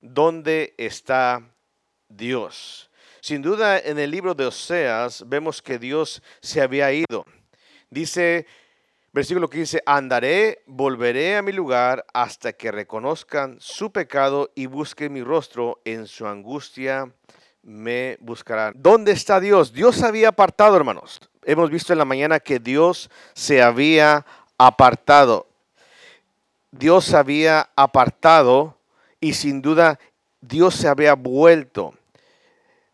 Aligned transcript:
¿dónde 0.00 0.74
está 0.78 1.42
Dios? 2.08 2.90
Sin 3.20 3.42
duda 3.42 3.78
en 3.78 3.98
el 3.98 4.10
libro 4.10 4.34
de 4.34 4.46
Oseas 4.46 5.28
vemos 5.28 5.60
que 5.60 5.78
Dios 5.78 6.22
se 6.40 6.60
había 6.60 6.92
ido. 6.92 7.26
Dice, 7.90 8.46
versículo 9.12 9.50
15, 9.50 9.82
andaré, 9.84 10.62
volveré 10.66 11.36
a 11.36 11.42
mi 11.42 11.52
lugar 11.52 12.04
hasta 12.12 12.52
que 12.52 12.70
reconozcan 12.70 13.56
su 13.60 13.92
pecado 13.92 14.50
y 14.54 14.66
busquen 14.66 15.12
mi 15.12 15.22
rostro 15.22 15.80
en 15.84 16.06
su 16.06 16.26
angustia 16.26 17.12
me 17.68 18.16
buscarán. 18.20 18.72
¿Dónde 18.76 19.12
está 19.12 19.40
Dios? 19.40 19.72
Dios 19.72 19.96
se 19.96 20.06
había 20.06 20.28
apartado, 20.28 20.76
hermanos. 20.76 21.20
Hemos 21.44 21.70
visto 21.70 21.92
en 21.92 21.98
la 21.98 22.06
mañana 22.06 22.40
que 22.40 22.58
Dios 22.58 23.10
se 23.34 23.62
había 23.62 24.24
apartado. 24.56 25.46
Dios 26.70 27.04
se 27.04 27.16
había 27.16 27.68
apartado 27.76 28.77
y 29.20 29.32
sin 29.34 29.62
duda 29.62 29.98
Dios 30.40 30.74
se 30.74 30.88
había 30.88 31.14
vuelto. 31.14 31.94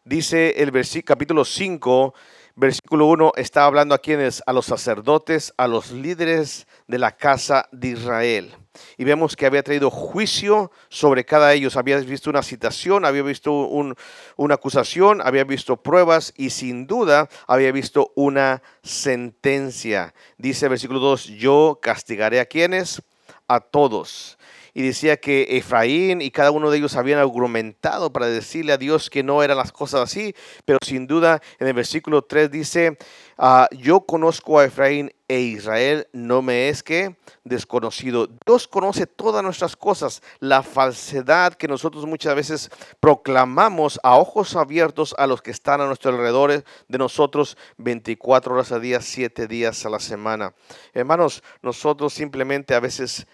Dice 0.05 0.55
el 0.63 0.71
capítulo 1.05 1.45
5, 1.45 2.15
versículo 2.57 3.07
1, 3.07 3.33
está 3.37 3.65
hablando 3.65 3.95
a 3.95 3.99
quienes, 3.99 4.43
a 4.47 4.53
los 4.53 4.67
sacerdotes, 4.67 5.55
a 5.57 5.67
los 5.67 5.91
líderes 5.93 6.67
de 6.87 6.99
la 6.99 7.17
casa 7.17 7.69
de 7.73 7.89
Israel. 7.89 8.55
Y 8.99 9.05
vemos 9.05 9.37
que 9.37 9.47
había 9.47 9.63
traído 9.63 9.91
juicio 9.91 10.71
sobre 10.89 11.25
cada 11.25 11.55
ellos. 11.55 11.77
Había 11.77 11.99
visto 11.99 12.29
una 12.29 12.43
citación, 12.43 13.05
había 13.05 13.23
visto 13.23 13.53
una 13.53 14.55
acusación, 14.55 15.23
había 15.23 15.45
visto 15.45 15.77
pruebas 15.77 16.35
y 16.37 16.51
sin 16.51 16.87
duda 16.87 17.29
había 17.47 17.73
visto 17.73 18.13
una 18.15 18.63
sentencia. 18.83 20.13
Dice 20.37 20.67
el 20.67 20.71
versículo 20.71 20.99
2, 20.99 21.29
yo 21.29 21.79
castigaré 21.81 22.41
a 22.41 22.47
quienes, 22.47 23.01
a 23.49 23.61
todos 23.61 24.39
y 24.75 24.83
decía 24.83 25.17
que 25.17 25.57
Efraín 25.57 26.21
y 26.21 26.33
cada 26.33 26.51
uno 26.51 26.71
de 26.71 26.79
ellos 26.79 26.97
habían 26.97 27.21
argumentado 27.21 28.13
para 28.13 28.27
decirle 28.27 28.73
a 28.73 28.77
Dios 28.77 29.09
que 29.09 29.23
no 29.23 29.43
eran 29.43 29.57
las 29.57 29.73
cosas 29.73 30.03
así, 30.03 30.35
pero 30.65 30.79
sin 30.85 31.07
duda 31.07 31.41
en 31.61 31.69
el 31.69 31.75
versículo 31.75 32.23
3 32.23 32.51
dice, 32.51 32.99
ah, 33.39 33.69
yo 33.71 34.01
conozco 34.01 34.59
a 34.59 34.65
Efraín 34.65 35.13
e 35.29 35.41
Israel 35.41 36.07
no 36.13 36.43
me 36.43 36.69
es 36.69 36.83
que 36.83 37.17
desconocido. 37.45 38.29
Dios 38.45 38.69
conoce 38.69 39.07
todas 39.07 39.43
nuestras 39.43 39.77
cosas, 39.77 40.23
la 40.41 40.63
falsedad 40.63 41.55
que 41.55 41.69
nosotros 41.69 42.05
muchas 42.05 42.35
veces 42.35 42.71
proclamamos 43.01 43.99
a 44.03 44.17
ojos 44.17 44.57
abiertos 44.57 45.15
a 45.17 45.27
los 45.27 45.41
que 45.41 45.51
están 45.51 45.81
a 45.81 45.87
nuestro 45.87 46.11
alrededor 46.11 46.65
de 46.89 46.99
nosotros 46.99 47.57
24 47.79 48.55
horas 48.55 48.73
a 48.73 48.81
día, 48.81 49.01
7 49.01 49.47
días 49.47 49.87
a 49.87 49.91
la 49.91 50.01
semana. 50.01 50.53
Hermanos, 50.93 51.43
nosotros 51.63 52.13
simplemente 52.13 52.75
a 52.75 52.81
veces 52.81 53.27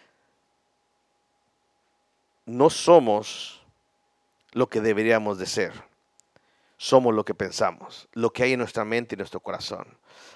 no 2.51 2.69
somos 2.69 3.63
lo 4.53 4.69
que 4.69 4.81
deberíamos 4.81 5.39
de 5.39 5.47
ser. 5.47 5.73
Somos 6.77 7.15
lo 7.15 7.25
que 7.25 7.35
pensamos, 7.35 8.09
lo 8.15 8.33
que 8.33 8.43
hay 8.43 8.55
en 8.55 8.59
nuestra 8.59 8.87
mente 8.87 9.15
y 9.15 9.19
nuestro 9.19 9.41
corazón. 9.41 9.87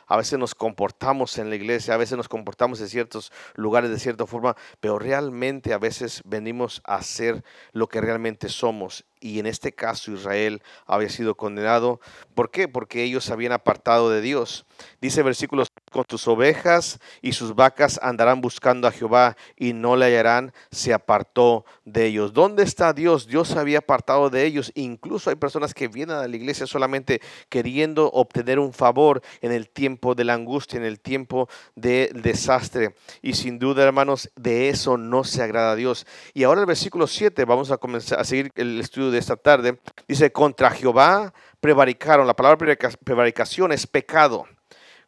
A 0.06 0.18
veces 0.18 0.38
nos 0.38 0.54
comportamos 0.54 1.38
en 1.38 1.48
la 1.48 1.56
iglesia, 1.56 1.94
a 1.94 1.96
veces 1.96 2.18
nos 2.18 2.28
comportamos 2.28 2.80
en 2.82 2.88
ciertos 2.90 3.32
lugares 3.54 3.90
de 3.90 3.98
cierta 3.98 4.26
forma, 4.26 4.54
pero 4.78 4.98
realmente 4.98 5.72
a 5.72 5.78
veces 5.78 6.20
venimos 6.26 6.82
a 6.84 7.02
ser 7.02 7.42
lo 7.72 7.88
que 7.88 8.02
realmente 8.02 8.50
somos. 8.50 9.06
Y 9.20 9.38
en 9.38 9.46
este 9.46 9.72
caso 9.72 10.12
Israel 10.12 10.62
había 10.86 11.08
sido 11.08 11.34
condenado. 11.34 11.98
¿Por 12.34 12.50
qué? 12.50 12.68
Porque 12.68 13.02
ellos 13.02 13.24
se 13.24 13.32
habían 13.32 13.52
apartado 13.52 14.10
de 14.10 14.20
Dios. 14.20 14.66
Dice 15.00 15.22
versículos, 15.22 15.68
con 15.94 16.04
sus 16.08 16.26
ovejas 16.26 16.98
y 17.22 17.34
sus 17.34 17.54
vacas 17.54 18.00
andarán 18.02 18.40
buscando 18.40 18.88
a 18.88 18.90
Jehová 18.90 19.36
y 19.56 19.72
no 19.74 19.94
le 19.94 20.06
hallarán, 20.06 20.52
se 20.72 20.92
apartó 20.92 21.64
de 21.84 22.06
ellos. 22.06 22.32
¿Dónde 22.32 22.64
está 22.64 22.92
Dios? 22.92 23.28
Dios 23.28 23.46
se 23.46 23.60
había 23.60 23.78
apartado 23.78 24.28
de 24.28 24.44
ellos. 24.44 24.72
Incluso 24.74 25.30
hay 25.30 25.36
personas 25.36 25.72
que 25.72 25.86
vienen 25.86 26.16
a 26.16 26.26
la 26.26 26.34
iglesia 26.34 26.66
solamente 26.66 27.20
queriendo 27.48 28.10
obtener 28.10 28.58
un 28.58 28.72
favor 28.72 29.22
en 29.40 29.52
el 29.52 29.68
tiempo 29.68 30.16
de 30.16 30.24
la 30.24 30.34
angustia, 30.34 30.78
en 30.78 30.84
el 30.84 30.98
tiempo 30.98 31.48
del 31.76 32.22
desastre. 32.22 32.96
Y 33.22 33.34
sin 33.34 33.60
duda, 33.60 33.84
hermanos, 33.84 34.32
de 34.34 34.70
eso 34.70 34.96
no 34.96 35.22
se 35.22 35.44
agrada 35.44 35.70
a 35.70 35.76
Dios. 35.76 36.08
Y 36.32 36.42
ahora 36.42 36.62
el 36.62 36.66
versículo 36.66 37.06
7, 37.06 37.44
vamos 37.44 37.70
a 37.70 37.76
comenzar 37.76 38.18
a 38.18 38.24
seguir 38.24 38.50
el 38.56 38.80
estudio 38.80 39.12
de 39.12 39.18
esta 39.18 39.36
tarde. 39.36 39.78
Dice, 40.08 40.32
contra 40.32 40.70
Jehová 40.70 41.32
prevaricaron. 41.60 42.26
La 42.26 42.34
palabra 42.34 42.58
prevaricación 43.04 43.70
es 43.70 43.86
pecado 43.86 44.48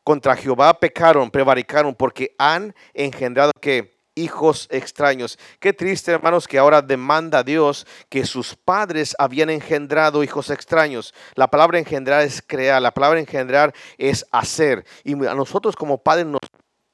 contra 0.06 0.36
Jehová 0.36 0.78
pecaron, 0.78 1.32
prevaricaron, 1.32 1.92
porque 1.92 2.32
han 2.38 2.76
engendrado 2.94 3.50
que 3.60 3.98
hijos 4.14 4.68
extraños. 4.70 5.36
Qué 5.58 5.72
triste, 5.72 6.12
hermanos, 6.12 6.46
que 6.46 6.58
ahora 6.58 6.80
demanda 6.80 7.42
Dios 7.42 7.88
que 8.08 8.24
sus 8.24 8.54
padres 8.54 9.16
habían 9.18 9.50
engendrado 9.50 10.22
hijos 10.22 10.50
extraños. 10.50 11.12
La 11.34 11.48
palabra 11.48 11.80
engendrar 11.80 12.22
es 12.22 12.40
crear, 12.40 12.80
la 12.80 12.94
palabra 12.94 13.18
engendrar 13.18 13.74
es 13.98 14.24
hacer. 14.30 14.86
Y 15.02 15.14
a 15.26 15.34
nosotros 15.34 15.74
como 15.74 15.98
padres 15.98 16.26
nos 16.26 16.40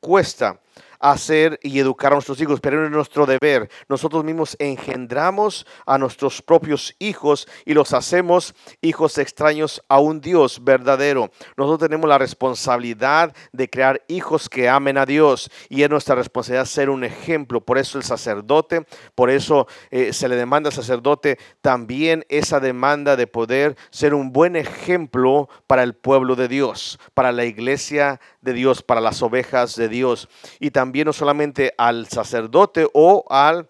cuesta 0.00 0.58
hacer 1.02 1.58
y 1.62 1.80
educar 1.80 2.12
a 2.12 2.14
nuestros 2.14 2.40
hijos, 2.40 2.60
pero 2.60 2.84
es 2.84 2.90
nuestro 2.90 3.26
deber. 3.26 3.68
Nosotros 3.88 4.24
mismos 4.24 4.56
engendramos 4.58 5.66
a 5.84 5.98
nuestros 5.98 6.40
propios 6.40 6.94
hijos 7.00 7.48
y 7.66 7.74
los 7.74 7.92
hacemos 7.92 8.54
hijos 8.80 9.18
extraños 9.18 9.82
a 9.88 9.98
un 9.98 10.20
Dios 10.20 10.62
verdadero. 10.62 11.30
Nosotros 11.56 11.80
tenemos 11.88 12.08
la 12.08 12.18
responsabilidad 12.18 13.34
de 13.52 13.68
crear 13.68 14.00
hijos 14.06 14.48
que 14.48 14.68
amen 14.68 14.96
a 14.96 15.04
Dios 15.04 15.50
y 15.68 15.82
es 15.82 15.90
nuestra 15.90 16.14
responsabilidad 16.14 16.66
ser 16.66 16.88
un 16.88 17.02
ejemplo. 17.02 17.60
Por 17.60 17.78
eso 17.78 17.98
el 17.98 18.04
sacerdote, 18.04 18.86
por 19.16 19.28
eso 19.28 19.66
eh, 19.90 20.12
se 20.12 20.28
le 20.28 20.36
demanda 20.36 20.68
al 20.68 20.74
sacerdote 20.74 21.38
también 21.60 22.24
esa 22.28 22.60
demanda 22.60 23.16
de 23.16 23.26
poder 23.26 23.76
ser 23.90 24.14
un 24.14 24.32
buen 24.32 24.54
ejemplo 24.54 25.48
para 25.66 25.82
el 25.82 25.94
pueblo 25.94 26.36
de 26.36 26.46
Dios, 26.46 27.00
para 27.12 27.32
la 27.32 27.44
iglesia 27.44 28.20
de 28.40 28.52
Dios, 28.52 28.82
para 28.82 29.00
las 29.00 29.20
ovejas 29.20 29.74
de 29.74 29.88
Dios. 29.88 30.28
Y 30.60 30.70
también 30.70 30.91
no 31.04 31.12
solamente 31.12 31.74
al 31.78 32.06
sacerdote 32.08 32.88
o 32.92 33.24
al 33.28 33.68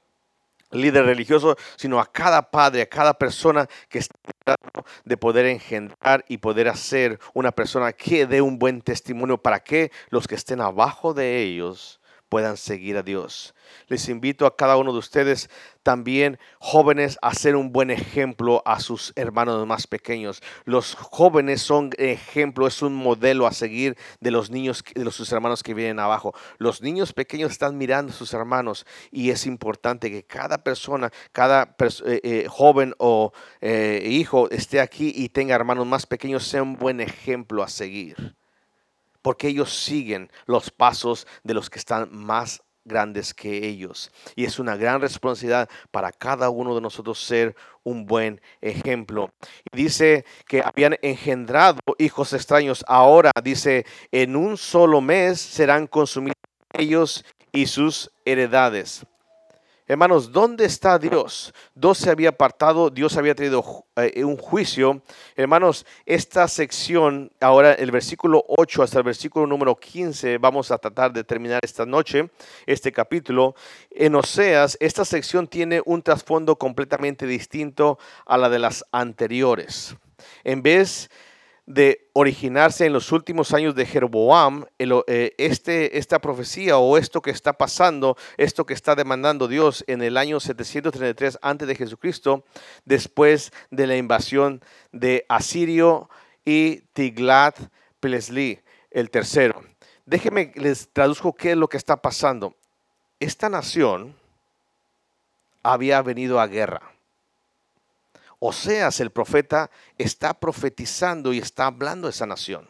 líder 0.72 1.04
religioso, 1.04 1.56
sino 1.76 2.00
a 2.00 2.10
cada 2.10 2.50
padre, 2.50 2.82
a 2.82 2.86
cada 2.86 3.14
persona 3.14 3.68
que 3.88 3.98
está 3.98 4.16
de 5.04 5.16
poder 5.16 5.46
engendrar 5.46 6.24
y 6.28 6.38
poder 6.38 6.68
hacer 6.68 7.18
una 7.34 7.52
persona 7.52 7.92
que 7.92 8.26
dé 8.26 8.42
un 8.42 8.58
buen 8.58 8.80
testimonio 8.80 9.38
para 9.38 9.60
que 9.60 9.92
los 10.10 10.26
que 10.26 10.34
estén 10.34 10.60
abajo 10.60 11.14
de 11.14 11.42
ellos 11.42 12.00
puedan 12.32 12.56
seguir 12.56 12.96
a 12.96 13.02
Dios. 13.02 13.54
Les 13.88 14.08
invito 14.08 14.46
a 14.46 14.56
cada 14.56 14.78
uno 14.78 14.94
de 14.94 14.98
ustedes 14.98 15.50
también, 15.82 16.38
jóvenes, 16.60 17.18
a 17.20 17.34
ser 17.34 17.56
un 17.56 17.72
buen 17.72 17.90
ejemplo 17.90 18.62
a 18.64 18.80
sus 18.80 19.12
hermanos 19.16 19.66
más 19.66 19.86
pequeños. 19.86 20.42
Los 20.64 20.94
jóvenes 20.94 21.60
son 21.60 21.90
ejemplo, 21.98 22.66
es 22.66 22.80
un 22.80 22.94
modelo 22.94 23.46
a 23.46 23.52
seguir 23.52 23.98
de 24.20 24.30
los 24.30 24.50
niños, 24.50 24.82
de 24.94 25.04
los, 25.04 25.14
sus 25.14 25.30
hermanos 25.30 25.62
que 25.62 25.74
vienen 25.74 25.98
abajo. 25.98 26.32
Los 26.56 26.80
niños 26.80 27.12
pequeños 27.12 27.52
están 27.52 27.76
mirando 27.76 28.14
a 28.14 28.16
sus 28.16 28.32
hermanos 28.32 28.86
y 29.10 29.28
es 29.28 29.44
importante 29.44 30.10
que 30.10 30.24
cada 30.24 30.64
persona, 30.64 31.10
cada 31.32 31.76
eh, 32.06 32.20
eh, 32.24 32.46
joven 32.48 32.94
o 32.96 33.32
eh, 33.60 34.08
hijo 34.10 34.48
esté 34.48 34.80
aquí 34.80 35.12
y 35.14 35.28
tenga 35.28 35.54
hermanos 35.54 35.86
más 35.86 36.06
pequeños, 36.06 36.46
sea 36.46 36.62
un 36.62 36.78
buen 36.78 37.02
ejemplo 37.02 37.62
a 37.62 37.68
seguir 37.68 38.36
porque 39.22 39.48
ellos 39.48 39.72
siguen 39.72 40.30
los 40.46 40.70
pasos 40.70 41.26
de 41.42 41.54
los 41.54 41.70
que 41.70 41.78
están 41.78 42.08
más 42.12 42.62
grandes 42.84 43.32
que 43.32 43.66
ellos. 43.66 44.10
Y 44.34 44.44
es 44.44 44.58
una 44.58 44.76
gran 44.76 45.00
responsabilidad 45.00 45.68
para 45.90 46.12
cada 46.12 46.50
uno 46.50 46.74
de 46.74 46.80
nosotros 46.80 47.22
ser 47.22 47.54
un 47.84 48.06
buen 48.06 48.40
ejemplo. 48.60 49.32
Y 49.72 49.76
dice 49.76 50.24
que 50.46 50.62
habían 50.62 50.96
engendrado 51.02 51.78
hijos 51.98 52.32
extraños. 52.32 52.84
Ahora 52.88 53.30
dice, 53.42 53.86
en 54.10 54.36
un 54.36 54.56
solo 54.56 55.00
mes 55.00 55.40
serán 55.40 55.86
consumidos 55.86 56.36
ellos 56.72 57.24
y 57.52 57.66
sus 57.66 58.10
heredades. 58.24 59.06
Hermanos, 59.92 60.32
¿dónde 60.32 60.64
está 60.64 60.98
Dios? 60.98 61.52
Dios 61.74 61.98
se 61.98 62.08
había 62.08 62.30
apartado, 62.30 62.88
Dios 62.88 63.18
había 63.18 63.34
traído 63.34 63.84
eh, 63.96 64.24
un 64.24 64.38
juicio. 64.38 65.02
Hermanos, 65.36 65.84
esta 66.06 66.48
sección, 66.48 67.30
ahora 67.42 67.74
el 67.74 67.90
versículo 67.90 68.42
8 68.48 68.84
hasta 68.84 68.96
el 68.96 69.04
versículo 69.04 69.46
número 69.46 69.76
15, 69.76 70.38
vamos 70.38 70.70
a 70.70 70.78
tratar 70.78 71.12
de 71.12 71.24
terminar 71.24 71.60
esta 71.62 71.84
noche, 71.84 72.30
este 72.64 72.90
capítulo. 72.90 73.54
En 73.90 74.14
Oseas, 74.14 74.78
esta 74.80 75.04
sección 75.04 75.46
tiene 75.46 75.82
un 75.84 76.00
trasfondo 76.00 76.56
completamente 76.56 77.26
distinto 77.26 77.98
a 78.24 78.38
la 78.38 78.48
de 78.48 78.60
las 78.60 78.86
anteriores. 78.92 79.94
En 80.42 80.62
vez 80.62 81.10
de 81.10 81.31
originarse 82.12 82.86
en 82.86 82.92
los 82.92 83.12
últimos 83.12 83.54
años 83.54 83.74
de 83.74 83.86
Jeroboam, 83.86 84.64
eh, 84.78 85.34
este, 85.38 85.98
esta 85.98 86.20
profecía 86.20 86.78
o 86.78 86.98
esto 86.98 87.22
que 87.22 87.30
está 87.30 87.52
pasando, 87.52 88.16
esto 88.36 88.66
que 88.66 88.74
está 88.74 88.94
demandando 88.94 89.48
Dios 89.48 89.84
en 89.86 90.02
el 90.02 90.16
año 90.16 90.40
733 90.40 91.38
antes 91.40 91.68
de 91.68 91.76
Jesucristo, 91.76 92.44
después 92.84 93.52
de 93.70 93.86
la 93.86 93.96
invasión 93.96 94.62
de 94.90 95.24
Asirio 95.28 96.10
y 96.44 96.80
Tiglat 96.92 97.58
Pilesli, 98.00 98.60
el 98.90 99.10
tercero. 99.10 99.62
Déjenme 100.04 100.52
les 100.56 100.88
traduzco 100.92 101.32
qué 101.32 101.52
es 101.52 101.56
lo 101.56 101.68
que 101.68 101.76
está 101.76 101.96
pasando. 102.02 102.56
Esta 103.20 103.48
nación 103.48 104.16
había 105.62 106.02
venido 106.02 106.40
a 106.40 106.48
guerra 106.48 106.91
Oseas, 108.44 108.98
el 108.98 109.10
profeta, 109.12 109.70
está 109.96 110.34
profetizando 110.34 111.32
y 111.32 111.38
está 111.38 111.66
hablando 111.66 112.08
a 112.08 112.10
esa 112.10 112.26
nación. 112.26 112.68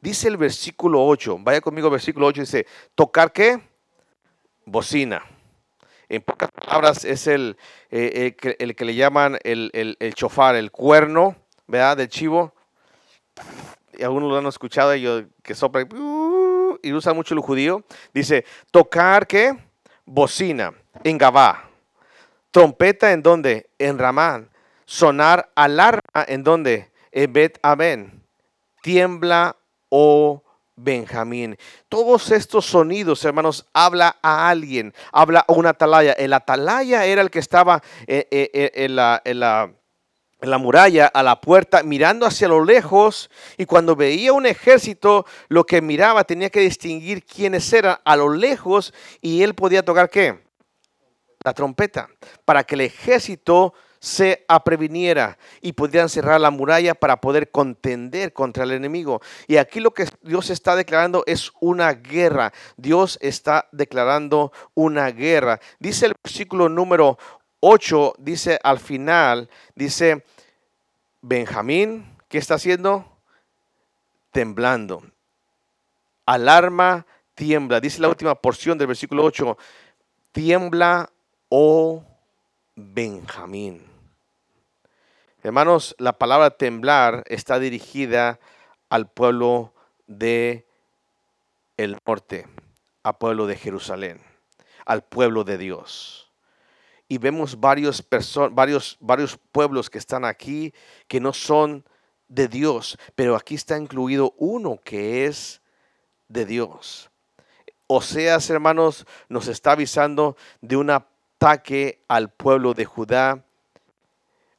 Dice 0.00 0.28
el 0.28 0.36
versículo 0.36 1.04
8, 1.04 1.38
vaya 1.40 1.60
conmigo, 1.60 1.90
versículo 1.90 2.28
8, 2.28 2.42
dice, 2.42 2.64
¿tocar 2.94 3.32
qué? 3.32 3.60
Bocina. 4.66 5.24
En 6.08 6.22
pocas 6.22 6.48
palabras 6.52 7.04
es 7.04 7.26
el, 7.26 7.56
eh, 7.90 8.36
el, 8.60 8.76
que 8.76 8.84
le 8.84 8.94
llaman 8.94 9.36
el, 9.42 9.72
el, 9.74 9.96
el, 9.98 10.14
chofar, 10.14 10.54
el 10.54 10.70
cuerno, 10.70 11.34
¿verdad? 11.66 11.96
Del 11.96 12.08
chivo. 12.08 12.54
Y 13.98 14.04
algunos 14.04 14.30
lo 14.30 14.38
han 14.38 14.46
escuchado, 14.46 14.92
ellos 14.92 15.24
que 15.42 15.56
sopla 15.56 15.88
y 16.82 16.92
usa 16.92 17.12
mucho 17.14 17.34
el 17.34 17.40
judío. 17.40 17.82
Dice, 18.12 18.44
tocar 18.70 19.26
qué? 19.26 19.58
Bocina, 20.04 20.72
en 21.02 21.18
Gabá. 21.18 21.63
Trompeta 22.54 23.10
en 23.10 23.20
donde? 23.20 23.68
En 23.80 23.98
Ramán. 23.98 24.48
Sonar 24.86 25.50
alarma 25.56 26.24
en 26.28 26.44
donde? 26.44 26.92
En 27.10 27.32
Bet 27.32 27.58
Aben. 27.62 28.22
Tiembla, 28.80 29.56
oh 29.88 30.40
Benjamín. 30.76 31.58
Todos 31.88 32.30
estos 32.30 32.64
sonidos, 32.64 33.24
hermanos, 33.24 33.66
habla 33.72 34.18
a 34.22 34.48
alguien, 34.48 34.94
habla 35.10 35.44
a 35.48 35.52
una 35.52 35.70
atalaya. 35.70 36.12
El 36.12 36.32
atalaya 36.32 37.04
era 37.06 37.22
el 37.22 37.30
que 37.32 37.40
estaba 37.40 37.82
eh, 38.06 38.28
eh, 38.30 38.50
eh, 38.54 38.70
en, 39.24 39.40
la, 39.40 40.58
muralla, 40.60 41.08
a 41.08 41.24
la 41.24 41.40
puerta, 41.40 41.82
mirando 41.82 42.24
hacia 42.24 42.46
lo 42.46 42.64
lejos. 42.64 43.30
Y 43.58 43.66
cuando 43.66 43.96
veía 43.96 44.32
un 44.32 44.46
ejército, 44.46 45.26
lo 45.48 45.66
que 45.66 45.82
miraba 45.82 46.22
tenía 46.22 46.50
que 46.50 46.60
distinguir 46.60 47.24
quiénes 47.24 47.72
eran 47.72 47.96
a 48.04 48.14
lo 48.14 48.32
lejos 48.32 48.94
y 49.20 49.42
él 49.42 49.56
podía 49.56 49.84
tocar 49.84 50.08
qué? 50.08 50.43
La 51.44 51.52
trompeta, 51.52 52.08
para 52.44 52.64
que 52.64 52.74
el 52.74 52.80
ejército 52.80 53.74
se 54.04 54.44
apreviniera 54.48 55.38
y 55.62 55.72
pudieran 55.72 56.10
cerrar 56.10 56.38
la 56.38 56.50
muralla 56.50 56.94
para 56.94 57.22
poder 57.22 57.50
contender 57.50 58.34
contra 58.34 58.64
el 58.64 58.72
enemigo. 58.72 59.22
Y 59.46 59.56
aquí 59.56 59.80
lo 59.80 59.94
que 59.94 60.06
Dios 60.20 60.50
está 60.50 60.76
declarando 60.76 61.24
es 61.26 61.52
una 61.58 61.92
guerra. 61.94 62.52
Dios 62.76 63.18
está 63.22 63.66
declarando 63.72 64.52
una 64.74 65.10
guerra. 65.10 65.58
Dice 65.78 66.04
el 66.04 66.14
versículo 66.22 66.68
número 66.68 67.16
8, 67.60 68.16
dice 68.18 68.58
al 68.62 68.78
final, 68.78 69.48
dice, 69.74 70.22
Benjamín, 71.22 72.06
¿qué 72.28 72.36
está 72.36 72.56
haciendo? 72.56 73.06
Temblando. 74.32 75.02
Alarma, 76.26 77.06
tiembla. 77.34 77.80
Dice 77.80 78.02
la 78.02 78.08
última 78.08 78.34
porción 78.34 78.76
del 78.76 78.88
versículo 78.88 79.24
8, 79.24 79.56
tiembla, 80.32 81.10
oh 81.56 82.02
Benjamín. 82.74 83.80
Hermanos, 85.44 85.94
la 86.00 86.18
palabra 86.18 86.50
temblar 86.50 87.22
está 87.28 87.60
dirigida 87.60 88.40
al 88.88 89.08
pueblo 89.08 89.72
de 90.08 90.66
el 91.76 91.96
norte, 92.04 92.48
al 93.04 93.18
pueblo 93.18 93.46
de 93.46 93.54
Jerusalén, 93.54 94.20
al 94.84 95.04
pueblo 95.04 95.44
de 95.44 95.56
Dios. 95.56 96.32
Y 97.06 97.18
vemos 97.18 97.60
varios, 97.60 98.04
varios, 98.50 98.96
varios 98.98 99.38
pueblos 99.52 99.90
que 99.90 99.98
están 99.98 100.24
aquí 100.24 100.74
que 101.06 101.20
no 101.20 101.32
son 101.32 101.84
de 102.26 102.48
Dios, 102.48 102.98
pero 103.14 103.36
aquí 103.36 103.54
está 103.54 103.78
incluido 103.78 104.34
uno 104.38 104.80
que 104.82 105.26
es 105.26 105.62
de 106.26 106.46
Dios. 106.46 107.12
Oseas, 107.86 108.50
hermanos, 108.50 109.06
nos 109.28 109.46
está 109.46 109.72
avisando 109.72 110.36
de 110.60 110.76
un 110.76 110.90
ataque 111.36 112.02
al 112.08 112.30
pueblo 112.30 112.74
de 112.74 112.84
Judá 112.84 113.44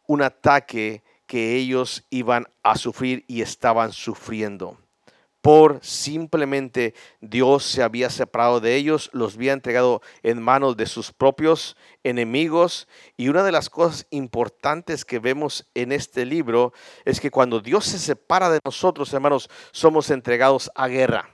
un 0.07 0.21
ataque 0.21 1.03
que 1.25 1.55
ellos 1.55 2.03
iban 2.09 2.47
a 2.61 2.77
sufrir 2.77 3.25
y 3.27 3.41
estaban 3.41 3.91
sufriendo. 3.91 4.77
Por 5.41 5.79
simplemente 5.83 6.95
Dios 7.21 7.63
se 7.63 7.83
había 7.83 8.09
separado 8.09 8.59
de 8.59 8.75
ellos, 8.75 9.09
los 9.13 9.35
había 9.35 9.53
entregado 9.53 10.01
en 10.23 10.41
manos 10.41 10.75
de 10.75 10.87
sus 10.87 11.11
propios 11.11 11.75
enemigos. 12.03 12.87
Y 13.15 13.29
una 13.29 13.43
de 13.43 13.51
las 13.51 13.69
cosas 13.69 14.07
importantes 14.09 15.05
que 15.05 15.19
vemos 15.19 15.67
en 15.75 15.91
este 15.91 16.25
libro 16.25 16.73
es 17.03 17.19
que 17.19 17.31
cuando 17.31 17.59
Dios 17.59 17.85
se 17.85 17.99
separa 17.99 18.49
de 18.49 18.59
nosotros, 18.65 19.13
hermanos, 19.13 19.49
somos 19.71 20.09
entregados 20.09 20.71
a 20.75 20.87
guerra. 20.87 21.29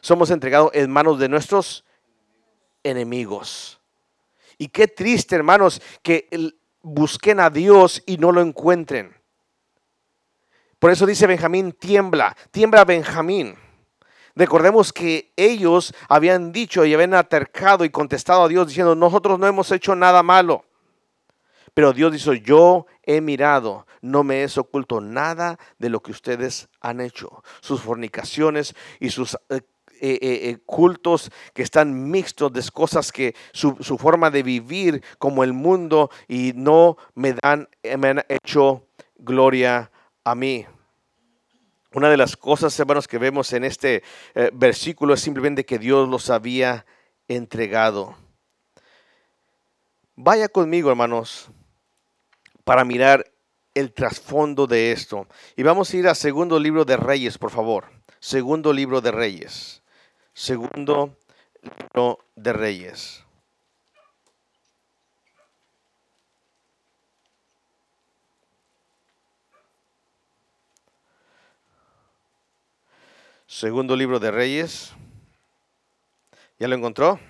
Somos 0.00 0.30
entregados 0.30 0.70
en 0.74 0.90
manos 0.90 1.18
de 1.18 1.28
nuestros 1.28 1.84
enemigos. 2.82 3.81
Y 4.58 4.68
qué 4.68 4.88
triste, 4.88 5.36
hermanos, 5.36 5.80
que 6.02 6.28
busquen 6.82 7.40
a 7.40 7.50
Dios 7.50 8.02
y 8.06 8.18
no 8.18 8.32
lo 8.32 8.40
encuentren. 8.40 9.14
Por 10.78 10.90
eso 10.90 11.06
dice 11.06 11.26
Benjamín, 11.26 11.72
tiembla, 11.72 12.36
tiembla 12.50 12.84
Benjamín. 12.84 13.54
Recordemos 14.34 14.92
que 14.92 15.32
ellos 15.36 15.94
habían 16.08 16.52
dicho 16.52 16.84
y 16.84 16.94
habían 16.94 17.14
atercado 17.14 17.84
y 17.84 17.90
contestado 17.90 18.44
a 18.44 18.48
Dios 18.48 18.66
diciendo, 18.66 18.94
nosotros 18.94 19.38
no 19.38 19.46
hemos 19.46 19.70
hecho 19.70 19.94
nada 19.94 20.22
malo. 20.22 20.64
Pero 21.74 21.92
Dios 21.92 22.12
dice, 22.12 22.40
yo 22.40 22.86
he 23.02 23.20
mirado, 23.20 23.86
no 24.00 24.24
me 24.24 24.42
es 24.42 24.58
oculto 24.58 25.00
nada 25.00 25.58
de 25.78 25.88
lo 25.88 26.02
que 26.02 26.10
ustedes 26.10 26.68
han 26.80 27.00
hecho. 27.00 27.42
Sus 27.60 27.80
fornicaciones 27.80 28.74
y 29.00 29.10
sus 29.10 29.38
eh, 30.04 30.18
eh, 30.20 30.50
eh, 30.50 30.58
cultos 30.66 31.30
que 31.54 31.62
están 31.62 32.10
mixtos 32.10 32.52
de 32.52 32.60
cosas 32.72 33.12
que 33.12 33.36
su, 33.52 33.76
forma 33.96 34.32
de 34.32 34.42
vivir 34.42 35.00
como 35.16 35.44
el 35.44 35.52
mundo 35.52 36.10
y 36.26 36.52
no 36.56 36.96
me 37.14 37.34
dan, 37.34 37.68
me 37.98 38.08
han 38.08 38.24
hecho 38.28 38.88
gloria 39.16 39.92
a 40.24 40.34
mí. 40.34 40.66
Una 41.94 42.10
de 42.10 42.16
las 42.16 42.36
cosas, 42.36 42.76
hermanos, 42.80 43.06
que 43.06 43.18
vemos 43.18 43.52
en 43.52 43.62
este 43.62 44.02
versículo 44.54 45.14
es 45.14 45.20
simplemente 45.20 45.64
que 45.64 45.78
Dios 45.78 46.08
los 46.08 46.30
había 46.30 46.84
entregado. 47.28 48.16
Vaya 50.16 50.48
conmigo, 50.48 50.90
hermanos, 50.90 51.48
para 52.64 52.84
mirar 52.84 53.30
el 53.74 53.92
trasfondo 53.92 54.66
de 54.66 54.90
esto. 54.90 55.28
Y 55.54 55.62
vamos 55.62 55.94
a 55.94 55.96
ir 55.96 56.08
a 56.08 56.16
segundo 56.16 56.58
libro 56.58 56.84
de 56.84 56.96
Reyes, 56.96 57.38
por 57.38 57.52
favor. 57.52 57.84
Segundo 58.18 58.72
libro 58.72 59.00
de 59.00 59.12
Reyes. 59.12 59.81
Segundo 60.34 61.16
libro 61.62 62.18
de 62.36 62.52
Reyes. 62.54 63.22
Segundo 73.46 73.94
libro 73.94 74.18
de 74.18 74.30
Reyes. 74.30 74.92
¿Ya 76.58 76.66
lo 76.68 76.76
encontró? 76.76 77.20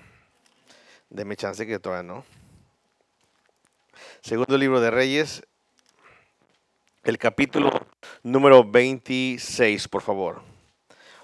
Deme 1.09 1.35
chance 1.35 1.67
que 1.67 1.79
todavía 1.79 2.03
no. 2.03 2.25
Segundo 4.21 4.57
libro 4.57 4.79
de 4.79 4.89
Reyes, 4.89 5.43
el 7.03 7.17
capítulo 7.17 7.69
número 8.23 8.63
26, 8.63 9.89
por 9.89 10.01
favor. 10.01 10.41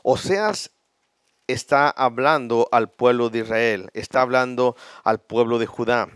Oseas 0.04 0.72
está 1.52 1.90
hablando 1.90 2.68
al 2.72 2.90
pueblo 2.90 3.30
de 3.30 3.40
Israel, 3.40 3.90
está 3.94 4.22
hablando 4.22 4.76
al 5.04 5.20
pueblo 5.20 5.60
de 5.60 5.66
Judá. 5.66 6.10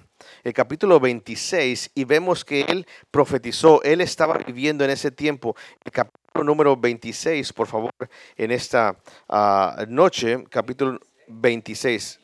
El 0.44 0.54
capítulo 0.54 1.00
26 1.00 1.92
y 1.96 2.06
vemos 2.06 2.46
que 2.46 2.62
él 2.62 2.88
profetizó, 3.12 3.82
él 3.84 4.02
estaba 4.02 4.38
viviendo 4.38 4.84
en 4.86 4.92
ese 4.92 5.12
tiempo. 5.12 5.56
El 5.84 5.92
capítulo 5.92 6.44
número 6.44 6.78
26, 6.78 7.52
por 7.54 7.68
favor, 7.68 7.92
en 8.38 8.52
esta 8.52 8.98
ah, 9.28 9.86
noche, 9.88 10.44
capítulo 10.50 11.00
26. 11.28 12.20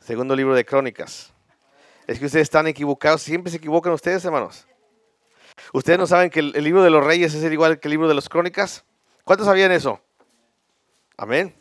Segundo 0.00 0.36
libro 0.36 0.54
de 0.54 0.64
Crónicas. 0.64 1.32
Es 2.06 2.18
que 2.18 2.26
ustedes 2.26 2.44
están 2.44 2.66
equivocados, 2.66 3.22
siempre 3.22 3.50
se 3.50 3.58
equivocan 3.58 3.92
ustedes, 3.92 4.24
hermanos. 4.24 4.66
¿Ustedes 5.72 5.98
no 5.98 6.06
saben 6.06 6.30
que 6.30 6.40
el, 6.40 6.52
libro 6.64 6.82
de 6.82 6.90
los 6.90 7.04
reyes 7.04 7.34
es 7.34 7.52
igual 7.52 7.78
que 7.78 7.88
el 7.88 7.92
libro 7.92 8.08
de 8.08 8.14
las 8.14 8.28
crónicas? 8.28 8.84
¿Cuántos 9.24 9.46
sabían 9.46 9.70
eso? 9.70 10.00
Amén. 11.16 11.54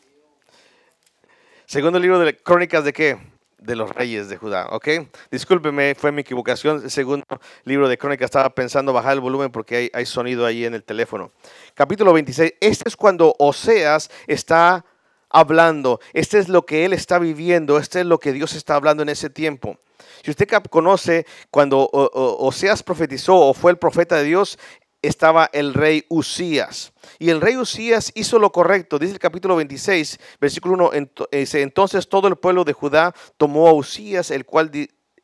Segundo 1.71 1.99
libro 1.99 2.19
de 2.19 2.35
Crónicas 2.35 2.83
de 2.83 2.91
qué? 2.91 3.17
De 3.57 3.77
los 3.77 3.89
reyes 3.91 4.27
de 4.27 4.35
Judá, 4.35 4.67
¿ok? 4.71 4.89
Discúlpeme, 5.31 5.95
fue 5.95 6.11
mi 6.11 6.19
equivocación. 6.19 6.89
Segundo 6.89 7.25
libro 7.63 7.87
de 7.87 7.97
Crónicas, 7.97 8.25
estaba 8.25 8.49
pensando 8.49 8.91
bajar 8.91 9.13
el 9.13 9.21
volumen 9.21 9.51
porque 9.51 9.89
hay, 9.93 10.05
sonido 10.05 10.45
ahí 10.45 10.65
en 10.65 10.73
el 10.73 10.83
teléfono. 10.83 11.31
Capítulo 11.73 12.11
26, 12.11 12.55
este 12.59 12.89
es 12.89 12.97
cuando 12.97 13.33
Oseas 13.39 14.11
está 14.27 14.83
hablando, 15.29 16.01
este 16.11 16.39
es 16.39 16.49
lo 16.49 16.65
que 16.65 16.83
él 16.83 16.91
está 16.91 17.19
viviendo, 17.19 17.77
este 17.77 18.01
es 18.01 18.05
lo 18.05 18.19
que 18.19 18.33
Dios 18.33 18.53
está 18.53 18.75
hablando 18.75 19.01
en 19.01 19.07
ese 19.07 19.29
tiempo. 19.29 19.77
Si 20.25 20.31
usted 20.31 20.49
conoce 20.69 21.25
cuando 21.49 21.89
Oseas 21.89 22.83
profetizó 22.83 23.37
o 23.37 23.53
fue 23.53 23.71
el 23.71 23.77
profeta 23.77 24.17
de 24.17 24.23
Dios, 24.23 24.59
estaba 25.01 25.49
el 25.53 25.73
rey 25.73 26.05
Usías. 26.09 26.93
Y 27.19 27.29
el 27.29 27.41
rey 27.41 27.57
Usías 27.57 28.11
hizo 28.15 28.39
lo 28.39 28.51
correcto. 28.51 28.99
Dice 28.99 29.13
el 29.13 29.19
capítulo 29.19 29.55
26, 29.55 30.19
versículo 30.39 30.75
1, 30.75 31.09
entonces 31.31 32.07
todo 32.07 32.27
el 32.27 32.35
pueblo 32.35 32.63
de 32.63 32.73
Judá 32.73 33.13
tomó 33.37 33.67
a 33.67 33.73
Usías, 33.73 34.31
el 34.31 34.45
cual 34.45 34.71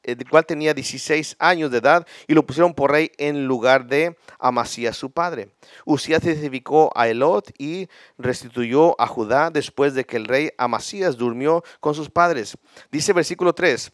el 0.08 0.30
cual 0.30 0.46
tenía 0.46 0.74
16 0.74 1.36
años 1.38 1.70
de 1.70 1.80
edad, 1.80 2.08
y 2.28 2.34
lo 2.34 2.46
pusieron 2.46 2.74
por 2.74 2.92
rey 2.92 3.12
en 3.18 3.46
lugar 3.46 3.88
de 3.88 4.18
Amasías 4.40 4.96
su 4.96 5.12
padre. 5.12 5.50
Usías 5.84 6.24
edificó 6.26 6.92
a 6.96 7.10
Elot 7.10 7.52
y 7.58 7.90
restituyó 8.18 9.00
a 9.02 9.08
Judá 9.08 9.50
después 9.52 9.94
de 9.96 10.06
que 10.06 10.16
el 10.16 10.24
rey 10.26 10.52
Amasías 10.58 11.18
durmió 11.18 11.62
con 11.82 11.94
sus 11.94 12.10
padres. 12.10 12.58
Dice 12.90 13.12
versículo 13.12 13.54
3, 13.54 13.92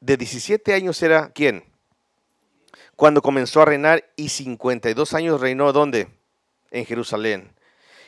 de 0.00 0.16
17 0.18 0.74
años 0.74 1.02
era 1.02 1.30
quién? 1.30 1.64
Cuando 2.98 3.22
comenzó 3.22 3.62
a 3.62 3.64
reinar 3.64 4.10
y 4.16 4.28
52 4.28 5.14
años 5.14 5.40
reinó 5.40 5.72
¿dónde? 5.72 6.08
En 6.72 6.84
Jerusalén. 6.84 7.54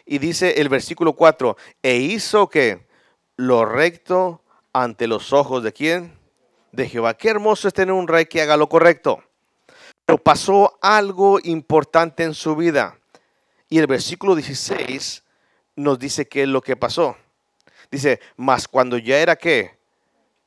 Y 0.05 0.19
dice 0.19 0.61
el 0.61 0.69
versículo 0.69 1.13
4, 1.13 1.57
e 1.81 1.99
hizo 1.99 2.49
que 2.49 2.89
lo 3.37 3.65
recto 3.65 4.43
ante 4.73 5.07
los 5.07 5.33
ojos 5.33 5.63
de 5.63 5.73
quién? 5.73 6.19
De 6.73 6.89
Jehová. 6.89 7.15
Qué 7.15 7.29
hermoso 7.29 7.69
es 7.69 7.75
tener 7.75 7.93
un 7.93 8.09
rey 8.09 8.27
que 8.27 8.43
haga 8.43 8.57
lo 8.57 8.69
correcto. 8.69 9.23
Pero 10.07 10.19
pasó 10.19 10.77
algo 10.83 11.39
importante 11.45 12.25
en 12.25 12.35
su 12.35 12.57
vida. 12.57 12.99
Y 13.69 13.79
el 13.79 13.87
versículo 13.87 14.35
16 14.35 15.23
nos 15.77 16.01
dice 16.01 16.27
qué 16.27 16.43
es 16.43 16.49
lo 16.49 16.63
que 16.63 16.75
pasó. 16.75 17.17
Dice, 17.93 18.19
mas 18.37 18.67
cuando 18.67 18.99
ya 18.99 19.21
era 19.21 19.37
qué? 19.37 19.79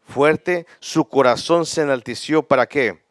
Fuerte, 0.06 0.68
su 0.82 1.06
corazón 1.06 1.66
se 1.66 1.84
enalteció 1.84 2.44
para 2.44 2.68
qué? 2.68 3.03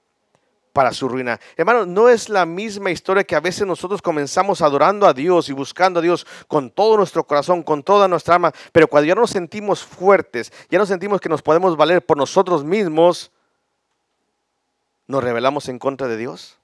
Para 0.73 0.93
su 0.93 1.09
ruina. 1.09 1.39
Hermano, 1.57 1.87
no 1.87 2.09
es 2.09 2.29
la 2.29 2.47
misma 2.47 2.91
historia 2.91 3.25
que 3.25 3.37
a 3.37 3.41
veces 3.41 3.67
nosotros 3.67 4.01
comenzamos 4.01 4.63
adorando 4.63 5.07
a 5.07 5.13
Dios 5.13 5.49
y 5.49 5.53
buscando 5.53 6.01
a 6.01 6.03
Dios 6.03 6.27
con 6.49 6.71
todo 6.71 6.97
nuestro 6.97 7.25
corazón, 7.25 7.63
con 7.63 7.83
toda 7.83 8.09
nuestra 8.09 8.37
alma, 8.37 8.53
pero 8.73 8.89
cuando 8.89 9.09
ya 9.09 9.15
nos 9.15 9.31
sentimos 9.31 9.83
fuertes, 9.83 10.53
ya 10.71 10.79
nos 10.79 10.89
sentimos 10.89 11.21
que 11.21 11.29
nos 11.29 11.43
podemos 11.43 11.77
valer 11.77 12.05
por 12.05 12.17
nosotros 12.17 12.65
mismos, 12.65 13.31
nos 15.07 15.23
rebelamos 15.23 15.69
en 15.69 15.79
contra 15.79 16.09
de 16.09 16.17
Dios. 16.17 16.59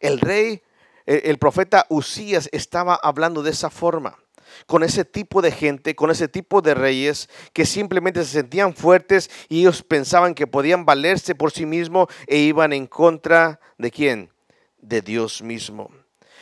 El 0.00 0.20
rey, 0.20 0.62
el 1.04 1.38
profeta 1.38 1.84
Usías 1.90 2.48
estaba 2.52 2.94
hablando 2.94 3.42
de 3.42 3.50
esa 3.50 3.68
forma 3.68 4.16
con 4.66 4.82
ese 4.82 5.04
tipo 5.04 5.42
de 5.42 5.50
gente, 5.50 5.94
con 5.94 6.10
ese 6.10 6.28
tipo 6.28 6.62
de 6.62 6.74
reyes 6.74 7.28
que 7.52 7.66
simplemente 7.66 8.24
se 8.24 8.32
sentían 8.32 8.74
fuertes 8.74 9.30
y 9.48 9.60
ellos 9.60 9.82
pensaban 9.82 10.34
que 10.34 10.46
podían 10.46 10.84
valerse 10.84 11.34
por 11.34 11.52
sí 11.52 11.66
mismos 11.66 12.08
e 12.26 12.38
iban 12.38 12.72
en 12.72 12.86
contra 12.86 13.60
de 13.78 13.90
quién? 13.90 14.30
De 14.80 15.02
Dios 15.02 15.42
mismo. 15.42 15.90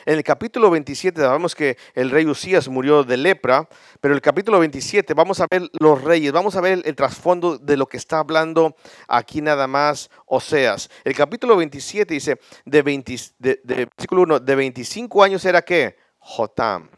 En 0.08 0.14
el 0.14 0.24
capítulo 0.24 0.70
27 0.70 1.20
sabemos 1.20 1.54
que 1.54 1.76
el 1.94 2.10
rey 2.10 2.24
Usías 2.24 2.68
murió 2.68 3.04
de 3.04 3.18
lepra, 3.18 3.68
pero 4.00 4.14
en 4.14 4.16
el 4.16 4.22
capítulo 4.22 4.58
27 4.58 5.12
vamos 5.12 5.40
a 5.40 5.46
ver 5.50 5.68
los 5.78 6.02
reyes, 6.02 6.32
vamos 6.32 6.56
a 6.56 6.62
ver 6.62 6.80
el, 6.84 6.96
trasfondo 6.96 7.58
de 7.58 7.76
lo 7.76 7.86
que 7.86 7.98
está 7.98 8.20
hablando 8.20 8.74
aquí 9.06 9.42
nada 9.42 9.66
más 9.66 10.08
Oseas. 10.24 10.88
El 11.04 11.14
capítulo 11.14 11.56
27 11.56 12.14
dice, 12.14 12.40
de, 12.64 12.82
20, 12.82 13.16
de, 13.38 13.60
de 13.62 13.74
versículo 13.84 14.22
1, 14.22 14.40
de 14.40 14.54
25 14.54 15.22
años 15.22 15.44
era 15.44 15.62
que 15.62 15.96
Jotam 16.18 16.88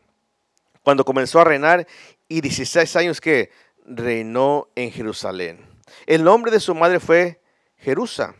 cuando 0.82 1.04
comenzó 1.04 1.40
a 1.40 1.44
reinar 1.44 1.86
y 2.28 2.40
16 2.40 2.96
años 2.96 3.20
que 3.20 3.50
reinó 3.84 4.68
en 4.74 4.90
Jerusalén. 4.90 5.66
El 6.06 6.24
nombre 6.24 6.50
de 6.50 6.60
su 6.60 6.74
madre 6.74 7.00
fue 7.00 7.40
Jerusa, 7.76 8.34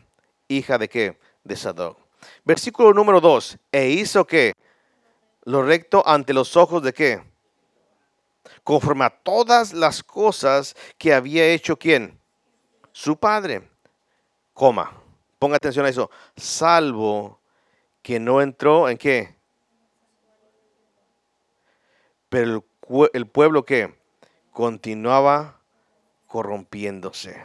hija 0.47 0.77
de 0.77 0.89
qué? 0.89 1.19
De 1.43 1.55
Sadoc. 1.55 1.97
Versículo 2.43 2.93
número 2.93 3.19
2. 3.19 3.57
E 3.71 3.89
hizo 3.89 4.25
que 4.25 4.53
lo 5.43 5.63
recto 5.63 6.07
ante 6.07 6.33
los 6.33 6.55
ojos 6.55 6.83
de 6.83 6.93
qué? 6.93 7.23
Conforme 8.63 9.05
a 9.05 9.09
todas 9.09 9.73
las 9.73 10.03
cosas 10.03 10.75
que 10.97 11.13
había 11.13 11.45
hecho 11.47 11.77
quién? 11.77 12.19
Su 12.91 13.17
padre. 13.17 13.67
Coma. 14.53 14.91
Ponga 15.39 15.55
atención 15.55 15.85
a 15.85 15.89
eso. 15.89 16.11
Salvo 16.35 17.39
que 18.01 18.19
no 18.19 18.41
entró 18.41 18.89
en 18.89 18.97
qué? 18.97 19.35
Pero 22.31 22.63
el, 23.11 23.27
pueblo 23.27 23.65
que 23.65 23.93
continuaba 24.53 25.59
corrompiéndose. 26.27 27.43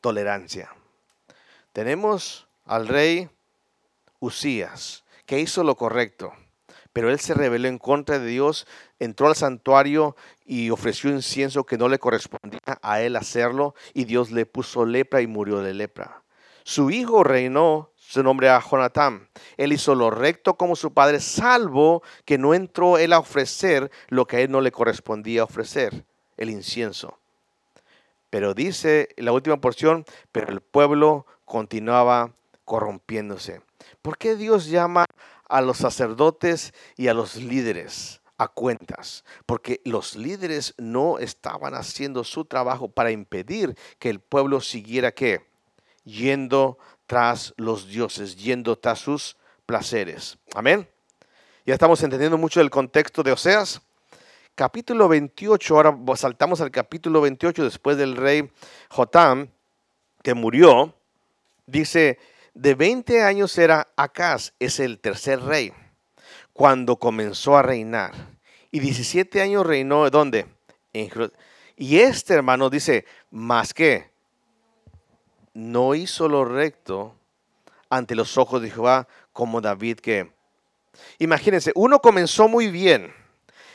Tolerancia. 0.00 0.74
Tenemos 1.74 2.48
al 2.64 2.88
rey 2.88 3.28
Usías, 4.20 5.04
que 5.26 5.38
hizo 5.38 5.64
lo 5.64 5.76
correcto, 5.76 6.32
pero 6.94 7.10
él 7.10 7.20
se 7.20 7.34
rebeló 7.34 7.68
en 7.68 7.76
contra 7.76 8.18
de 8.18 8.26
Dios, 8.26 8.66
entró 8.98 9.26
al 9.26 9.36
santuario 9.36 10.16
y 10.46 10.70
ofreció 10.70 11.10
incienso 11.10 11.64
que 11.64 11.76
no 11.76 11.90
le 11.90 11.98
correspondía 11.98 12.58
a 12.80 13.02
él 13.02 13.16
hacerlo, 13.16 13.74
y 13.92 14.06
Dios 14.06 14.30
le 14.30 14.46
puso 14.46 14.86
lepra 14.86 15.20
y 15.20 15.26
murió 15.26 15.60
de 15.60 15.74
lepra. 15.74 16.22
Su 16.62 16.90
hijo 16.90 17.22
reinó 17.22 17.90
su 18.06 18.22
nombre 18.22 18.48
a 18.48 18.60
Jonatán. 18.60 19.28
Él 19.56 19.72
hizo 19.72 19.94
lo 19.94 20.10
recto 20.10 20.54
como 20.54 20.76
su 20.76 20.92
padre, 20.92 21.20
salvo 21.20 22.02
que 22.24 22.38
no 22.38 22.54
entró 22.54 22.98
él 22.98 23.12
a 23.12 23.18
ofrecer 23.18 23.90
lo 24.08 24.26
que 24.26 24.36
a 24.36 24.40
él 24.40 24.50
no 24.50 24.60
le 24.60 24.72
correspondía 24.72 25.44
ofrecer, 25.44 26.04
el 26.36 26.50
incienso. 26.50 27.18
Pero 28.30 28.52
dice 28.52 29.08
la 29.16 29.32
última 29.32 29.60
porción, 29.60 30.04
pero 30.32 30.52
el 30.52 30.60
pueblo 30.60 31.26
continuaba 31.44 32.32
corrompiéndose. 32.64 33.62
¿Por 34.02 34.18
qué 34.18 34.36
Dios 34.36 34.66
llama 34.66 35.04
a 35.48 35.60
los 35.60 35.78
sacerdotes 35.78 36.74
y 36.96 37.08
a 37.08 37.14
los 37.14 37.36
líderes 37.36 38.20
a 38.38 38.48
cuentas? 38.48 39.24
Porque 39.46 39.80
los 39.84 40.16
líderes 40.16 40.74
no 40.78 41.18
estaban 41.18 41.74
haciendo 41.74 42.24
su 42.24 42.44
trabajo 42.44 42.88
para 42.88 43.10
impedir 43.12 43.76
que 43.98 44.10
el 44.10 44.20
pueblo 44.20 44.60
siguiera 44.60 45.12
qué? 45.12 45.46
Yendo 46.04 46.78
tras 47.06 47.54
los 47.56 47.88
dioses, 47.88 48.36
yendo 48.36 48.76
tras 48.76 48.98
sus 48.98 49.36
placeres. 49.66 50.38
Amén. 50.54 50.88
Ya 51.66 51.74
estamos 51.74 52.02
entendiendo 52.02 52.38
mucho 52.38 52.60
del 52.60 52.70
contexto 52.70 53.22
de 53.22 53.32
Oseas. 53.32 53.80
Capítulo 54.54 55.08
28, 55.08 55.76
ahora 55.76 55.96
saltamos 56.16 56.60
al 56.60 56.70
capítulo 56.70 57.20
28 57.20 57.64
después 57.64 57.96
del 57.96 58.16
rey 58.16 58.50
Jotam, 58.88 59.48
que 60.22 60.34
murió. 60.34 60.94
Dice, 61.66 62.18
de 62.52 62.74
20 62.74 63.22
años 63.22 63.58
era 63.58 63.88
Acaz, 63.96 64.52
es 64.60 64.78
el 64.78 65.00
tercer 65.00 65.40
rey, 65.40 65.72
cuando 66.52 66.96
comenzó 66.96 67.56
a 67.56 67.62
reinar. 67.62 68.12
Y 68.70 68.80
17 68.80 69.40
años 69.40 69.66
reinó, 69.66 70.08
¿dónde? 70.10 70.46
En 70.92 71.08
y 71.76 71.98
este 71.98 72.34
hermano 72.34 72.70
dice, 72.70 73.04
más 73.30 73.74
que 73.74 74.13
no 75.54 75.94
hizo 75.94 76.28
lo 76.28 76.44
recto 76.44 77.14
ante 77.88 78.14
los 78.14 78.36
ojos 78.36 78.60
de 78.60 78.70
Jehová 78.70 79.08
como 79.32 79.60
David 79.60 79.98
que... 80.00 80.32
Imagínense, 81.18 81.72
uno 81.74 82.00
comenzó 82.00 82.48
muy 82.48 82.68
bien. 82.68 83.12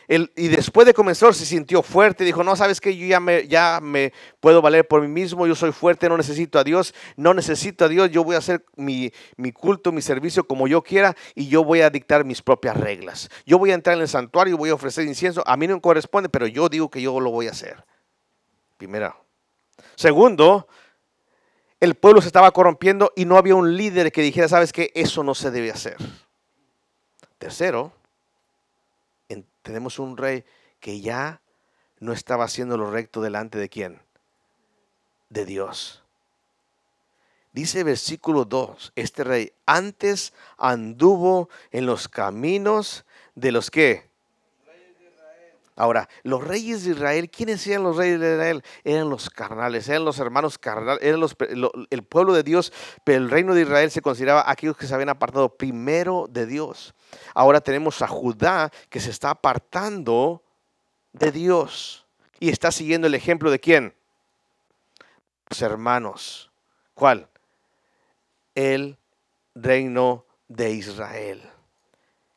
y 0.08 0.48
después 0.48 0.88
de 0.88 0.94
comenzar 0.94 1.34
se 1.34 1.46
sintió 1.46 1.84
fuerte, 1.84 2.24
dijo, 2.24 2.44
no, 2.44 2.56
sabes 2.56 2.82
que 2.82 2.96
yo 2.96 3.06
ya 3.06 3.20
me, 3.20 3.48
ya 3.48 3.80
me 3.82 4.14
puedo 4.40 4.62
valer 4.62 4.88
por 4.88 5.02
mí 5.02 5.08
mismo, 5.08 5.46
yo 5.46 5.54
soy 5.54 5.72
fuerte, 5.72 6.10
no 6.10 6.18
necesito 6.18 6.60
a 6.60 6.64
Dios, 6.64 6.94
no 7.16 7.34
necesito 7.34 7.86
a 7.86 7.90
Dios, 7.90 8.10
yo 8.10 8.24
voy 8.24 8.36
a 8.36 8.40
hacer 8.40 8.66
mi, 8.76 9.12
mi 9.36 9.52
culto, 9.52 9.92
mi 9.92 10.02
servicio 10.02 10.46
como 10.46 10.68
yo 10.68 10.82
quiera 10.82 11.16
y 11.36 11.48
yo 11.48 11.64
voy 11.64 11.82
a 11.82 11.90
dictar 11.90 12.26
mis 12.26 12.42
propias 12.42 12.76
reglas. 12.78 13.30
Yo 13.46 13.60
voy 13.60 13.72
a 13.72 13.76
entrar 13.76 13.96
en 13.96 14.02
el 14.02 14.08
santuario, 14.08 14.58
voy 14.58 14.70
a 14.70 14.76
ofrecer 14.76 15.06
incienso, 15.06 15.44
a 15.46 15.56
mí 15.58 15.68
no 15.68 15.76
me 15.76 15.82
corresponde, 15.82 16.30
pero 16.30 16.48
yo 16.48 16.70
digo 16.70 16.90
que 16.90 17.02
yo 17.02 17.20
lo 17.20 17.32
voy 17.32 17.48
a 17.48 17.52
hacer. 17.52 17.86
Primero. 18.78 19.14
Segundo, 19.96 20.68
el 21.80 21.96
pueblo 21.96 22.22
se 22.22 22.28
estaba 22.28 22.52
corrompiendo 22.52 23.12
y 23.16 23.26
no 23.26 23.38
había 23.38 23.56
un 23.56 23.78
líder 23.78 24.12
que 24.12 24.22
dijera, 24.22 24.48
sabes 24.48 24.74
que 24.74 24.92
eso 24.96 25.24
no 25.24 25.34
se 25.34 25.52
debe 25.52 25.72
hacer. 25.72 25.98
Tercero, 27.38 27.94
tenemos 29.62 30.00
un 30.00 30.18
rey 30.18 30.44
que 30.80 31.00
ya 31.00 31.42
no 32.00 32.12
estaba 32.12 32.46
haciendo 32.46 32.78
lo 32.78 32.90
recto 32.90 33.22
delante 33.22 33.58
de 33.58 33.70
quién? 33.70 34.02
De 35.30 35.46
Dios. 35.46 36.04
Dice 37.52 37.84
versículo 37.84 38.46
2, 38.46 38.94
este 38.96 39.24
rey 39.24 39.54
antes 39.66 40.34
anduvo 40.58 41.50
en 41.72 41.86
los 41.86 42.08
caminos 42.08 43.06
de 43.36 43.52
los 43.52 43.70
que 43.72 44.09
Ahora, 45.80 46.10
los 46.24 46.44
reyes 46.44 46.84
de 46.84 46.92
Israel, 46.92 47.30
¿quiénes 47.30 47.66
eran 47.66 47.84
los 47.84 47.96
reyes 47.96 48.20
de 48.20 48.34
Israel? 48.34 48.64
Eran 48.84 49.10
los 49.10 49.30
carnales, 49.30 49.88
eran 49.88 50.04
los 50.04 50.20
hermanos 50.20 50.58
carnales, 50.58 51.02
eran 51.02 51.22
el 51.90 52.04
pueblo 52.04 52.34
de 52.34 52.44
Dios, 52.44 52.74
pero 53.06 53.20
el 53.20 53.30
reino 53.30 53.56
de 53.56 53.62
Israel 53.62 53.90
se 53.90 54.02
consideraba 54.02 54.44
aquellos 54.46 54.76
que 54.76 54.86
se 54.86 54.94
habían 54.94 55.08
apartado 55.08 55.56
primero 55.56 56.28
de 56.30 56.46
Dios. 56.46 56.94
Ahora 57.34 57.62
tenemos 57.62 58.02
a 58.02 58.10
Judá 58.10 58.70
que 58.90 59.00
se 59.00 59.10
está 59.10 59.30
apartando 59.30 60.44
de 61.14 61.32
Dios 61.32 62.06
y 62.42 62.50
está 62.50 62.72
siguiendo 62.74 63.08
el 63.08 63.16
ejemplo 63.16 63.50
de 63.50 63.62
quién? 63.62 63.96
Los 65.50 65.62
hermanos. 65.62 66.52
¿Cuál? 66.94 67.30
El 68.54 68.98
reino 69.56 70.26
de 70.50 70.72
Israel. 70.72 71.42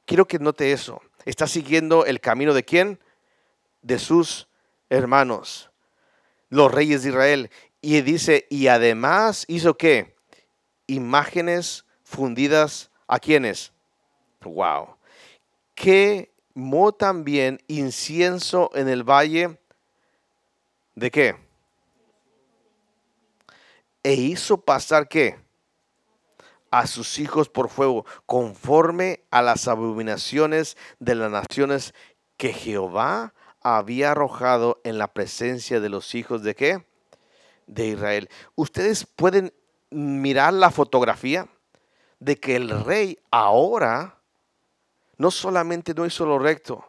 Quiero 0.04 0.28
que 0.28 0.38
note 0.38 0.70
eso. 0.70 1.02
Está 1.24 1.48
siguiendo 1.48 2.06
el 2.06 2.20
camino 2.20 2.54
de 2.54 2.64
quién? 2.64 3.00
De 3.82 3.98
sus 3.98 4.48
hermanos, 4.88 5.70
los 6.48 6.72
reyes 6.72 7.02
de 7.02 7.10
Israel. 7.10 7.50
Y 7.80 8.00
dice, 8.00 8.46
y 8.48 8.68
además 8.68 9.44
hizo 9.48 9.76
qué? 9.76 10.16
Imágenes 10.86 11.84
fundidas 12.04 12.90
a 13.08 13.18
quienes. 13.18 13.72
Wow. 14.42 14.96
Quemó 15.74 16.92
también 16.92 17.60
incienso 17.66 18.70
en 18.74 18.88
el 18.88 19.02
valle 19.02 19.58
de 20.94 21.10
qué? 21.10 21.36
E 24.02 24.14
hizo 24.14 24.60
pasar 24.60 25.08
qué? 25.08 25.38
A 26.70 26.86
sus 26.86 27.18
hijos 27.18 27.48
por 27.48 27.68
fuego, 27.68 28.06
conforme 28.26 29.24
a 29.30 29.42
las 29.42 29.68
abominaciones 29.68 30.76
de 30.98 31.14
las 31.14 31.30
naciones 31.30 31.94
que 32.36 32.52
Jehová 32.52 33.34
había 33.62 34.12
arrojado 34.12 34.80
en 34.84 34.98
la 34.98 35.08
presencia 35.08 35.80
de 35.80 35.88
los 35.88 36.14
hijos 36.14 36.42
de 36.42 36.54
qué? 36.54 36.86
De 37.66 37.88
Israel. 37.88 38.28
Ustedes 38.54 39.06
pueden 39.06 39.52
mirar 39.90 40.52
la 40.52 40.70
fotografía 40.70 41.48
de 42.18 42.38
que 42.38 42.56
el 42.56 42.84
rey 42.84 43.18
ahora 43.30 44.18
no 45.18 45.30
solamente 45.30 45.94
no 45.94 46.06
hizo 46.06 46.26
lo 46.26 46.38
recto, 46.38 46.84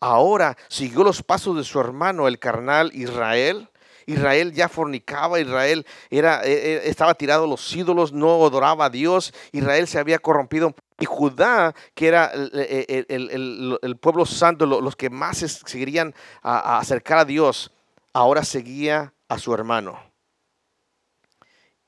ahora 0.00 0.56
siguió 0.68 1.04
los 1.04 1.22
pasos 1.22 1.56
de 1.56 1.64
su 1.64 1.80
hermano, 1.80 2.28
el 2.28 2.38
carnal 2.38 2.90
Israel. 2.94 3.68
Israel 4.06 4.52
ya 4.52 4.70
fornicaba, 4.70 5.38
Israel 5.38 5.86
era, 6.08 6.42
e, 6.44 6.52
e, 6.52 6.88
estaba 6.88 7.14
tirado 7.14 7.44
a 7.44 7.46
los 7.46 7.76
ídolos, 7.76 8.12
no 8.12 8.44
adoraba 8.46 8.86
a 8.86 8.90
Dios, 8.90 9.34
Israel 9.52 9.86
se 9.86 9.98
había 9.98 10.18
corrompido. 10.18 10.74
Y 11.00 11.04
Judá, 11.04 11.74
que 11.94 12.08
era 12.08 12.32
el, 12.32 13.96
pueblo 14.00 14.26
santo, 14.26 14.66
los 14.66 14.96
que 14.96 15.10
más 15.10 15.38
se 15.38 15.78
querían 15.78 16.14
acercar 16.42 17.18
a 17.18 17.24
Dios, 17.24 17.70
ahora 18.12 18.42
seguía 18.44 19.14
a 19.28 19.38
su 19.38 19.54
hermano. 19.54 20.00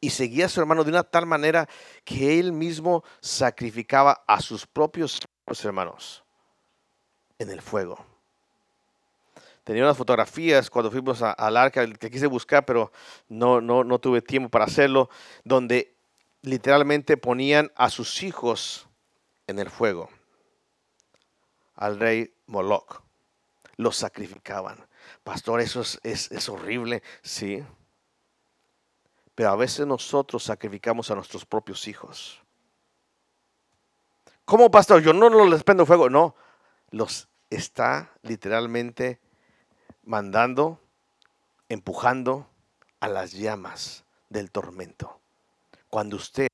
Y 0.00 0.10
seguía 0.10 0.46
a 0.46 0.48
su 0.48 0.60
hermano 0.60 0.84
de 0.84 0.90
una 0.90 1.02
tal 1.02 1.26
manera 1.26 1.68
que 2.04 2.38
él 2.38 2.52
mismo 2.52 3.02
sacrificaba 3.20 4.22
a 4.26 4.40
sus 4.40 4.66
propios 4.66 5.20
hermanos 5.64 6.22
en 7.38 7.50
el 7.50 7.60
fuego. 7.60 8.04
Tenía 9.64 9.82
unas 9.82 9.96
fotografías 9.96 10.70
cuando 10.70 10.90
fuimos 10.90 11.20
al 11.22 11.56
arca 11.56 11.86
que 11.86 12.10
quise 12.10 12.26
buscar, 12.26 12.64
pero 12.64 12.92
no, 13.28 13.60
no, 13.60 13.82
no 13.82 13.98
tuve 13.98 14.22
tiempo 14.22 14.48
para 14.48 14.64
hacerlo, 14.64 15.10
donde 15.44 15.96
literalmente 16.42 17.16
ponían 17.16 17.70
a 17.76 17.90
sus 17.90 18.22
hijos 18.22 18.89
en 19.50 19.58
el 19.58 19.70
fuego 19.70 20.08
al 21.80 21.98
rey 21.98 22.32
Moloch. 22.46 23.02
Los 23.76 23.96
sacrificaban. 23.96 24.86
Pastor, 25.24 25.60
eso 25.60 25.80
es, 25.80 25.98
es, 26.02 26.48
horrible, 26.48 27.02
sí. 27.22 27.64
Pero 29.34 29.50
a 29.50 29.56
veces 29.56 29.86
nosotros 29.86 30.44
sacrificamos 30.44 31.10
a 31.10 31.14
nuestros 31.14 31.46
propios 31.46 31.88
hijos. 31.88 32.40
¿Cómo, 34.44 34.70
pastor? 34.70 35.02
Yo 35.02 35.14
no, 35.14 35.30
no 35.30 35.46
les 35.46 35.64
prendo 35.64 35.86
fuego. 35.86 36.10
No, 36.10 36.34
los 36.90 37.28
está 37.48 38.12
literalmente 38.22 39.18
mandando, 40.04 40.78
empujando 41.70 42.46
a 43.00 43.08
las 43.08 43.32
llamas 43.32 44.04
del 44.28 44.50
tormento. 44.50 45.18
Cuando 45.88 46.16
usted 46.16 46.48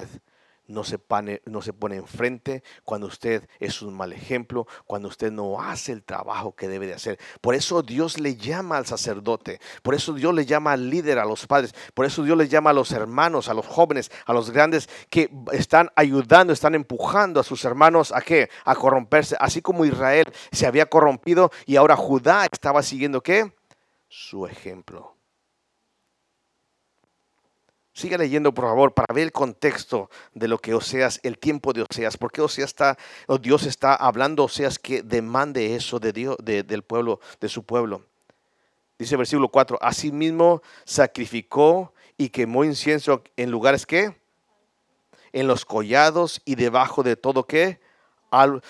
no 0.69 0.85
se, 0.85 0.99
pone, 0.99 1.43
no 1.45 1.63
se 1.63 1.73
pone 1.73 1.97
enfrente, 1.97 2.63
cuando 2.85 3.07
usted 3.07 3.49
es 3.61 3.83
un 3.83 3.95
mal 3.95 4.13
ejemplo, 4.13 4.67
cuando 4.85 5.09
usted 5.09 5.31
no 5.31 5.61
hace 5.61 5.93
el 5.93 6.03
trabajo 6.03 6.55
que 6.55 6.69
debe 6.69 6.87
de 6.87 6.95
hacer. 6.95 7.19
Por 7.41 7.55
eso 7.55 7.83
Dios 7.83 8.19
le 8.19 8.37
llama 8.37 8.77
al 8.77 8.87
sacerdote, 8.87 9.61
por 9.83 9.95
eso 9.95 10.13
Dios 10.13 10.35
le 10.35 10.47
llama 10.47 10.73
al 10.73 10.91
líder, 10.91 11.19
a 11.19 11.25
los 11.25 11.47
padres, 11.47 11.75
por 11.95 12.07
eso 12.07 12.23
Dios 12.23 12.37
le 12.37 12.49
llama 12.49 12.71
a 12.71 12.75
los 12.75 12.93
hermanos, 12.93 13.49
a 13.49 13.55
los 13.55 13.67
jóvenes, 13.67 14.11
a 14.27 14.33
los 14.33 14.51
grandes 14.51 14.89
que 15.11 15.31
están 15.53 15.91
ayudando, 15.97 16.53
están 16.53 16.75
empujando 16.75 17.41
a 17.41 17.45
sus 17.45 17.65
hermanos 17.65 18.13
a 18.13 18.21
qué? 18.21 18.51
A 18.65 18.75
corromperse, 18.75 19.37
así 19.41 19.63
como 19.63 19.85
Israel 19.85 20.27
se 20.53 20.67
había 20.67 20.87
corrompido 20.87 21.51
y 21.65 21.77
ahora 21.77 21.97
Judá 21.97 22.47
estaba 22.51 22.83
siguiendo 22.83 23.23
qué? 23.23 23.53
Su 24.09 24.47
ejemplo. 24.47 25.16
Siga 27.97 28.19
leyendo, 28.19 28.53
por 28.53 28.67
favor, 28.67 28.93
para 28.93 29.15
ver 29.15 29.23
el 29.25 29.33
contexto 29.33 30.11
de 30.35 30.49
lo 30.49 30.59
que 30.59 30.75
Oseas, 30.75 31.19
el 31.23 31.39
tiempo 31.39 31.73
de 31.73 31.81
Oseas. 31.81 32.19
¿Por 32.19 32.31
qué 32.31 32.43
Oseas 32.43 32.69
está, 32.69 32.99
o 33.27 33.39
Dios 33.39 33.65
está 33.65 33.95
hablando 33.95 34.45
Oseas 34.45 34.79
que 34.79 35.03
demande 35.03 35.75
eso 35.75 35.99
de 35.99 36.13
Dios, 36.13 36.37
del 36.43 36.83
pueblo, 36.83 37.21
de 37.41 37.49
su 37.49 37.63
pueblo? 37.63 38.03
Dice 38.99 39.17
versículo 39.17 39.49
4, 39.49 39.79
asimismo 39.81 40.61
sacrificó 40.85 41.95
y 42.19 42.29
quemó 42.29 42.65
incienso 42.65 43.25
en 43.35 43.51
lugares 43.51 43.87
que, 43.87 44.15
en 45.33 45.47
los 45.47 45.65
collados 45.65 46.43
y 46.45 46.57
debajo 46.57 47.03
de 47.03 47.17
todo 47.17 47.47
que, 47.47 47.81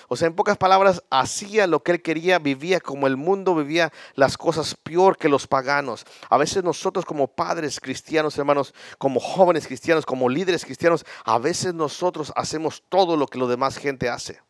o 0.07 0.15
sea, 0.15 0.27
en 0.27 0.35
pocas 0.35 0.57
palabras, 0.57 1.03
hacía 1.09 1.67
lo 1.67 1.83
que 1.83 1.93
él 1.93 2.01
quería, 2.01 2.39
vivía 2.39 2.79
como 2.79 3.07
el 3.07 3.17
mundo 3.17 3.55
vivía 3.55 3.91
las 4.15 4.37
cosas 4.37 4.75
peor 4.75 5.17
que 5.17 5.29
los 5.29 5.47
paganos. 5.47 6.05
A 6.29 6.37
veces 6.37 6.63
nosotros 6.63 7.05
como 7.05 7.27
padres 7.27 7.79
cristianos, 7.79 8.37
hermanos, 8.37 8.73
como 8.97 9.19
jóvenes 9.19 9.67
cristianos, 9.67 10.05
como 10.05 10.29
líderes 10.29 10.63
cristianos, 10.63 11.05
a 11.25 11.37
veces 11.37 11.73
nosotros 11.73 12.31
hacemos 12.35 12.83
todo 12.87 13.17
lo 13.17 13.27
que 13.27 13.39
lo 13.39 13.47
demás 13.47 13.77
gente 13.77 14.09
hace. 14.09 14.41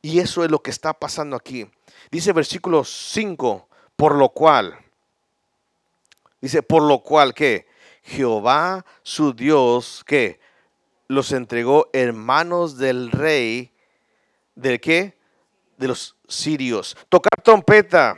Y 0.00 0.18
eso 0.18 0.44
es 0.44 0.50
lo 0.50 0.62
que 0.62 0.70
está 0.70 0.92
pasando 0.94 1.36
aquí. 1.36 1.70
Dice 2.10 2.32
versículo 2.32 2.82
5, 2.84 3.68
por 3.94 4.16
lo 4.16 4.30
cual, 4.30 4.76
dice, 6.40 6.62
por 6.62 6.82
lo 6.82 7.00
cual 7.00 7.34
que 7.34 7.66
Jehová 8.02 8.84
su 9.02 9.32
Dios, 9.32 10.02
que 10.04 10.40
los 11.12 11.30
entregó 11.32 11.90
en 11.92 12.16
manos 12.16 12.78
del 12.78 13.10
rey, 13.10 13.70
¿del 14.54 14.80
qué? 14.80 15.18
De 15.76 15.88
los 15.88 16.16
sirios. 16.26 16.96
Tocar 17.08 17.42
trompeta, 17.42 18.16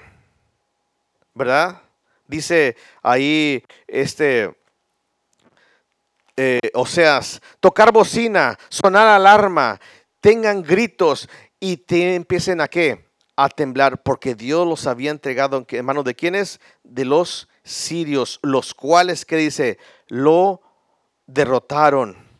¿verdad? 1.34 1.82
Dice 2.28 2.76
ahí 3.02 3.62
este, 3.88 4.56
eh, 6.36 6.60
Oseas, 6.72 7.42
tocar 7.58 7.92
bocina, 7.92 8.56
sonar 8.68 9.08
alarma, 9.08 9.80
tengan 10.20 10.62
gritos 10.62 11.28
y 11.58 11.78
te 11.78 12.14
empiecen 12.14 12.60
a 12.60 12.68
qué? 12.68 13.08
A 13.36 13.48
temblar, 13.48 14.04
porque 14.04 14.36
Dios 14.36 14.66
los 14.66 14.86
había 14.86 15.10
entregado 15.10 15.66
en 15.68 15.84
manos 15.84 16.04
de 16.04 16.14
quiénes? 16.14 16.60
De 16.84 17.04
los 17.04 17.48
sirios, 17.64 18.38
los 18.42 18.72
cuales, 18.72 19.24
¿qué 19.24 19.36
dice? 19.36 19.78
Lo 20.06 20.62
derrotaron 21.26 22.33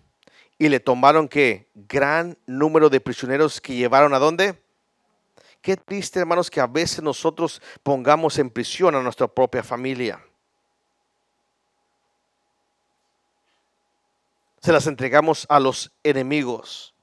y 0.59 0.69
le 0.69 0.81
tomaron 0.81 1.29
que 1.29 1.69
gran 1.75 2.39
número 2.47 2.89
de 2.89 3.01
prisioneros 3.01 3.61
que 3.61 3.75
llevaron 3.75 4.15
a 4.15 4.19
dónde? 4.19 4.61
Qué 5.61 5.77
triste, 5.77 6.21
hermanos, 6.21 6.51
que 6.51 6.61
a 6.61 6.67
veces 6.67 7.03
nosotros 7.03 7.61
pongamos 7.83 8.39
en 8.39 8.51
prisión 8.51 8.95
a 8.95 9.03
nuestra 9.03 9.27
propia 9.27 9.63
familia. 9.63 10.23
Se 14.61 14.73
las 14.73 14.87
entregamos 14.87 15.47
a 15.49 15.59
los 15.59 15.91
enemigos. 16.03 16.95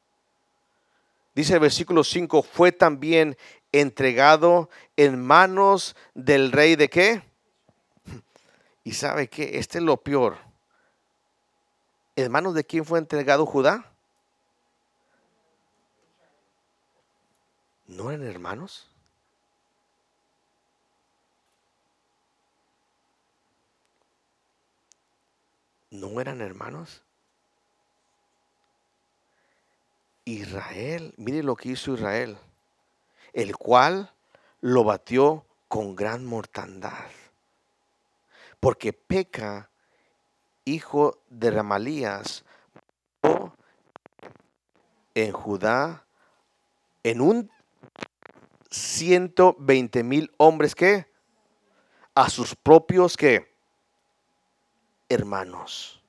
Dice 1.34 1.54
el 1.54 1.60
versículo 1.60 2.04
5, 2.04 2.44
fue 2.44 2.72
también 2.72 3.38
entregado 3.72 4.70
en 4.96 5.20
manos 5.20 5.96
del 6.14 6.52
rey 6.52 6.76
de 6.76 6.90
qué? 6.90 7.24
Y 8.84 8.94
sabe 8.94 9.28
que 9.28 9.58
este 9.58 9.78
es 9.78 9.84
lo 9.84 9.98
peor 9.98 10.51
¿En 12.16 12.32
manos 12.32 12.54
de 12.54 12.64
quién 12.64 12.86
fue 12.86 13.00
entregado 13.00 13.46
Judá? 13.46 13.86
¿No 17.88 18.12
eran 18.12 18.28
hermanos? 18.28 18.88
¿No 25.90 26.22
eran 26.22 26.42
hermanos? 26.42 27.02
Israel, 30.26 31.14
mire 31.18 31.44
lo 31.44 31.56
que 31.56 31.70
hizo 31.70 31.94
Israel, 31.94 32.38
el 33.34 33.56
cual 33.58 34.14
lo 34.62 34.84
batió 34.84 35.46
con 35.68 35.96
gran 35.96 36.26
mortandad, 36.26 37.10
porque 38.60 38.94
peca 38.94 39.71
hijo 40.66 41.20
de 41.30 41.52
Ramalías, 41.52 42.44
en 45.14 45.32
Judá 45.32 46.06
en 47.04 47.22
un 47.22 47.52
120 48.70 50.04
mil 50.04 50.32
hombres 50.38 50.76
que 50.76 51.08
a 52.16 52.30
sus 52.30 52.56
propios 52.56 53.18
que 53.18 53.52
hermanos, 55.10 56.02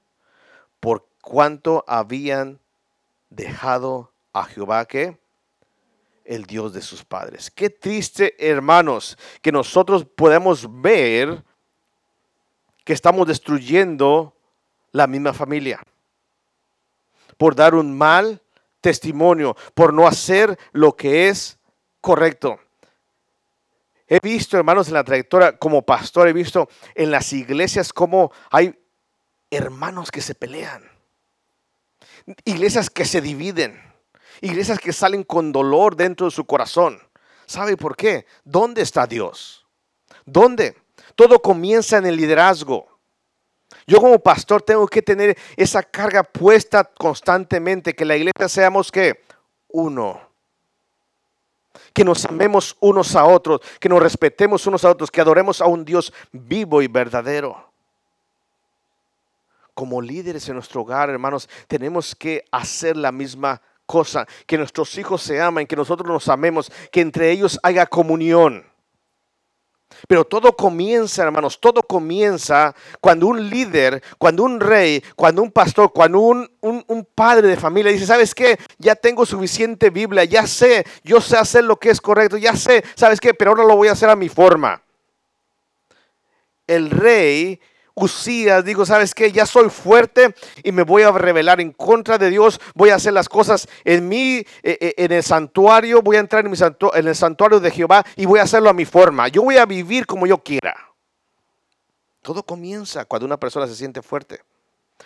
por 0.79 1.09
cuanto 1.21 1.85
habían 1.89 2.61
dejado 3.31 4.13
a 4.33 4.45
Jehová 4.45 4.87
que 4.87 5.19
el 6.25 6.45
Dios 6.45 6.73
de 6.73 6.83
sus 6.83 7.05
padres. 7.05 7.51
Qué 7.51 7.69
triste, 7.69 8.37
hermanos, 8.39 9.19
que 9.41 9.51
nosotros 9.51 10.05
podemos 10.05 10.81
ver 10.81 11.43
que 12.85 12.93
estamos 12.93 13.27
destruyendo 13.27 14.37
la 14.93 15.07
misma 15.07 15.33
familia 15.33 15.81
por 17.43 17.57
dar 17.57 17.75
un 17.75 17.99
mal 17.99 18.41
testimonio, 18.81 19.57
por 19.75 19.93
no 19.93 20.07
hacer 20.07 20.57
lo 20.71 20.95
que 20.95 21.29
es 21.29 21.59
correcto. 22.01 22.61
He 24.07 24.21
visto, 24.21 24.57
hermanos, 24.57 24.87
en 24.87 24.95
la 24.95 25.03
trayectoria 25.03 25.59
como 25.59 25.83
pastor, 25.83 26.29
he 26.29 26.33
visto 26.33 26.69
en 26.95 27.11
las 27.11 27.33
iglesias 27.33 27.93
cómo 27.93 28.31
hay 28.49 28.79
hermanos 29.51 30.13
que 30.13 30.21
se 30.21 30.37
pelean, 30.37 30.85
iglesias 32.45 32.91
que 32.91 33.05
se 33.05 33.21
dividen, 33.21 33.83
iglesias 34.41 34.79
que 34.79 34.93
salen 34.93 35.25
con 35.25 35.51
dolor 35.51 35.97
dentro 35.97 36.27
de 36.27 36.31
su 36.31 36.45
corazón. 36.45 37.01
¿Sabe 37.47 37.77
por 37.77 37.97
qué? 37.97 38.25
¿Dónde 38.45 38.83
está 38.83 39.09
Dios? 39.09 39.67
¿Dónde? 40.25 40.77
Todo 41.17 41.43
comienza 41.43 41.99
en 41.99 42.07
el 42.07 42.17
liderazgo. 42.17 42.92
Yo 43.87 44.01
como 44.01 44.19
pastor 44.19 44.63
tengo 44.63 44.87
que 44.87 45.03
tener 45.03 45.37
esa 45.57 45.83
carga 45.83 46.23
puesta 46.23 46.85
constantemente, 46.85 47.95
que 47.95 48.05
la 48.05 48.17
iglesia 48.17 48.49
seamos 48.49 48.91
que 48.91 49.23
uno. 49.69 50.21
Que 51.93 52.05
nos 52.05 52.25
amemos 52.25 52.77
unos 52.81 53.17
a 53.17 53.25
otros, 53.25 53.61
que 53.81 53.89
nos 53.89 54.03
respetemos 54.03 54.67
unos 54.67 54.85
a 54.85 54.91
otros, 54.91 55.11
que 55.11 55.21
adoremos 55.21 55.61
a 55.61 55.67
un 55.67 55.85
Dios 55.85 56.13
vivo 56.33 56.83
y 56.83 56.89
verdadero. 56.89 57.71
Como 59.75 60.03
líderes 60.03 60.49
en 60.49 60.55
nuestro 60.55 60.83
hogar, 60.83 61.11
hermanos, 61.11 61.49
tenemos 61.67 62.15
que 62.15 62.45
hacer 62.51 62.97
la 62.97 63.11
misma 63.11 63.61
cosa, 63.87 64.27
que 64.47 64.59
nuestros 64.59 64.97
hijos 64.97 65.23
se 65.23 65.41
amen, 65.41 65.67
que 65.67 65.77
nosotros 65.77 66.09
nos 66.09 66.29
amemos, 66.29 66.71
que 66.91 67.01
entre 67.01 67.31
ellos 67.31 67.59
haya 67.63 67.87
comunión. 67.87 68.72
Pero 70.09 70.25
todo 70.25 70.55
comienza, 70.57 71.23
hermanos, 71.23 71.61
todo 71.61 71.83
comienza 71.83 72.75
cuando 73.01 73.27
un 73.27 73.49
líder, 73.49 74.03
cuando 74.19 74.45
un 74.45 74.61
rey, 74.61 75.03
cuando 75.17 75.43
un 75.43 75.51
pastor, 75.51 75.93
cuando 75.93 76.21
un, 76.21 76.51
un, 76.61 77.09
padre 77.15 77.49
de 77.49 77.57
familia 77.57 77.93
dice, 77.93 78.07
¿sabes 78.07 78.35
qué? 78.35 78.59
Ya 78.79 78.95
tengo 78.95 79.27
suficiente 79.27 79.91
Biblia, 79.91 80.25
ya 80.25 80.47
sé, 80.47 80.87
yo 81.05 81.21
sé 81.21 81.37
hacer 81.37 81.65
lo 81.65 81.77
que 81.79 81.91
es 81.91 82.01
correcto, 82.01 82.37
ya 82.37 82.57
sé, 82.57 82.85
¿sabes 82.95 83.21
qué? 83.21 83.35
Pero 83.35 83.51
ahora 83.51 83.65
lo 83.65 83.77
voy 83.77 83.89
a 83.89 83.93
hacer 83.93 84.09
a 84.09 84.17
mi 84.17 84.29
forma. 84.29 84.83
El 86.67 86.91
rey 86.91 87.61
Usías 87.95 88.65
digo, 88.65 88.87
¿sabes 88.87 89.15
qué? 89.15 89.33
Ya 89.33 89.45
soy 89.45 89.69
fuerte 89.69 90.35
y 90.63 90.73
me 90.73 90.83
voy 90.83 91.03
a 91.03 91.11
rebelar 91.13 91.61
en 91.61 91.73
contra 91.73 92.17
de 92.17 92.31
Dios. 92.31 92.61
Voy 92.75 92.91
a 92.91 92.95
hacer 92.95 93.13
las 93.13 93.29
cosas 93.29 93.69
en 93.85 94.09
mí, 94.09 94.39
eh, 94.63 94.79
eh, 94.81 94.95
en 94.97 95.13
el 95.13 95.23
santuario. 95.23 96.01
Voy 96.01 96.17
a 96.17 96.21
entrar 96.21 96.45
en, 96.45 96.51
mi 96.51 96.57
en 96.57 97.09
el 97.09 97.17
santuario 97.17 97.61
de 97.61 97.71
Jehová 97.71 98.05
y 98.17 98.25
voy 98.25 98.39
a 98.39 98.45
hacerlo 98.45 98.71
a 98.71 98.73
mi 98.73 98.85
forma. 98.85 99.29
Yo 99.29 99.43
voy 99.43 99.59
a 99.59 99.67
vivir 99.67 100.07
como 100.07 100.27
yo 100.27 100.39
quiera. 100.39 100.75
Todo 102.23 102.43
comienza 102.43 103.05
cuando 103.05 103.27
una 103.27 103.37
persona 103.39 103.67
se 103.67 103.75
siente 103.75 104.01
fuerte. 104.01 104.41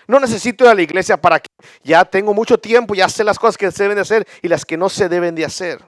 No 0.07 0.21
necesito 0.21 0.65
ir 0.65 0.71
a 0.71 0.75
la 0.75 0.83
iglesia 0.83 1.21
para 1.21 1.41
que 1.41 1.49
ya 1.83 2.05
tengo 2.05 2.35
mucho 2.35 2.59
tiempo, 2.59 2.95
ya 2.95 3.09
sé 3.09 3.25
las 3.25 3.39
cosas 3.39 3.57
que 3.57 3.71
se 3.73 3.83
deben 3.83 3.97
de 3.97 4.03
hacer 4.03 4.29
y 4.43 4.49
las 4.49 4.65
que 4.65 4.77
no 4.77 4.89
se 4.89 5.09
deben 5.09 5.35
de 5.35 5.45
hacer. 5.45 5.83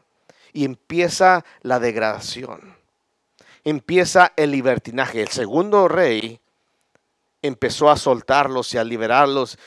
Y 0.52 0.64
empieza 0.64 1.44
la 1.60 1.78
degradación. 1.78 2.76
Empieza 3.62 4.32
el 4.36 4.50
libertinaje. 4.50 5.20
El 5.20 5.28
segundo 5.28 5.86
rey 5.86 6.40
empezó 7.48 7.90
a 7.90 7.96
soltarlos 7.96 8.72
y 8.74 8.78
a 8.78 8.84
liberarlos. 8.84 9.58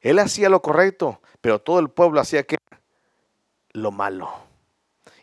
Él 0.00 0.18
hacía 0.18 0.48
lo 0.48 0.62
correcto, 0.62 1.20
pero 1.40 1.60
todo 1.60 1.78
el 1.78 1.90
pueblo 1.90 2.20
hacía 2.20 2.44
lo 3.72 3.90
malo. 3.90 4.32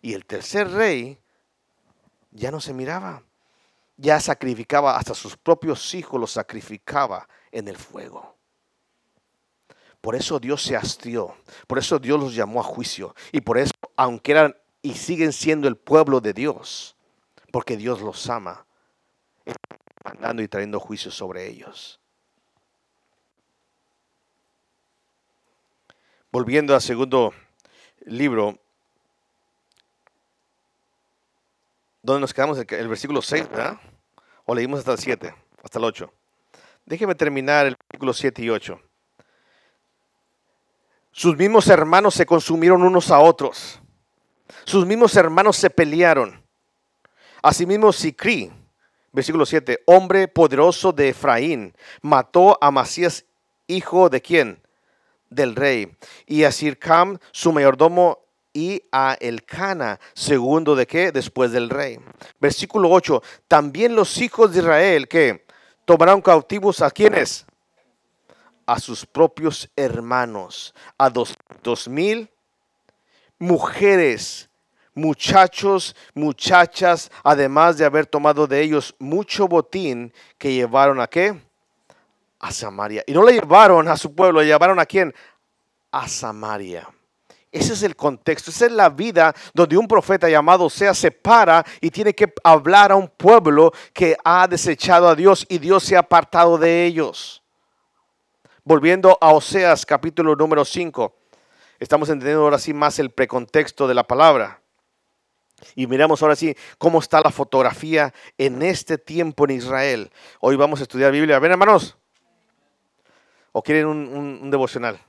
Y 0.01 0.13
el 0.13 0.25
tercer 0.25 0.69
rey 0.71 1.19
ya 2.31 2.51
no 2.51 2.61
se 2.61 2.73
miraba, 2.73 3.23
ya 3.97 4.19
sacrificaba 4.19 4.97
hasta 4.97 5.13
sus 5.13 5.37
propios 5.37 5.93
hijos, 5.93 6.19
los 6.19 6.31
sacrificaba 6.31 7.27
en 7.51 7.67
el 7.67 7.77
fuego. 7.77 8.35
Por 9.99 10.15
eso 10.15 10.39
Dios 10.39 10.63
se 10.63 10.75
hastió, 10.75 11.35
por 11.67 11.77
eso 11.77 11.99
Dios 11.99 12.19
los 12.19 12.33
llamó 12.33 12.59
a 12.59 12.63
juicio 12.63 13.13
y 13.31 13.41
por 13.41 13.59
eso, 13.59 13.73
aunque 13.95 14.31
eran 14.31 14.55
y 14.81 14.95
siguen 14.95 15.31
siendo 15.31 15.67
el 15.67 15.75
pueblo 15.75 16.21
de 16.21 16.33
Dios, 16.33 16.95
porque 17.51 17.77
Dios 17.77 18.01
los 18.01 18.27
ama, 18.29 18.65
mandando 20.03 20.41
y 20.41 20.47
trayendo 20.47 20.79
juicios 20.79 21.15
sobre 21.15 21.47
ellos. 21.47 21.99
Volviendo 26.31 26.73
al 26.73 26.81
segundo 26.81 27.33
libro, 28.05 28.57
donde 32.01 32.21
nos 32.21 32.33
quedamos, 32.33 32.57
el 32.57 32.87
versículo 32.87 33.21
6, 33.21 33.49
¿verdad? 33.49 33.79
O 34.45 34.55
leímos 34.55 34.79
hasta 34.79 34.93
el 34.93 34.97
7, 34.97 35.35
hasta 35.63 35.79
el 35.79 35.85
8. 35.85 36.11
Déjeme 36.85 37.15
terminar 37.15 37.67
el 37.67 37.75
versículo 37.75 38.13
7 38.13 38.41
y 38.43 38.49
8. 38.49 38.81
Sus 41.11 41.35
mismos 41.35 41.67
hermanos 41.67 42.15
se 42.15 42.25
consumieron 42.25 42.83
unos 42.83 43.11
a 43.11 43.19
otros. 43.19 43.81
Sus 44.63 44.85
mismos 44.85 45.15
hermanos 45.15 45.57
se 45.57 45.69
pelearon. 45.69 46.41
Asimismo, 47.41 47.91
Sicrí, 47.91 48.51
versículo 49.11 49.45
7, 49.45 49.83
hombre 49.85 50.27
poderoso 50.27 50.91
de 50.91 51.09
Efraín, 51.09 51.73
mató 52.01 52.57
a 52.61 52.71
Masías, 52.71 53.25
hijo 53.67 54.09
de 54.09 54.21
quién? 54.21 54.61
Del 55.29 55.55
rey. 55.55 55.95
Y 56.25 56.43
a 56.43 56.51
Sircam, 56.51 57.17
su 57.31 57.51
mayordomo, 57.51 58.19
y 58.53 58.83
a 58.91 59.15
Elcana, 59.19 59.99
segundo 60.13 60.75
de 60.75 60.85
qué? 60.85 61.11
Después 61.11 61.51
del 61.51 61.69
rey. 61.69 61.99
Versículo 62.39 62.89
8, 62.89 63.23
también 63.47 63.95
los 63.95 64.17
hijos 64.17 64.51
de 64.51 64.59
Israel 64.59 65.07
que 65.07 65.45
tomaron 65.85 66.21
cautivos 66.21 66.81
a 66.81 66.91
quienes? 66.91 67.45
A 68.65 68.79
sus 68.79 69.05
propios 69.05 69.69
hermanos, 69.75 70.73
a 70.97 71.09
dos, 71.09 71.33
dos 71.63 71.87
mil 71.87 72.29
mujeres 73.39 74.50
muchachos, 74.93 75.95
muchachas, 76.13 77.11
además 77.23 77.77
de 77.77 77.85
haber 77.85 78.05
tomado 78.05 78.47
de 78.47 78.61
ellos 78.61 78.95
mucho 78.99 79.47
botín 79.47 80.13
que 80.37 80.53
llevaron 80.53 80.99
a 80.99 81.07
qué? 81.07 81.39
A 82.39 82.51
Samaria. 82.51 83.03
Y 83.07 83.13
no 83.13 83.23
le 83.23 83.33
llevaron 83.33 83.87
a 83.87 83.97
su 83.97 84.13
pueblo, 84.13 84.41
le 84.41 84.47
llevaron 84.47 84.79
a 84.79 84.85
quién? 84.85 85.13
A 85.91 86.07
Samaria. 86.07 86.87
Ese 87.51 87.73
es 87.73 87.83
el 87.83 87.97
contexto, 87.97 88.49
esa 88.49 88.65
es 88.65 88.71
la 88.71 88.89
vida 88.89 89.35
donde 89.53 89.75
un 89.75 89.85
profeta 89.85 90.29
llamado 90.29 90.69
sea 90.69 90.93
se 90.93 91.11
para 91.11 91.65
y 91.81 91.91
tiene 91.91 92.15
que 92.15 92.33
hablar 92.45 92.93
a 92.93 92.95
un 92.95 93.09
pueblo 93.09 93.73
que 93.91 94.15
ha 94.23 94.47
desechado 94.47 95.09
a 95.09 95.15
Dios 95.15 95.45
y 95.49 95.57
Dios 95.57 95.83
se 95.83 95.97
ha 95.97 95.99
apartado 95.99 96.57
de 96.57 96.85
ellos. 96.85 97.43
Volviendo 98.63 99.17
a 99.19 99.33
Oseas 99.33 99.85
capítulo 99.85 100.33
número 100.33 100.63
5, 100.63 101.13
estamos 101.77 102.07
entendiendo 102.07 102.43
ahora 102.43 102.57
sí 102.57 102.73
más 102.73 102.99
el 102.99 103.09
precontexto 103.09 103.85
de 103.85 103.95
la 103.95 104.07
palabra. 104.07 104.60
Y 105.75 105.87
miramos 105.87 106.21
ahora 106.21 106.35
sí 106.35 106.55
cómo 106.77 106.99
está 106.99 107.21
la 107.21 107.31
fotografía 107.31 108.13
en 108.37 108.61
este 108.61 108.97
tiempo 108.97 109.45
en 109.45 109.51
Israel. 109.51 110.11
Hoy 110.39 110.55
vamos 110.55 110.79
a 110.79 110.83
estudiar 110.83 111.11
Biblia. 111.11 111.39
¿Ven, 111.39 111.51
hermanos? 111.51 111.97
¿O 113.51 113.61
quieren 113.61 113.87
un, 113.87 114.49
devocional? 114.49 114.99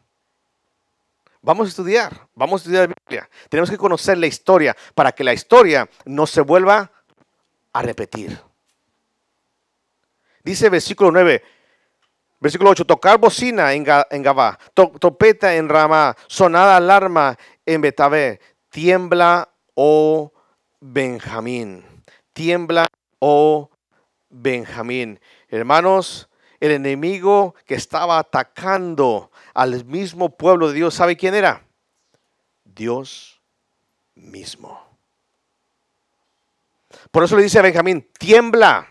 Vamos 1.40 1.66
a 1.66 1.70
estudiar, 1.70 2.28
vamos 2.34 2.60
a 2.60 2.62
estudiar 2.62 2.94
Biblia. 3.06 3.28
Tenemos 3.48 3.70
que 3.70 3.78
conocer 3.78 4.18
la 4.18 4.26
historia 4.26 4.76
para 4.94 5.12
que 5.12 5.24
la 5.24 5.32
historia 5.32 5.88
no 6.04 6.26
se 6.26 6.40
vuelva 6.40 6.90
a 7.72 7.82
repetir. 7.82 8.38
Dice 10.44 10.68
versículo 10.68 11.10
9, 11.12 11.42
versículo 12.40 12.70
8, 12.70 12.84
tocar 12.84 13.18
bocina 13.18 13.72
en, 13.72 13.84
Gabá, 13.84 14.58
topeta 14.74 15.54
en 15.54 15.68
Ramá, 15.68 16.16
sonada 16.26 16.76
alarma 16.76 17.38
en 17.64 17.80
Betabé, 17.80 18.40
tiembla, 18.68 19.48
oh 19.74 20.32
Benjamín. 20.84 21.84
Tiembla, 22.32 22.88
oh 23.20 23.70
Benjamín. 24.28 25.20
Hermanos, 25.48 26.28
el 26.58 26.72
enemigo 26.72 27.54
que 27.66 27.76
estaba 27.76 28.18
atacando 28.18 29.30
al 29.54 29.84
mismo 29.84 30.36
pueblo 30.36 30.68
de 30.68 30.74
Dios, 30.74 30.94
¿sabe 30.94 31.16
quién 31.16 31.36
era? 31.36 31.64
Dios 32.64 33.40
mismo. 34.16 34.84
Por 37.12 37.22
eso 37.22 37.36
le 37.36 37.44
dice 37.44 37.60
a 37.60 37.62
Benjamín, 37.62 38.10
tiembla, 38.18 38.88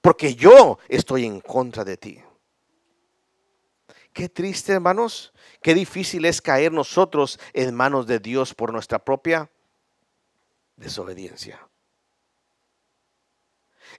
porque 0.00 0.34
yo 0.34 0.78
estoy 0.88 1.26
en 1.26 1.40
contra 1.40 1.84
de 1.84 1.98
ti. 1.98 2.22
Qué 4.14 4.30
triste, 4.30 4.72
hermanos. 4.72 5.34
Qué 5.60 5.74
difícil 5.74 6.24
es 6.24 6.40
caer 6.40 6.72
nosotros 6.72 7.38
en 7.52 7.74
manos 7.74 8.06
de 8.06 8.20
Dios 8.20 8.54
por 8.54 8.72
nuestra 8.72 8.98
propia 8.98 9.50
desobediencia. 10.76 11.60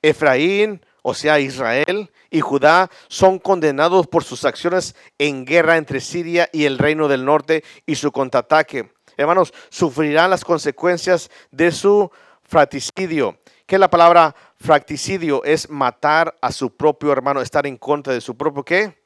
Efraín, 0.01 0.85
o 1.03 1.13
sea, 1.13 1.39
Israel 1.39 2.11
y 2.29 2.41
Judá 2.41 2.89
son 3.07 3.39
condenados 3.39 4.07
por 4.07 4.23
sus 4.23 4.45
acciones 4.45 4.95
en 5.17 5.45
guerra 5.45 5.77
entre 5.77 6.01
Siria 6.01 6.49
y 6.51 6.65
el 6.65 6.77
reino 6.77 7.07
del 7.07 7.25
norte 7.25 7.63
y 7.85 7.95
su 7.95 8.11
contraataque. 8.11 8.91
Hermanos, 9.17 9.53
sufrirán 9.69 10.29
las 10.29 10.43
consecuencias 10.43 11.29
de 11.51 11.71
su 11.71 12.11
fratricidio. 12.43 13.39
¿Qué 13.65 13.75
es 13.75 13.79
la 13.79 13.89
palabra 13.89 14.35
fracticidio? 14.57 15.43
Es 15.43 15.69
matar 15.69 16.35
a 16.41 16.51
su 16.51 16.75
propio 16.75 17.11
hermano, 17.11 17.41
estar 17.41 17.65
en 17.65 17.77
contra 17.77 18.13
de 18.13 18.21
su 18.21 18.35
propio 18.35 18.63
qué? 18.63 19.03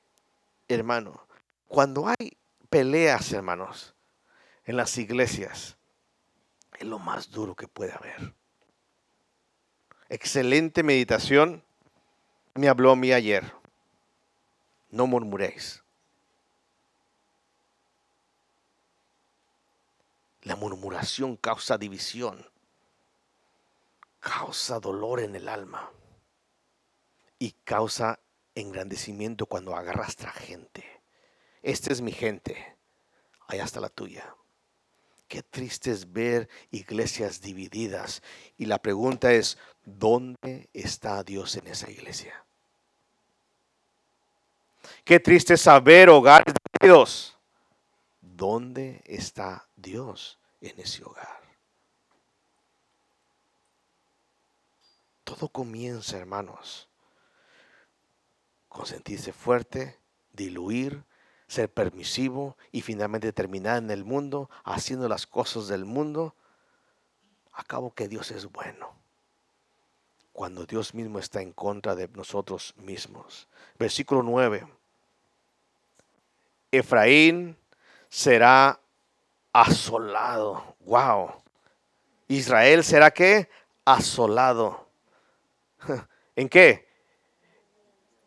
Hermano. 0.68 1.28
Cuando 1.68 2.08
hay 2.08 2.38
peleas, 2.70 3.32
hermanos, 3.32 3.96
en 4.66 4.76
las 4.76 4.98
iglesias, 4.98 5.78
es 6.80 6.88
lo 6.88 6.98
más 6.98 7.30
duro 7.30 7.56
que 7.56 7.68
puede 7.68 7.92
haber. 7.92 8.34
Excelente 10.08 10.82
meditación 10.82 11.64
me 12.56 12.70
habló 12.70 12.92
a 12.92 12.96
mí 12.96 13.12
ayer. 13.12 13.54
No 14.90 15.06
murmuréis. 15.06 15.84
La 20.44 20.56
murmuración 20.56 21.36
causa 21.36 21.78
división, 21.78 22.50
causa 24.20 24.80
dolor 24.80 25.20
en 25.20 25.36
el 25.36 25.48
alma 25.48 25.92
y 27.38 27.52
causa 27.64 28.20
engrandecimiento 28.56 29.46
cuando 29.46 29.76
agarrastra 29.76 30.32
gente. 30.32 30.86
Esta 31.62 31.92
es 31.92 32.02
mi 32.02 32.14
gente, 32.14 32.78
allá 33.48 33.66
está 33.66 33.82
la 33.82 33.90
tuya. 33.90 34.34
Qué 35.30 35.44
triste 35.44 35.92
es 35.92 36.12
ver 36.12 36.50
iglesias 36.72 37.40
divididas. 37.40 38.24
Y 38.58 38.66
la 38.66 38.80
pregunta 38.80 39.32
es, 39.32 39.60
¿dónde 39.86 40.70
está 40.74 41.24
Dios 41.24 41.56
en 41.56 41.68
esa 41.68 41.90
iglesia? 41.90 42.44
Qué 45.06 45.20
triste 45.20 45.54
es 45.54 45.62
saber 45.62 46.10
hogares 46.10 46.56
divididos. 46.80 47.38
¿Dónde 48.22 49.04
está 49.06 49.68
Dios 49.76 50.40
en 50.62 50.80
ese 50.80 51.04
hogar? 51.04 51.40
Todo 55.24 55.48
comienza, 55.48 56.18
hermanos, 56.18 56.90
con 58.68 58.88
sentirse 58.88 59.32
fuerte, 59.32 60.00
diluir, 60.34 61.04
ser 61.50 61.68
permisivo 61.68 62.56
y 62.72 62.82
finalmente 62.82 63.34
terminar 63.34 63.80
en 63.80 63.90
el 63.90 64.06
mundo 64.06 64.50
haciendo 64.64 65.10
las 65.10 65.26
cosas 65.26 65.68
del 65.68 65.84
mundo, 65.84 66.36
acabo 67.52 67.94
que 67.94 68.08
Dios 68.08 68.30
es 68.32 68.46
bueno. 68.46 68.94
Cuando 70.32 70.66
Dios 70.66 70.94
mismo 70.94 71.18
está 71.18 71.42
en 71.42 71.52
contra 71.52 71.96
de 71.96 72.08
nosotros 72.10 72.76
mismos. 72.78 73.48
Versículo 73.80 74.22
9. 74.22 74.66
Efraín 76.72 77.58
será 78.10 78.80
asolado. 79.52 80.76
Wow. 80.82 81.32
Israel 82.28 82.84
será 82.84 83.10
qué? 83.10 83.50
Asolado. 83.84 84.88
¿En 86.36 86.48
qué? 86.48 86.88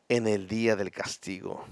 En 0.09 0.27
el 0.27 0.49
día 0.49 0.75
del 0.75 0.91
castigo 0.91 1.65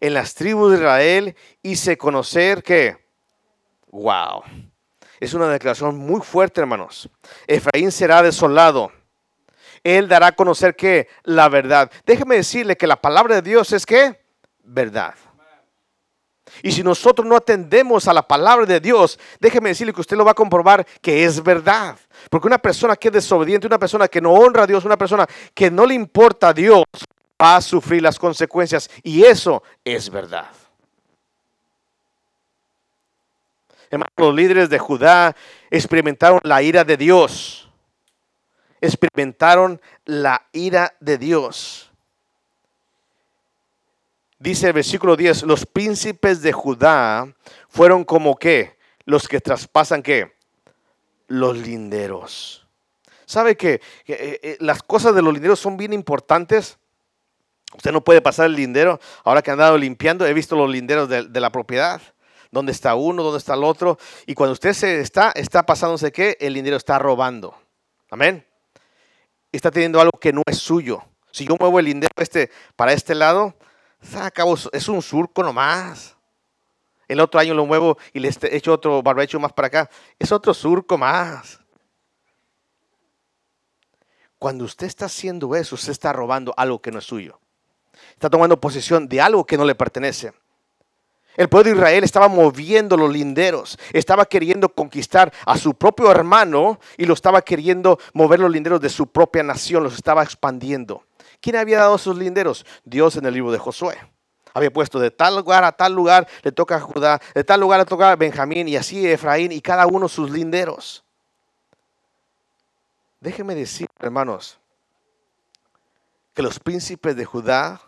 en 0.00 0.14
las 0.14 0.34
tribus 0.34 0.72
de 0.72 0.78
Israel 0.78 1.36
hice 1.62 1.96
conocer 1.96 2.62
que, 2.62 2.96
wow, 3.90 4.42
es 5.20 5.34
una 5.34 5.48
declaración 5.48 5.96
muy 5.96 6.20
fuerte, 6.20 6.60
hermanos. 6.60 7.08
Efraín 7.46 7.90
será 7.90 8.22
desolado. 8.22 8.92
Él 9.82 10.08
dará 10.08 10.28
a 10.28 10.32
conocer 10.32 10.76
que 10.76 11.08
la 11.24 11.48
verdad. 11.48 11.90
Déjeme 12.04 12.36
decirle 12.36 12.76
que 12.76 12.86
la 12.86 13.00
palabra 13.00 13.36
de 13.36 13.42
Dios 13.42 13.72
es 13.72 13.86
que 13.86 14.20
verdad. 14.62 15.14
Y 16.62 16.72
si 16.72 16.82
nosotros 16.82 17.26
no 17.26 17.36
atendemos 17.36 18.08
a 18.08 18.12
la 18.12 18.26
palabra 18.26 18.66
de 18.66 18.80
Dios, 18.80 19.18
déjeme 19.38 19.70
decirle 19.70 19.92
que 19.92 20.00
usted 20.00 20.16
lo 20.16 20.24
va 20.24 20.32
a 20.32 20.34
comprobar 20.34 20.86
que 21.00 21.24
es 21.24 21.42
verdad. 21.42 21.96
Porque 22.30 22.46
una 22.46 22.58
persona 22.58 22.96
que 22.96 23.08
es 23.08 23.14
desobediente, 23.14 23.66
una 23.66 23.78
persona 23.78 24.08
que 24.08 24.20
no 24.20 24.32
honra 24.32 24.62
a 24.62 24.66
Dios, 24.66 24.84
una 24.84 24.96
persona 24.96 25.26
que 25.54 25.70
no 25.70 25.86
le 25.86 25.94
importa 25.94 26.48
a 26.48 26.54
Dios, 26.54 26.84
va 27.40 27.56
a 27.56 27.60
sufrir 27.60 28.02
las 28.02 28.18
consecuencias. 28.18 28.90
Y 29.02 29.24
eso 29.24 29.62
es 29.84 30.10
verdad. 30.10 30.50
Hermanos, 33.90 34.12
los 34.16 34.34
líderes 34.34 34.68
de 34.68 34.78
Judá 34.78 35.34
experimentaron 35.70 36.40
la 36.42 36.62
ira 36.62 36.84
de 36.84 36.96
Dios. 36.96 37.70
Experimentaron 38.80 39.80
la 40.04 40.46
ira 40.52 40.94
de 41.00 41.18
Dios. 41.18 41.90
Dice 44.38 44.68
el 44.68 44.72
versículo 44.72 45.16
10, 45.16 45.42
los 45.44 45.66
príncipes 45.66 46.42
de 46.42 46.52
Judá 46.52 47.34
fueron 47.68 48.04
como 48.04 48.36
que 48.36 48.78
los 49.04 49.26
que 49.26 49.40
traspasan 49.40 50.02
que 50.02 50.36
los 51.26 51.56
linderos. 51.56 52.66
¿Sabe 53.26 53.56
que, 53.56 53.80
eh, 54.06 54.40
eh, 54.42 54.56
las 54.60 54.82
cosas 54.82 55.14
de 55.14 55.22
los 55.22 55.32
linderos 55.32 55.58
son 55.58 55.76
bien 55.76 55.92
importantes? 55.92 56.78
Usted 57.74 57.92
no 57.92 58.02
puede 58.02 58.22
pasar 58.22 58.46
el 58.46 58.54
lindero. 58.54 59.00
Ahora 59.24 59.42
que 59.42 59.50
han 59.50 59.60
andado 59.60 59.76
limpiando, 59.76 60.26
he 60.26 60.32
visto 60.32 60.56
los 60.56 60.70
linderos 60.70 61.08
de, 61.08 61.40
la 61.40 61.50
propiedad. 61.50 62.00
Dónde 62.50 62.72
está 62.72 62.94
uno, 62.94 63.22
dónde 63.22 63.38
está 63.38 63.54
el 63.54 63.64
otro. 63.64 63.98
Y 64.26 64.34
cuando 64.34 64.52
usted 64.52 64.72
se 64.72 65.00
está, 65.00 65.32
está 65.32 65.64
pasándose 65.64 66.10
que 66.10 66.36
el 66.40 66.54
lindero 66.54 66.76
está 66.76 66.98
robando. 66.98 67.54
Amén. 68.10 68.46
Está 69.52 69.70
teniendo 69.70 70.00
algo 70.00 70.18
que 70.18 70.32
no 70.32 70.42
es 70.46 70.58
suyo. 70.58 71.02
Si 71.30 71.46
yo 71.46 71.56
muevo 71.60 71.78
el 71.78 71.84
lindero 71.84 72.12
este 72.16 72.50
para 72.74 72.92
este 72.92 73.14
lado, 73.14 73.54
es 74.72 74.88
un 74.88 75.02
surco 75.02 75.42
nomás. 75.42 76.16
El 77.06 77.20
otro 77.20 77.40
año 77.40 77.54
lo 77.54 77.66
muevo 77.66 77.98
y 78.12 78.20
le 78.20 78.30
echo 78.50 78.72
otro 78.72 79.02
barbecho 79.02 79.38
más 79.40 79.52
para 79.52 79.68
acá. 79.68 79.90
Es 80.18 80.32
otro 80.32 80.52
surco 80.54 80.96
más. 80.96 81.60
Cuando 84.38 84.64
usted 84.64 84.86
está 84.86 85.06
haciendo 85.06 85.54
eso, 85.56 85.74
usted 85.74 85.92
está 85.92 86.12
robando 86.12 86.54
algo 86.56 86.80
que 86.80 86.92
no 86.92 86.98
es 86.98 87.04
suyo. 87.04 87.40
Está 88.12 88.28
tomando 88.28 88.60
posesión 88.60 89.08
de 89.08 89.20
algo 89.20 89.44
que 89.44 89.56
no 89.56 89.64
le 89.64 89.74
pertenece. 89.74 90.32
El 91.38 91.48
pueblo 91.48 91.70
de 91.70 91.76
Israel 91.76 92.02
estaba 92.02 92.26
moviendo 92.26 92.96
los 92.96 93.12
linderos, 93.12 93.78
estaba 93.92 94.24
queriendo 94.26 94.68
conquistar 94.70 95.32
a 95.46 95.56
su 95.56 95.72
propio 95.74 96.10
hermano 96.10 96.80
y 96.96 97.06
lo 97.06 97.14
estaba 97.14 97.42
queriendo 97.42 98.00
mover 98.12 98.40
los 98.40 98.50
linderos 98.50 98.80
de 98.80 98.88
su 98.88 99.06
propia 99.06 99.44
nación, 99.44 99.84
los 99.84 99.94
estaba 99.94 100.24
expandiendo. 100.24 101.04
¿Quién 101.40 101.54
había 101.54 101.78
dado 101.78 101.94
esos 101.94 102.16
linderos? 102.18 102.66
Dios 102.84 103.14
en 103.16 103.24
el 103.26 103.34
libro 103.34 103.52
de 103.52 103.58
Josué. 103.58 103.96
Había 104.52 104.72
puesto 104.72 104.98
de 104.98 105.12
tal 105.12 105.36
lugar 105.36 105.62
a 105.62 105.70
tal 105.70 105.92
lugar 105.92 106.26
le 106.42 106.50
toca 106.50 106.74
a 106.74 106.80
Judá, 106.80 107.20
de 107.32 107.44
tal 107.44 107.60
lugar 107.60 107.78
le 107.78 107.86
toca 107.86 108.10
a 108.10 108.16
Benjamín 108.16 108.66
y 108.66 108.74
así 108.74 109.06
Efraín 109.06 109.52
y 109.52 109.60
cada 109.60 109.86
uno 109.86 110.08
sus 110.08 110.32
linderos. 110.32 111.04
Déjeme 113.20 113.54
decir, 113.54 113.88
hermanos, 114.00 114.58
que 116.34 116.42
los 116.42 116.58
príncipes 116.58 117.14
de 117.14 117.24
Judá 117.24 117.80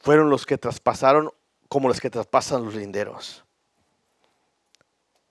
fueron 0.00 0.30
los 0.30 0.46
que 0.46 0.58
traspasaron 0.58 1.30
como 1.68 1.88
los 1.88 2.00
que 2.00 2.10
traspasan 2.10 2.64
los 2.64 2.74
linderos. 2.74 3.44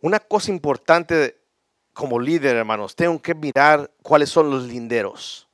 Una 0.01 0.19
cosa 0.19 0.51
importante 0.51 1.41
como 1.93 2.19
líder, 2.19 2.55
hermanos, 2.55 2.95
tengo 2.95 3.19
que 3.19 3.33
mirar 3.33 3.89
cuáles 4.03 4.29
son 4.29 4.51
los 4.51 4.63
linderos. 4.63 5.47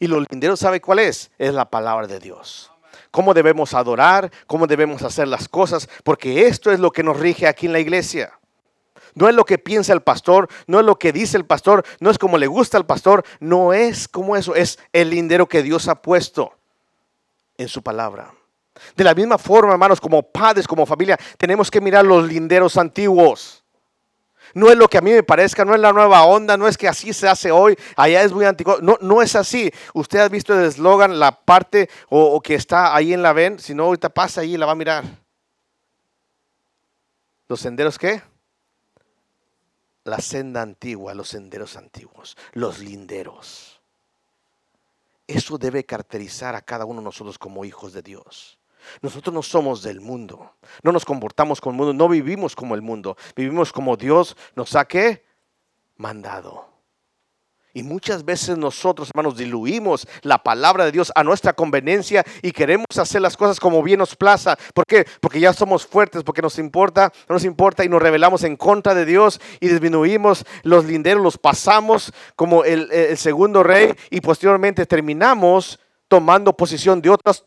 Y 0.00 0.08
los 0.08 0.24
linderos, 0.30 0.58
¿sabe 0.60 0.80
cuál 0.80 0.98
es? 0.98 1.30
Es 1.38 1.54
la 1.54 1.70
palabra 1.70 2.06
de 2.08 2.18
Dios. 2.18 2.72
Cómo 3.12 3.34
debemos 3.34 3.74
adorar, 3.74 4.32
cómo 4.46 4.66
debemos 4.66 5.02
hacer 5.02 5.28
las 5.28 5.48
cosas, 5.48 5.88
porque 6.02 6.46
esto 6.46 6.72
es 6.72 6.80
lo 6.80 6.90
que 6.90 7.04
nos 7.04 7.18
rige 7.18 7.46
aquí 7.46 7.66
en 7.66 7.72
la 7.72 7.78
iglesia. 7.78 8.32
No 9.14 9.28
es 9.28 9.34
lo 9.34 9.44
que 9.44 9.58
piensa 9.58 9.92
el 9.92 10.02
pastor, 10.02 10.48
no 10.66 10.80
es 10.80 10.86
lo 10.86 10.98
que 10.98 11.12
dice 11.12 11.36
el 11.36 11.46
pastor, 11.46 11.84
no 12.00 12.10
es 12.10 12.18
como 12.18 12.36
le 12.36 12.46
gusta 12.46 12.76
al 12.76 12.86
pastor, 12.86 13.24
no 13.40 13.72
es 13.72 14.08
como 14.08 14.36
eso, 14.36 14.54
es 14.54 14.78
el 14.92 15.10
lindero 15.10 15.48
que 15.48 15.62
Dios 15.62 15.88
ha 15.88 16.02
puesto 16.02 16.57
en 17.58 17.68
su 17.68 17.82
palabra. 17.82 18.32
De 18.96 19.04
la 19.04 19.14
misma 19.14 19.36
forma, 19.36 19.72
hermanos, 19.72 20.00
como 20.00 20.22
padres, 20.22 20.66
como 20.66 20.86
familia, 20.86 21.18
tenemos 21.36 21.70
que 21.70 21.80
mirar 21.80 22.06
los 22.06 22.26
linderos 22.26 22.78
antiguos. 22.78 23.62
No 24.54 24.70
es 24.70 24.76
lo 24.78 24.88
que 24.88 24.96
a 24.96 25.02
mí 25.02 25.10
me 25.10 25.22
parezca, 25.22 25.64
no 25.64 25.74
es 25.74 25.80
la 25.80 25.92
nueva 25.92 26.24
onda, 26.24 26.56
no 26.56 26.66
es 26.66 26.78
que 26.78 26.88
así 26.88 27.12
se 27.12 27.28
hace 27.28 27.50
hoy, 27.50 27.76
allá 27.96 28.22
es 28.22 28.32
muy 28.32 28.46
antiguo. 28.46 28.78
No, 28.80 28.96
no 29.02 29.20
es 29.20 29.36
así. 29.36 29.70
Usted 29.92 30.20
ha 30.20 30.28
visto 30.28 30.58
el 30.58 30.64
eslogan, 30.64 31.18
la 31.18 31.32
parte 31.32 31.90
o, 32.08 32.40
que 32.40 32.54
está 32.54 32.94
ahí 32.94 33.12
en 33.12 33.22
la 33.22 33.34
ven, 33.34 33.58
si 33.58 33.74
no, 33.74 33.84
ahorita 33.84 34.08
pasa 34.08 34.40
ahí 34.40 34.54
y 34.54 34.56
la 34.56 34.64
va 34.64 34.72
a 34.72 34.76
mirar. 34.76 35.04
¿Los 37.48 37.60
senderos 37.60 37.98
qué? 37.98 38.22
la 40.08 40.18
senda 40.18 40.62
antigua, 40.62 41.14
los 41.14 41.28
senderos 41.28 41.76
antiguos, 41.76 42.36
los 42.52 42.78
linderos. 42.78 43.77
Eso 45.28 45.58
debe 45.58 45.84
caracterizar 45.84 46.56
a 46.56 46.62
cada 46.62 46.86
uno 46.86 47.00
de 47.00 47.04
nosotros 47.04 47.38
como 47.38 47.66
hijos 47.66 47.92
de 47.92 48.02
Dios. 48.02 48.58
Nosotros 49.02 49.34
no 49.34 49.42
somos 49.42 49.82
del 49.82 50.00
mundo, 50.00 50.54
no 50.82 50.90
nos 50.90 51.04
comportamos 51.04 51.60
como 51.60 51.74
el 51.74 51.76
mundo, 51.76 51.92
no 51.92 52.08
vivimos 52.08 52.56
como 52.56 52.74
el 52.74 52.80
mundo, 52.80 53.16
vivimos 53.36 53.70
como 53.70 53.96
Dios 53.96 54.36
nos 54.56 54.74
ha 54.74 54.88
mandado. 55.96 56.77
Y 57.74 57.82
muchas 57.82 58.24
veces 58.24 58.56
nosotros, 58.56 59.10
hermanos, 59.10 59.36
diluimos 59.36 60.08
la 60.22 60.38
palabra 60.38 60.86
de 60.86 60.92
Dios 60.92 61.12
a 61.14 61.22
nuestra 61.22 61.52
conveniencia 61.52 62.24
y 62.42 62.52
queremos 62.52 62.86
hacer 62.96 63.20
las 63.20 63.36
cosas 63.36 63.60
como 63.60 63.82
bien 63.82 63.98
nos 63.98 64.16
plaza. 64.16 64.56
¿Por 64.74 64.86
qué? 64.86 65.06
Porque 65.20 65.38
ya 65.38 65.52
somos 65.52 65.86
fuertes, 65.86 66.22
porque 66.24 66.42
nos 66.42 66.58
importa, 66.58 67.12
no 67.28 67.34
nos 67.34 67.44
importa 67.44 67.84
y 67.84 67.88
nos 67.88 68.02
rebelamos 68.02 68.42
en 68.44 68.56
contra 68.56 68.94
de 68.94 69.04
Dios 69.04 69.40
y 69.60 69.68
disminuimos 69.68 70.44
los 70.62 70.86
linderos, 70.86 71.22
los 71.22 71.36
pasamos 71.36 72.12
como 72.36 72.64
el, 72.64 72.88
segundo 73.18 73.62
rey 73.62 73.94
y 74.10 74.20
posteriormente 74.20 74.86
terminamos 74.86 75.78
tomando 76.08 76.56
posición 76.56 77.02
de 77.02 77.10
otras, 77.10 77.44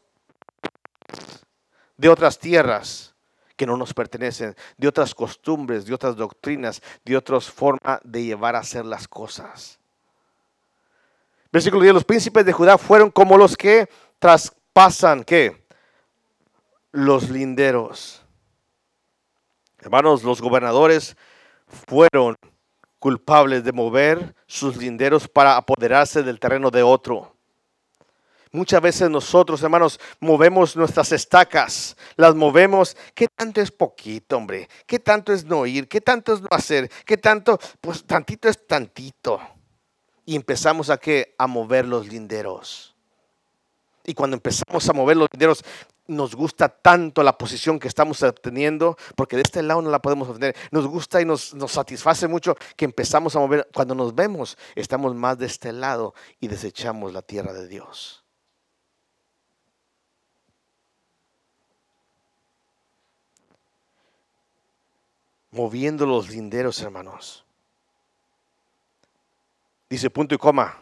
de 1.97 2.09
otras 2.09 2.37
tierras 2.37 3.15
que 3.57 3.65
no 3.65 3.75
nos 3.75 3.93
pertenecen, 3.93 4.55
de 4.77 4.87
otras 4.87 5.13
costumbres, 5.15 5.85
de 5.85 5.93
otras 5.93 6.15
doctrinas, 6.15 6.81
de 7.03 7.17
otras 7.17 7.49
formas 7.49 7.99
de 8.03 8.23
llevar 8.23 8.55
a 8.55 8.59
hacer 8.59 8.85
las 8.85 9.07
cosas. 9.07 9.80
Versículo 11.51 11.83
10, 11.83 11.93
los 11.93 12.05
príncipes 12.05 12.45
de 12.45 12.53
Judá 12.53 12.77
fueron 12.77 13.11
como 13.11 13.37
los 13.37 13.57
que 13.57 13.89
traspasan, 14.19 15.23
¿qué? 15.25 15.65
Los 16.91 17.29
linderos. 17.29 18.23
Hermanos, 19.79 20.23
los 20.23 20.41
gobernadores 20.41 21.17
fueron 21.87 22.37
culpables 22.99 23.63
de 23.65 23.73
mover 23.73 24.33
sus 24.47 24.77
linderos 24.77 25.27
para 25.27 25.57
apoderarse 25.57 26.23
del 26.23 26.39
terreno 26.39 26.71
de 26.71 26.83
otro. 26.83 27.35
Muchas 28.53 28.81
veces 28.81 29.09
nosotros, 29.09 29.61
hermanos, 29.63 29.99
movemos 30.19 30.75
nuestras 30.75 31.11
estacas, 31.11 31.97
las 32.15 32.35
movemos. 32.35 32.95
¿Qué 33.13 33.27
tanto 33.27 33.59
es 33.59 33.71
poquito, 33.71 34.37
hombre? 34.37 34.69
¿Qué 34.85 34.99
tanto 34.99 35.33
es 35.33 35.43
no 35.43 35.65
ir? 35.65 35.87
¿Qué 35.89 35.99
tanto 35.99 36.33
es 36.33 36.41
no 36.41 36.49
hacer? 36.51 36.89
¿Qué 37.05 37.17
tanto? 37.17 37.59
Pues 37.81 38.05
tantito 38.05 38.47
es 38.47 38.67
tantito 38.67 39.41
y 40.25 40.35
empezamos 40.35 40.89
a, 40.89 40.97
qué? 40.97 41.35
a 41.37 41.47
mover 41.47 41.85
los 41.85 42.07
linderos. 42.07 42.95
Y 44.03 44.13
cuando 44.13 44.35
empezamos 44.35 44.87
a 44.89 44.93
mover 44.93 45.17
los 45.17 45.27
linderos, 45.31 45.63
nos 46.07 46.35
gusta 46.35 46.69
tanto 46.69 47.23
la 47.23 47.37
posición 47.37 47.79
que 47.79 47.87
estamos 47.87 48.21
obteniendo, 48.23 48.97
porque 49.15 49.35
de 49.35 49.43
este 49.43 49.61
lado 49.61 49.81
no 49.81 49.89
la 49.89 50.01
podemos 50.01 50.27
obtener. 50.27 50.55
Nos 50.71 50.87
gusta 50.87 51.21
y 51.21 51.25
nos, 51.25 51.53
nos 51.53 51.71
satisface 51.71 52.27
mucho 52.27 52.55
que 52.75 52.85
empezamos 52.85 53.35
a 53.35 53.39
mover. 53.39 53.67
Cuando 53.73 53.95
nos 53.95 54.13
vemos, 54.13 54.57
estamos 54.75 55.15
más 55.15 55.37
de 55.37 55.45
este 55.45 55.71
lado 55.71 56.13
y 56.39 56.47
desechamos 56.47 57.13
la 57.13 57.21
tierra 57.21 57.53
de 57.53 57.67
Dios. 57.67 58.23
Moviendo 65.51 66.05
los 66.05 66.29
linderos, 66.29 66.81
hermanos. 66.81 67.45
Dice 69.91 70.09
punto 70.09 70.33
y 70.33 70.37
coma. 70.37 70.81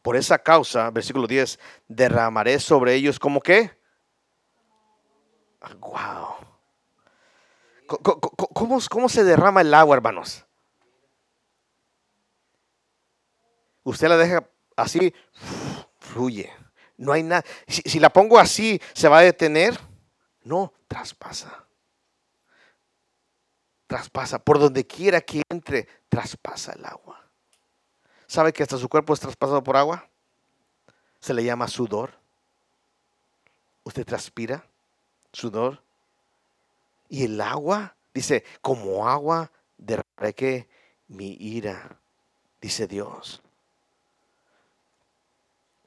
Por 0.00 0.16
esa 0.16 0.38
causa, 0.38 0.88
versículo 0.90 1.26
10, 1.26 1.58
derramaré 1.86 2.58
sobre 2.58 2.94
ellos 2.94 3.18
como 3.18 3.42
qué? 3.42 3.70
Wow. 5.78 6.36
¿Cómo, 7.86 8.80
¿Cómo, 8.88 9.08
se 9.10 9.24
derrama 9.24 9.60
el 9.60 9.74
agua, 9.74 9.96
hermanos? 9.96 10.46
Usted 13.82 14.08
la 14.08 14.16
deja 14.16 14.48
así, 14.74 15.14
fluye. 15.98 16.50
No 16.96 17.12
hay 17.12 17.22
nada. 17.22 17.44
Si 17.66 18.00
la 18.00 18.08
pongo 18.08 18.38
así, 18.38 18.80
¿se 18.94 19.06
va 19.06 19.18
a 19.18 19.22
detener? 19.22 19.78
No, 20.44 20.72
traspasa. 20.88 21.66
Traspasa. 23.86 24.42
Por 24.42 24.58
donde 24.58 24.86
quiera 24.86 25.20
que 25.20 25.42
entre, 25.50 25.86
traspasa 26.08 26.72
el 26.72 26.86
agua. 26.86 27.21
¿Sabe 28.32 28.54
que 28.54 28.62
hasta 28.62 28.78
su 28.78 28.88
cuerpo 28.88 29.12
es 29.12 29.20
traspasado 29.20 29.62
por 29.62 29.76
agua? 29.76 30.08
Se 31.20 31.34
le 31.34 31.44
llama 31.44 31.68
sudor. 31.68 32.14
Usted 33.84 34.06
transpira, 34.06 34.64
sudor. 35.34 35.82
Y 37.10 37.24
el 37.24 37.38
agua, 37.42 37.94
dice, 38.14 38.42
como 38.62 39.06
agua 39.06 39.52
derramaré 39.76 40.66
mi 41.08 41.36
ira, 41.38 42.00
dice 42.58 42.86
Dios. 42.86 43.42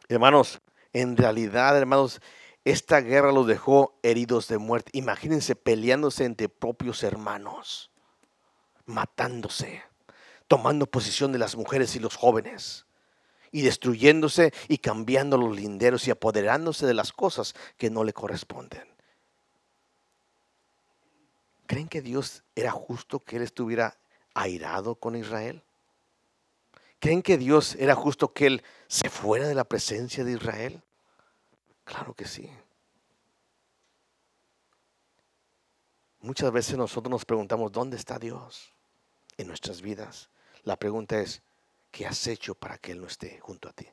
Hermanos, 0.08 0.62
en 0.94 1.18
realidad, 1.18 1.76
hermanos, 1.76 2.22
esta 2.64 3.02
guerra 3.02 3.32
los 3.32 3.48
dejó 3.48 3.98
heridos 4.04 4.48
de 4.50 4.60
muerte. 4.60 4.92
Imagínense 4.94 5.56
peleándose 5.56 6.26
entre 6.26 6.48
propios 6.48 7.02
hermanos, 7.02 7.90
matándose 8.86 9.82
tomando 10.48 10.86
posición 10.86 11.32
de 11.32 11.40
las 11.40 11.56
mujeres 11.56 11.96
y 11.96 12.00
los 12.00 12.16
jóvenes 12.16 12.86
y 13.52 13.62
destruyéndose 13.62 14.54
y 14.68 14.80
cambiando 14.80 15.38
los 15.38 15.56
linderos 15.56 16.08
y 16.08 16.12
apoderándose 16.12 16.86
de 16.86 16.94
las 16.94 17.14
cosas 17.14 17.56
que 17.78 17.90
no 17.90 18.04
le 18.04 18.14
corresponden. 18.14 18.86
¿Creen 21.68 21.88
que 21.88 22.02
Dios 22.02 22.44
era 22.56 22.72
justo 22.72 23.22
que 23.22 23.38
Él 23.38 23.42
estuviera 23.42 23.98
airado 24.34 24.96
con 24.96 25.16
Israel? 25.16 25.64
¿Creen 27.00 27.22
que 27.22 27.38
Dios 27.38 27.76
era 27.76 27.96
justo 27.96 28.34
que 28.34 28.48
Él 28.48 28.64
se 28.88 29.10
fuera 29.10 29.48
de 29.48 29.56
la 29.56 29.64
presencia 29.64 30.24
de 30.24 30.34
Israel? 30.34 30.84
Claro 31.84 32.14
que 32.14 32.26
sí. 32.26 32.50
Muchas 36.20 36.52
veces 36.52 36.76
nosotros 36.78 37.12
nos 37.12 37.26
preguntamos, 37.26 37.72
¿dónde 37.72 37.98
está 37.98 38.18
Dios 38.18 38.74
en 39.38 39.48
nuestras 39.48 39.82
vidas? 39.82 40.30
La 40.66 40.76
pregunta 40.78 41.20
es, 41.20 41.42
¿qué 41.92 42.08
has 42.08 42.26
hecho 42.28 42.56
para 42.56 42.80
que 42.80 42.92
Él 42.92 43.00
no 43.00 43.08
esté 43.08 43.40
junto 43.40 43.70
a 43.70 43.72
ti? 43.72 43.88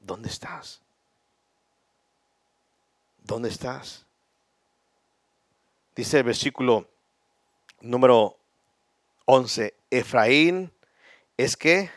¿Dónde 0.00 0.28
estás? 0.28 0.82
¿Dónde 3.18 3.48
estás? 3.48 4.04
Dice 5.94 6.18
el 6.18 6.24
versículo 6.24 6.88
número 7.80 8.36
11, 9.26 9.72
Efraín 9.90 10.72
es 11.36 11.56
que 11.56 11.90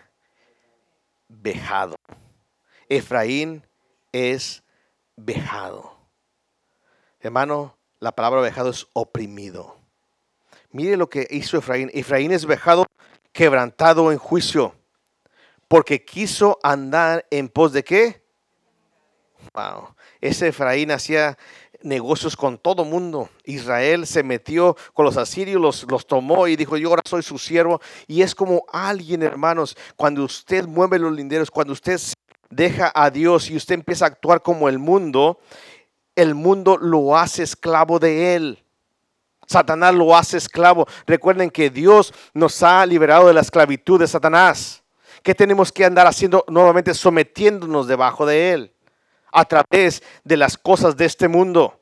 vejado. 1.28 1.96
Efraín 2.88 3.66
es 4.12 4.62
vejado. 5.16 5.98
Hermano, 7.20 7.76
la 8.00 8.12
palabra 8.12 8.42
vejado 8.42 8.70
es 8.70 8.86
oprimido. 8.94 9.83
Mire 10.74 10.98
lo 10.98 11.08
que 11.08 11.28
hizo 11.30 11.56
Efraín. 11.58 11.92
Efraín 11.94 12.32
es 12.32 12.48
vejado, 12.48 12.88
quebrantado 13.32 14.12
en 14.12 14.18
juicio, 14.18 14.74
porque 15.68 16.04
quiso 16.04 16.58
andar 16.64 17.26
en 17.30 17.48
pos 17.48 17.74
de 17.74 17.84
qué? 17.84 18.24
Wow. 19.54 19.96
Ese 20.20 20.48
Efraín 20.48 20.90
hacía 20.90 21.38
negocios 21.84 22.36
con 22.36 22.58
todo 22.58 22.86
mundo. 22.86 23.30
Israel 23.44 24.08
se 24.08 24.24
metió 24.24 24.76
con 24.94 25.06
los 25.06 25.16
asirios, 25.16 25.62
los, 25.62 25.84
los, 25.92 26.08
tomó 26.08 26.48
y 26.48 26.56
dijo, 26.56 26.76
yo 26.76 26.90
ahora 26.90 27.04
soy 27.06 27.22
su 27.22 27.38
siervo. 27.38 27.80
Y 28.08 28.24
es 28.24 28.34
como 28.34 28.66
alguien, 28.72 29.22
hermanos, 29.22 29.78
cuando 29.96 30.24
usted 30.24 30.66
mueve 30.66 30.98
los 30.98 31.14
linderos, 31.14 31.52
cuando 31.52 31.74
usted 31.74 32.00
deja 32.50 32.92
a 32.96 33.12
Dios 33.12 33.48
y 33.52 33.56
usted 33.56 33.76
empieza 33.76 34.06
a 34.06 34.08
actuar 34.08 34.42
como 34.42 34.70
el 34.70 34.80
mundo, 34.80 35.40
el 36.16 36.34
mundo 36.34 36.78
lo 36.78 37.16
hace 37.16 37.44
esclavo 37.44 38.00
de 38.00 38.36
él. 38.36 38.63
Satanás 39.48 39.94
lo 39.94 40.16
hace 40.16 40.38
esclavo. 40.38 40.88
Recuerden 41.06 41.50
que 41.50 41.70
Dios 41.70 42.14
nos 42.34 42.62
ha 42.64 42.86
liberado 42.86 43.28
de 43.28 43.34
la 43.34 43.42
esclavitud 43.42 44.00
de 44.00 44.08
Satanás. 44.08 44.84
¿Qué 45.22 45.34
tenemos 45.34 45.72
que 45.72 45.86
andar 45.86 46.08
haciendo 46.08 46.44
nuevamente? 46.48 46.94
Sometiéndonos 46.94 47.88
debajo 47.88 48.26
de 48.26 48.52
él 48.52 48.74
a 49.32 49.46
través 49.46 50.04
de 50.24 50.38
las 50.38 50.58
cosas 50.58 50.96
de 50.98 51.06
este 51.06 51.28
mundo. 51.28 51.80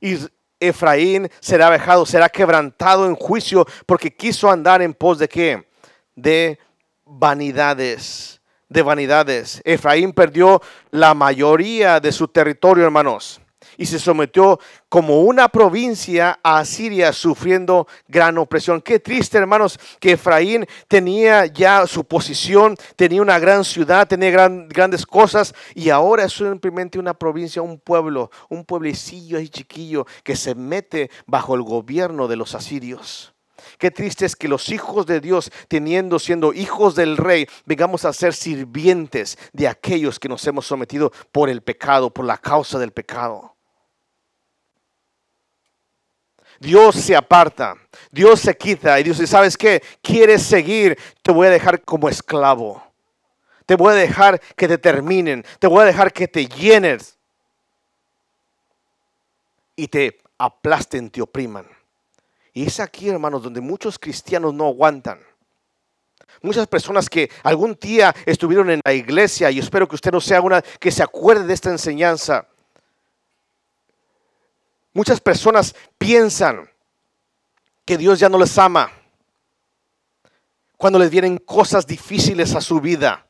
Y 0.00 0.18
Efraín 0.58 1.28
será 1.40 1.70
vejado, 1.70 2.06
será 2.06 2.28
quebrantado 2.28 3.06
en 3.06 3.14
juicio 3.14 3.66
porque 3.86 4.14
quiso 4.14 4.50
andar 4.50 4.82
en 4.82 4.94
pos 4.94 5.18
de 5.18 5.28
qué? 5.28 5.68
De 6.16 6.58
vanidades, 7.04 8.40
de 8.68 8.82
vanidades. 8.82 9.60
Efraín 9.64 10.12
perdió 10.12 10.60
la 10.90 11.14
mayoría 11.14 12.00
de 12.00 12.10
su 12.10 12.26
territorio, 12.26 12.84
hermanos 12.84 13.41
y 13.82 13.86
se 13.86 13.98
sometió 13.98 14.60
como 14.88 15.22
una 15.22 15.48
provincia 15.48 16.38
a 16.44 16.64
Siria 16.64 17.12
sufriendo 17.12 17.88
gran 18.06 18.38
opresión. 18.38 18.80
Qué 18.80 19.00
triste, 19.00 19.38
hermanos, 19.38 19.76
que 19.98 20.12
Efraín 20.12 20.64
tenía 20.86 21.46
ya 21.46 21.84
su 21.88 22.04
posición, 22.04 22.76
tenía 22.94 23.20
una 23.20 23.40
gran 23.40 23.64
ciudad, 23.64 24.06
tenía 24.06 24.30
grandes 24.30 25.04
cosas 25.04 25.52
y 25.74 25.90
ahora 25.90 26.26
es 26.26 26.32
simplemente 26.32 27.00
una 27.00 27.12
provincia, 27.14 27.60
un 27.60 27.80
pueblo, 27.80 28.30
un 28.48 28.64
pueblecillo 28.64 29.40
y 29.40 29.48
chiquillo 29.48 30.06
que 30.22 30.36
se 30.36 30.54
mete 30.54 31.10
bajo 31.26 31.56
el 31.56 31.62
gobierno 31.62 32.28
de 32.28 32.36
los 32.36 32.54
asirios. 32.54 33.34
Qué 33.78 33.90
triste 33.90 34.26
es 34.26 34.36
que 34.36 34.48
los 34.48 34.68
hijos 34.68 35.06
de 35.06 35.20
Dios, 35.20 35.50
teniendo 35.68 36.18
siendo 36.18 36.52
hijos 36.52 36.94
del 36.94 37.16
rey, 37.16 37.46
vengamos 37.64 38.04
a 38.04 38.12
ser 38.12 38.32
sirvientes 38.34 39.38
de 39.52 39.66
aquellos 39.66 40.18
que 40.20 40.28
nos 40.28 40.46
hemos 40.46 40.66
sometido 40.66 41.12
por 41.32 41.48
el 41.48 41.62
pecado, 41.62 42.10
por 42.10 42.24
la 42.24 42.38
causa 42.38 42.78
del 42.78 42.92
pecado. 42.92 43.51
Dios 46.62 46.94
se 46.94 47.16
aparta, 47.16 47.76
Dios 48.12 48.38
se 48.38 48.56
quita 48.56 48.98
y 49.00 49.02
Dios 49.02 49.18
dice, 49.18 49.32
¿sabes 49.32 49.56
qué? 49.56 49.82
¿Quieres 50.00 50.44
seguir? 50.44 50.96
Te 51.20 51.32
voy 51.32 51.48
a 51.48 51.50
dejar 51.50 51.82
como 51.82 52.08
esclavo. 52.08 52.80
Te 53.66 53.74
voy 53.74 53.92
a 53.92 53.96
dejar 53.96 54.40
que 54.54 54.68
te 54.68 54.78
terminen, 54.78 55.44
te 55.58 55.66
voy 55.66 55.82
a 55.82 55.86
dejar 55.86 56.12
que 56.12 56.28
te 56.28 56.46
llenes 56.46 57.18
y 59.74 59.88
te 59.88 60.20
aplasten, 60.38 61.10
te 61.10 61.20
opriman. 61.20 61.66
Y 62.52 62.64
es 62.64 62.78
aquí, 62.78 63.08
hermanos, 63.08 63.42
donde 63.42 63.60
muchos 63.60 63.98
cristianos 63.98 64.54
no 64.54 64.68
aguantan. 64.68 65.18
Muchas 66.42 66.68
personas 66.68 67.10
que 67.10 67.28
algún 67.42 67.76
día 67.80 68.14
estuvieron 68.24 68.70
en 68.70 68.80
la 68.84 68.92
iglesia, 68.92 69.50
y 69.50 69.58
espero 69.58 69.88
que 69.88 69.96
usted 69.96 70.12
no 70.12 70.20
sea 70.20 70.40
una 70.40 70.62
que 70.62 70.92
se 70.92 71.02
acuerde 71.02 71.44
de 71.44 71.54
esta 71.54 71.70
enseñanza. 71.70 72.46
Muchas 74.92 75.20
personas 75.20 75.74
piensan 75.98 76.68
que 77.84 77.96
Dios 77.96 78.18
ya 78.18 78.28
no 78.28 78.38
les 78.38 78.56
ama 78.58 78.90
cuando 80.76 80.98
les 80.98 81.10
vienen 81.10 81.38
cosas 81.38 81.86
difíciles 81.86 82.54
a 82.54 82.60
su 82.60 82.80
vida. 82.80 83.26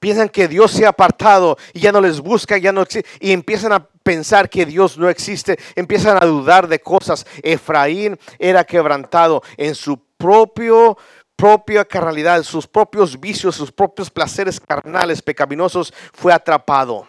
Piensan 0.00 0.28
que 0.28 0.48
Dios 0.48 0.72
se 0.72 0.84
ha 0.84 0.90
apartado 0.90 1.56
y 1.72 1.80
ya 1.80 1.92
no 1.92 2.00
les 2.00 2.20
busca, 2.20 2.58
ya 2.58 2.72
no 2.72 2.84
y 3.20 3.32
empiezan 3.32 3.72
a 3.72 3.86
pensar 4.02 4.50
que 4.50 4.66
Dios 4.66 4.98
no 4.98 5.08
existe, 5.08 5.58
empiezan 5.74 6.22
a 6.22 6.26
dudar 6.26 6.68
de 6.68 6.80
cosas. 6.80 7.26
Efraín 7.42 8.18
era 8.38 8.64
quebrantado 8.64 9.42
en 9.56 9.74
su 9.74 9.98
propio 10.16 10.98
propia 11.36 11.84
carnalidad, 11.84 12.42
sus 12.42 12.66
propios 12.66 13.18
vicios, 13.18 13.56
sus 13.56 13.72
propios 13.72 14.10
placeres 14.10 14.60
carnales 14.60 15.20
pecaminosos, 15.22 15.92
fue 16.12 16.32
atrapado. 16.32 17.06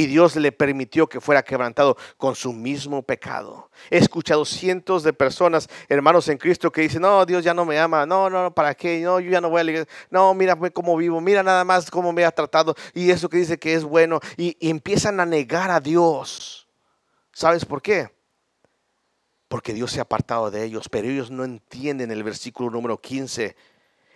Y 0.00 0.06
Dios 0.06 0.34
le 0.34 0.50
permitió 0.50 1.06
que 1.06 1.20
fuera 1.20 1.42
quebrantado 1.42 1.94
con 2.16 2.34
su 2.34 2.54
mismo 2.54 3.02
pecado. 3.02 3.68
He 3.90 3.98
escuchado 3.98 4.46
cientos 4.46 5.02
de 5.02 5.12
personas, 5.12 5.68
hermanos 5.90 6.26
en 6.28 6.38
Cristo, 6.38 6.72
que 6.72 6.80
dicen, 6.80 7.02
no, 7.02 7.26
Dios 7.26 7.44
ya 7.44 7.52
no 7.52 7.66
me 7.66 7.78
ama, 7.78 8.06
no, 8.06 8.30
no, 8.30 8.54
¿para 8.54 8.74
qué? 8.74 8.98
No, 9.00 9.20
yo 9.20 9.30
ya 9.30 9.42
no 9.42 9.50
voy 9.50 9.60
a 9.60 9.64
la 9.64 9.86
no, 10.08 10.32
mira 10.32 10.56
cómo 10.72 10.96
vivo, 10.96 11.20
mira 11.20 11.42
nada 11.42 11.64
más 11.64 11.90
cómo 11.90 12.14
me 12.14 12.24
ha 12.24 12.30
tratado 12.30 12.74
y 12.94 13.10
eso 13.10 13.28
que 13.28 13.36
dice 13.36 13.58
que 13.58 13.74
es 13.74 13.84
bueno. 13.84 14.20
y 14.38 14.56
empiezan 14.70 15.20
a 15.20 15.26
negar 15.26 15.70
a 15.70 15.80
Dios. 15.80 16.66
¿Sabes 17.30 17.66
por 17.66 17.82
qué? 17.82 18.08
porque 19.48 19.74
Dios 19.74 19.92
se 19.92 19.98
ha 19.98 20.04
apartado 20.04 20.50
de 20.50 20.64
ellos, 20.64 20.88
pero 20.88 21.08
ellos 21.08 21.30
no 21.30 21.44
entienden 21.44 22.10
el 22.10 22.22
versículo 22.22 22.70
número 22.70 23.02
15. 23.02 23.54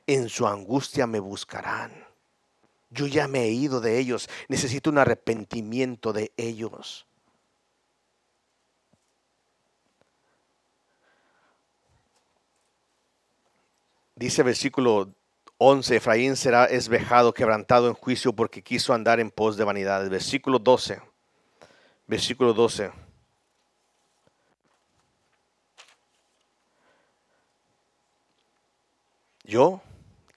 En 0.06 0.30
su 0.30 0.46
angustia 0.46 1.06
me 1.06 1.20
buscarán. 1.20 2.13
Yo 2.94 3.08
ya 3.08 3.26
me 3.26 3.42
he 3.42 3.50
ido 3.50 3.80
de 3.80 3.98
ellos, 3.98 4.28
necesito 4.48 4.88
un 4.88 4.98
arrepentimiento 4.98 6.12
de 6.12 6.32
ellos. 6.36 7.06
Dice 14.14 14.44
versículo 14.44 15.12
11, 15.58 15.96
Efraín 15.96 16.36
será 16.36 16.66
esvejado, 16.66 17.34
quebrantado 17.34 17.88
en 17.88 17.94
juicio 17.94 18.32
porque 18.32 18.62
quiso 18.62 18.94
andar 18.94 19.18
en 19.18 19.32
pos 19.32 19.56
de 19.56 19.64
vanidad. 19.64 20.08
Versículo 20.08 20.60
12, 20.60 21.00
versículo 22.06 22.54
12. 22.54 22.92
¿Yo? 29.42 29.82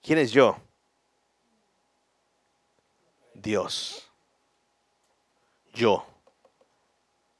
¿Quién 0.02 0.18
es 0.18 0.32
yo? 0.32 0.56
Dios. 3.42 4.10
Yo, 5.72 6.06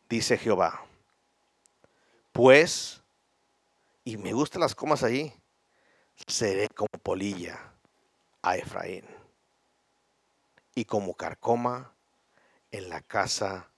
dice 0.09 0.39
Jehová. 0.39 0.85
Pues, 2.33 3.03
y 4.05 4.17
me 4.17 4.33
gustan 4.33 4.61
las 4.61 4.75
comas 4.75 5.03
allí, 5.03 5.33
seré 6.27 6.69
como 6.69 6.89
polilla 7.03 7.73
a 8.43 8.57
Efraín 8.57 9.05
y 10.75 10.85
como 10.85 11.15
carcoma 11.15 11.93
en 12.71 12.89
la 12.89 13.01
casa 13.01 13.69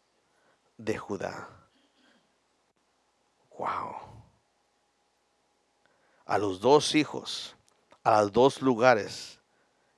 de 0.76 0.98
Judá. 0.98 1.48
Wow. 3.56 3.96
A 6.26 6.38
los 6.38 6.60
dos 6.60 6.94
hijos 6.94 7.56
a 8.02 8.22
los 8.22 8.32
dos 8.32 8.62
lugares, 8.62 9.38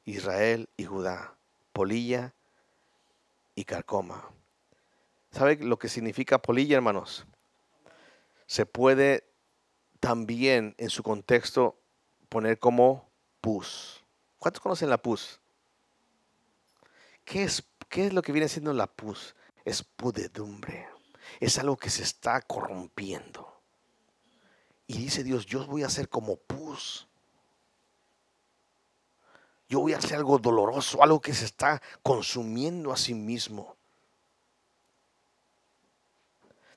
Israel 0.05 0.69
y 0.77 0.85
Judá, 0.85 1.35
polilla 1.73 2.35
y 3.55 3.65
carcoma. 3.65 4.31
¿Sabe 5.31 5.57
lo 5.57 5.79
que 5.79 5.89
significa 5.89 6.43
polilla, 6.43 6.77
hermanos? 6.77 7.27
Se 8.47 8.67
puede 8.67 9.25
también 10.01 10.75
en 10.79 10.91
su 10.91 11.03
contexto 11.03 11.79
poner 12.29 12.59
como 12.59 13.09
pus. 13.41 14.05
¿Cuántos 14.39 14.61
conocen 14.61 14.91
la 14.91 14.99
pus? 14.99 15.41
¿Qué 17.25 17.45
es, 17.45 17.65
qué 17.89 18.07
es 18.07 18.13
lo 18.13 18.23
que 18.23 18.33
viene 18.33 18.49
siendo 18.49 18.73
la 18.73 18.87
pus? 18.87 19.35
Es 19.65 19.83
pudedumbre. 19.83 20.89
Es 21.41 21.59
algo 21.59 21.77
que 21.77 21.89
se 21.89 22.03
está 22.03 22.43
corrompiendo. 22.43 23.63
Y 24.87 24.99
dice 24.99 25.23
Dios, 25.23 25.47
yo 25.47 25.67
voy 25.67 25.85
a 25.85 25.89
ser 25.89 26.09
como 26.09 26.37
pus 26.37 27.09
yo 29.73 29.81
voy 29.81 29.95
a 29.95 29.97
hacer 29.97 30.19
algo 30.19 30.39
doloroso, 30.39 31.03
algo 31.03 31.19
que 31.19 31.33
se 31.33 31.47
está 31.47 31.81
consumiendo 32.03 32.93
a 32.93 32.97
sí 32.99 33.15
mismo. 33.15 33.75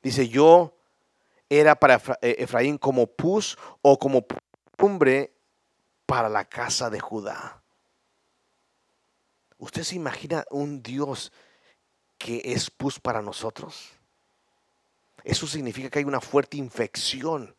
Dice, 0.01 0.29
yo 0.29 0.73
era 1.49 1.75
para 1.75 2.01
eh, 2.21 2.37
Efraín 2.39 2.77
como 2.77 3.05
pus 3.05 3.57
o 3.81 3.99
como 3.99 4.25
cumbre 4.77 5.33
para 6.05 6.29
la 6.29 6.45
casa 6.45 6.89
de 6.89 7.01
Judá. 7.01 7.61
¿Usted 9.57 9.83
se 9.83 9.95
imagina 9.95 10.45
un 10.49 10.81
Dios 10.81 11.33
que 12.17 12.41
es 12.45 12.69
pus 12.69 12.97
para 12.97 13.21
nosotros? 13.21 13.91
Eso 15.25 15.47
significa 15.47 15.89
que 15.89 15.99
hay 15.99 16.05
una 16.05 16.21
fuerte 16.21 16.55
infección 16.55 17.57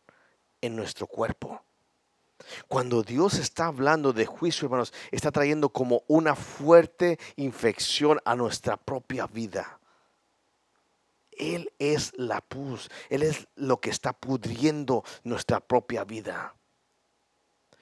en 0.62 0.76
nuestro 0.76 1.07
cuerpo. 1.07 1.66
Cuando 2.68 3.03
Dios 3.03 3.39
está 3.39 3.66
hablando 3.66 4.12
de 4.12 4.26
juicio, 4.26 4.66
hermanos, 4.66 4.93
está 5.11 5.30
trayendo 5.30 5.70
como 5.70 6.03
una 6.07 6.34
fuerte 6.34 7.18
infección 7.37 8.20
a 8.24 8.34
nuestra 8.34 8.76
propia 8.76 9.26
vida. 9.26 9.78
Él 11.32 11.72
es 11.78 12.12
la 12.16 12.41
pus, 12.41 12.91
Él 13.11 13.22
es 13.22 13.47
lo 13.57 13.80
que 13.80 13.91
está 13.91 14.12
pudriendo 14.12 15.05
nuestra 15.22 15.61
propia 15.61 16.05
vida. 16.05 16.55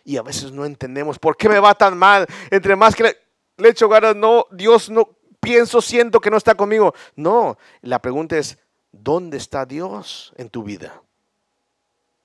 Y 0.05 0.17
a 0.17 0.23
veces 0.23 0.53
no 0.53 0.65
entendemos 0.65 1.19
por 1.19 1.37
qué 1.37 1.49
me 1.49 1.61
va 1.61 1.75
tan 1.75 1.97
mal. 1.97 2.27
Entre 2.51 2.77
más 2.77 2.95
que 2.95 3.17
le, 3.57 3.69
echo 3.69 3.89
ganas, 3.89 4.17
no, 4.17 4.47
Dios 4.51 4.91
no, 4.91 5.17
pienso, 5.41 5.81
siento 5.81 6.21
que 6.21 6.31
no 6.31 6.37
está 6.37 6.55
conmigo. 6.55 6.95
No, 7.17 7.57
la 7.81 8.01
pregunta 8.01 8.37
es, 8.37 8.59
¿dónde 8.93 9.37
está 9.37 9.65
Dios 9.65 10.33
en 10.37 10.51
tu 10.51 10.63
vida? 10.63 11.03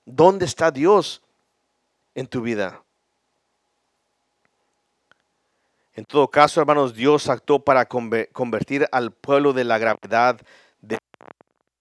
¿Dónde 0.05 0.45
está 0.45 0.71
Dios 0.71 1.21
en 2.15 2.27
tu 2.27 2.41
vida. 2.41 2.83
En 5.93 6.05
todo 6.05 6.29
caso, 6.29 6.61
hermanos, 6.61 6.93
Dios 6.93 7.27
actuó 7.27 7.65
para 7.65 7.85
convertir 7.85 8.87
al 8.91 9.11
pueblo 9.11 9.51
de 9.51 9.65
la 9.65 9.77
gravedad 9.77 10.39
del 10.81 10.99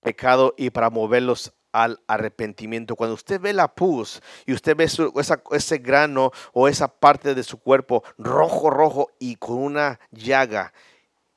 pecado 0.03 0.55
y 0.57 0.71
para 0.71 0.91
moverlos 0.91 1.53
al 1.71 2.01
arrepentimiento. 2.09 2.97
Cuando 2.97 3.15
usted 3.15 3.41
ve 3.41 3.53
la 3.53 3.69
pus 3.69 4.21
y 4.45 4.55
usted 4.55 4.77
ve 4.77 4.89
ese 5.53 5.79
grano 5.79 6.33
o 6.53 6.67
esa 6.67 6.89
parte 6.89 7.35
de 7.35 7.45
su 7.45 7.59
cuerpo 7.59 8.03
rojo, 8.17 8.71
rojo 8.71 9.13
y 9.21 9.37
con 9.37 9.59
una 9.59 10.01
llaga 10.11 10.73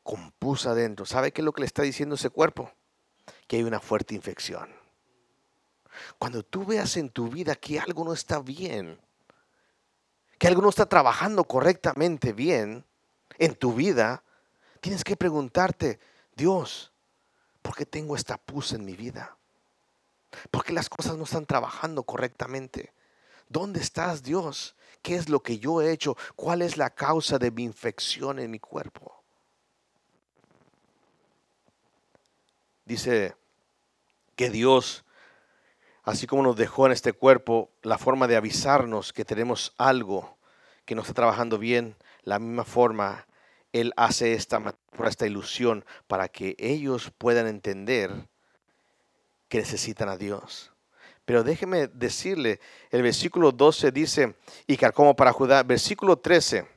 con 0.01 0.31
pus 0.39 0.65
adentro, 0.65 1.05
¿sabe 1.05 1.31
qué 1.31 1.41
es 1.41 1.45
lo 1.45 1.53
que 1.53 1.61
le 1.61 1.67
está 1.67 1.83
diciendo 1.83 2.15
ese 2.15 2.31
cuerpo? 2.31 2.71
Que 3.47 3.57
hay 3.57 3.63
una 3.63 3.79
fuerte 3.79 4.15
infección. 4.15 4.80
Cuando 6.17 6.43
tú 6.43 6.65
veas 6.65 6.97
en 6.97 7.09
tu 7.09 7.29
vida 7.29 7.55
que 7.55 7.79
algo 7.79 8.03
no 8.03 8.13
está 8.13 8.39
bien, 8.39 8.99
que 10.37 10.47
algo 10.47 10.61
no 10.61 10.69
está 10.69 10.87
trabajando 10.87 11.43
correctamente 11.43 12.33
bien 12.33 12.85
en 13.37 13.55
tu 13.55 13.73
vida, 13.73 14.23
tienes 14.79 15.03
que 15.03 15.15
preguntarte, 15.15 15.99
Dios, 16.35 16.91
¿por 17.61 17.75
qué 17.75 17.85
tengo 17.85 18.15
esta 18.15 18.37
pus 18.37 18.73
en 18.73 18.85
mi 18.85 18.95
vida? 18.95 19.37
¿Por 20.49 20.63
qué 20.63 20.73
las 20.73 20.89
cosas 20.89 21.17
no 21.17 21.25
están 21.25 21.45
trabajando 21.45 22.03
correctamente? 22.03 22.93
¿Dónde 23.49 23.81
estás, 23.81 24.23
Dios? 24.23 24.75
¿Qué 25.01 25.15
es 25.15 25.29
lo 25.29 25.43
que 25.43 25.59
yo 25.59 25.81
he 25.81 25.91
hecho? 25.91 26.15
¿Cuál 26.35 26.61
es 26.61 26.77
la 26.77 26.89
causa 26.89 27.37
de 27.37 27.51
mi 27.51 27.63
infección 27.63 28.39
en 28.39 28.49
mi 28.49 28.59
cuerpo? 28.59 29.21
Dice 32.85 33.35
que 34.35 34.49
Dios 34.49 35.05
así 36.03 36.27
como 36.27 36.43
nos 36.43 36.55
dejó 36.55 36.85
en 36.85 36.91
este 36.91 37.13
cuerpo 37.13 37.71
la 37.81 37.97
forma 37.97 38.27
de 38.27 38.35
avisarnos 38.35 39.13
que 39.13 39.25
tenemos 39.25 39.73
algo 39.77 40.37
que 40.85 40.95
no 40.95 41.01
está 41.01 41.13
trabajando 41.13 41.57
bien, 41.57 41.95
la 42.23 42.39
misma 42.39 42.63
forma 42.63 43.27
Él 43.71 43.93
hace 43.95 44.33
esta, 44.33 44.75
esta 45.05 45.27
ilusión 45.27 45.85
para 46.07 46.27
que 46.27 46.55
ellos 46.59 47.11
puedan 47.17 47.47
entender 47.47 48.27
que 49.47 49.59
necesitan 49.59 50.09
a 50.09 50.17
Dios. 50.17 50.71
Pero 51.25 51.43
déjeme 51.43 51.87
decirle, 51.87 52.59
el 52.89 53.03
versículo 53.03 53.51
12 53.51 53.91
dice, 53.91 54.35
y 54.67 54.77
como 54.77 55.15
para 55.15 55.31
Judá, 55.31 55.63
versículo 55.63 56.17
13, 56.17 56.67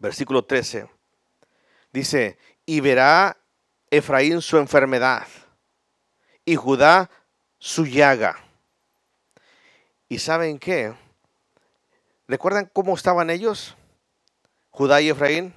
versículo 0.00 0.44
13, 0.44 0.88
dice, 1.92 2.38
y 2.66 2.80
verá 2.80 3.36
Efraín 3.90 4.42
su 4.42 4.58
enfermedad 4.58 5.26
y 6.44 6.56
Judá 6.56 7.10
su 7.58 7.86
llaga. 7.86 8.36
¿Y 10.08 10.18
saben 10.18 10.58
qué? 10.58 10.94
¿Recuerdan 12.26 12.70
cómo 12.72 12.94
estaban 12.94 13.30
ellos? 13.30 13.76
Judá 14.70 15.00
y 15.00 15.10
Efraín. 15.10 15.54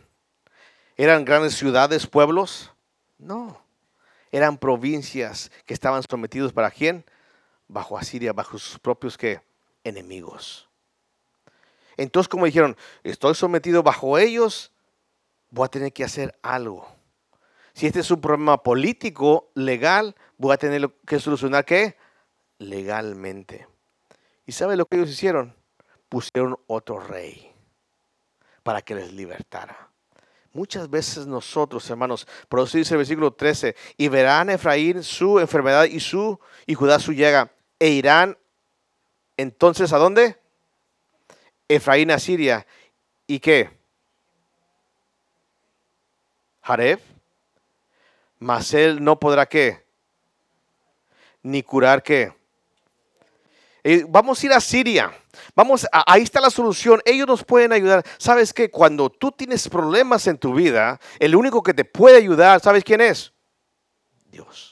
¿Eran 0.97 1.25
grandes 1.25 1.55
ciudades, 1.55 2.07
pueblos? 2.07 2.71
No. 3.17 3.61
Eran 4.31 4.57
provincias 4.57 5.51
que 5.65 5.73
estaban 5.73 6.03
sometidos 6.09 6.53
para 6.53 6.71
quién? 6.71 7.05
Bajo 7.67 7.97
Asiria, 7.97 8.33
bajo 8.33 8.57
sus 8.57 8.79
propios 8.79 9.17
¿qué? 9.17 9.41
enemigos. 9.83 10.69
Entonces, 11.97 12.27
como 12.27 12.45
dijeron, 12.45 12.75
estoy 13.03 13.35
sometido 13.35 13.83
bajo 13.83 14.17
ellos, 14.17 14.71
voy 15.49 15.65
a 15.65 15.69
tener 15.69 15.93
que 15.93 16.03
hacer 16.03 16.37
algo. 16.41 16.87
Si 17.73 17.87
este 17.87 17.99
es 17.99 18.11
un 18.11 18.21
problema 18.21 18.63
político, 18.63 19.49
legal, 19.53 20.15
voy 20.41 20.53
a 20.53 20.57
tener 20.57 20.89
que 21.05 21.19
solucionar 21.19 21.63
qué? 21.63 21.95
Legalmente. 22.57 23.67
¿Y 24.45 24.51
sabe 24.51 24.75
lo 24.75 24.87
que 24.87 24.97
ellos 24.97 25.09
hicieron? 25.09 25.55
Pusieron 26.09 26.57
otro 26.65 26.99
rey 26.99 27.53
para 28.63 28.81
que 28.81 28.95
les 28.95 29.13
libertara. 29.13 29.89
Muchas 30.51 30.89
veces 30.89 31.27
nosotros, 31.27 31.87
hermanos, 31.89 32.27
por 32.49 32.69
dice 32.69 32.95
el 32.95 32.97
versículo 32.97 33.31
13, 33.31 33.75
y 33.97 34.07
verán 34.07 34.49
Efraín 34.49 35.03
su 35.03 35.39
enfermedad 35.39 35.85
y 35.85 35.99
su 35.99 36.39
y 36.65 36.73
Judá 36.73 36.97
su 36.97 37.13
llega, 37.13 37.51
e 37.79 37.89
irán 37.89 38.37
entonces 39.37 39.93
a 39.93 39.97
dónde? 39.97 40.41
Efraín 41.69 42.09
a 42.09 42.17
Siria. 42.17 42.65
¿Y 43.27 43.39
qué? 43.39 43.69
Jareb. 46.63 46.99
Mas 48.39 48.73
él 48.73 49.03
no 49.03 49.19
podrá 49.19 49.45
qué? 49.45 49.90
Ni 51.43 51.63
curar 51.63 52.03
qué. 52.03 52.33
Eh, 53.83 54.05
vamos 54.07 54.41
a 54.41 54.45
ir 54.45 54.53
a 54.53 54.61
Siria. 54.61 55.11
Vamos, 55.55 55.87
ahí 55.91 56.21
está 56.21 56.39
la 56.39 56.49
solución. 56.49 57.01
Ellos 57.05 57.27
nos 57.27 57.43
pueden 57.43 57.73
ayudar. 57.73 58.05
¿Sabes 58.17 58.53
que 58.53 58.69
Cuando 58.69 59.09
tú 59.09 59.31
tienes 59.31 59.67
problemas 59.67 60.27
en 60.27 60.37
tu 60.37 60.53
vida, 60.53 60.99
el 61.19 61.35
único 61.35 61.63
que 61.63 61.73
te 61.73 61.85
puede 61.85 62.17
ayudar, 62.17 62.61
¿sabes 62.61 62.83
quién 62.83 63.01
es? 63.01 63.33
Dios. 64.31 64.71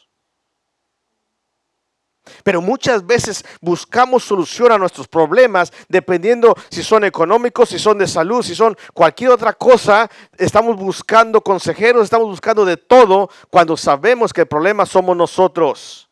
Pero 2.44 2.62
muchas 2.62 3.06
veces 3.06 3.44
buscamos 3.62 4.24
solución 4.24 4.72
a 4.72 4.78
nuestros 4.78 5.08
problemas 5.08 5.74
dependiendo 5.88 6.56
si 6.70 6.84
son 6.84 7.04
económicos, 7.04 7.70
si 7.70 7.80
son 7.80 7.98
de 7.98 8.08
salud, 8.08 8.44
si 8.44 8.56
son 8.56 8.78
cualquier 8.94 9.32
otra 9.32 9.54
cosa. 9.54 10.10
Estamos 10.38 10.78
buscando 10.78 11.42
consejeros, 11.42 12.04
estamos 12.04 12.28
buscando 12.28 12.64
de 12.64 12.78
todo 12.78 13.30
cuando 13.50 13.76
sabemos 13.76 14.32
que 14.32 14.42
el 14.42 14.48
problema 14.48 14.86
somos 14.86 15.18
nosotros. 15.18 16.09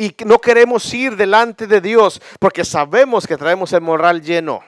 Y 0.00 0.14
no 0.24 0.38
queremos 0.40 0.94
ir 0.94 1.16
delante 1.16 1.66
de 1.66 1.80
Dios 1.80 2.22
porque 2.38 2.64
sabemos 2.64 3.26
que 3.26 3.36
traemos 3.36 3.72
el 3.72 3.80
moral 3.80 4.22
lleno. 4.22 4.62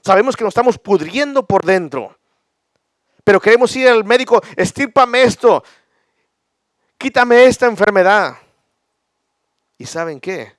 Sabemos 0.00 0.36
que 0.36 0.44
nos 0.44 0.52
estamos 0.52 0.78
pudriendo 0.78 1.44
por 1.44 1.64
dentro. 1.64 2.16
Pero 3.24 3.40
queremos 3.40 3.74
ir 3.74 3.88
al 3.88 4.04
médico, 4.04 4.40
estírpame 4.56 5.24
esto, 5.24 5.62
quítame 6.96 7.44
esta 7.44 7.66
enfermedad. 7.66 8.38
¿Y 9.76 9.84
saben 9.84 10.20
qué? 10.20 10.56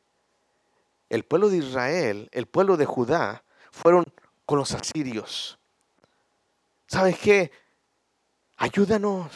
El 1.07 1.23
pueblo 1.23 1.49
de 1.49 1.57
Israel, 1.57 2.29
el 2.33 2.45
pueblo 2.45 2.75
de 2.75 2.85
Judá, 2.85 3.43
fueron 3.71 4.05
con 4.45 4.59
los 4.59 4.73
asirios. 4.73 5.57
¿Saben 6.87 7.15
qué? 7.15 7.51
Ayúdanos, 8.57 9.31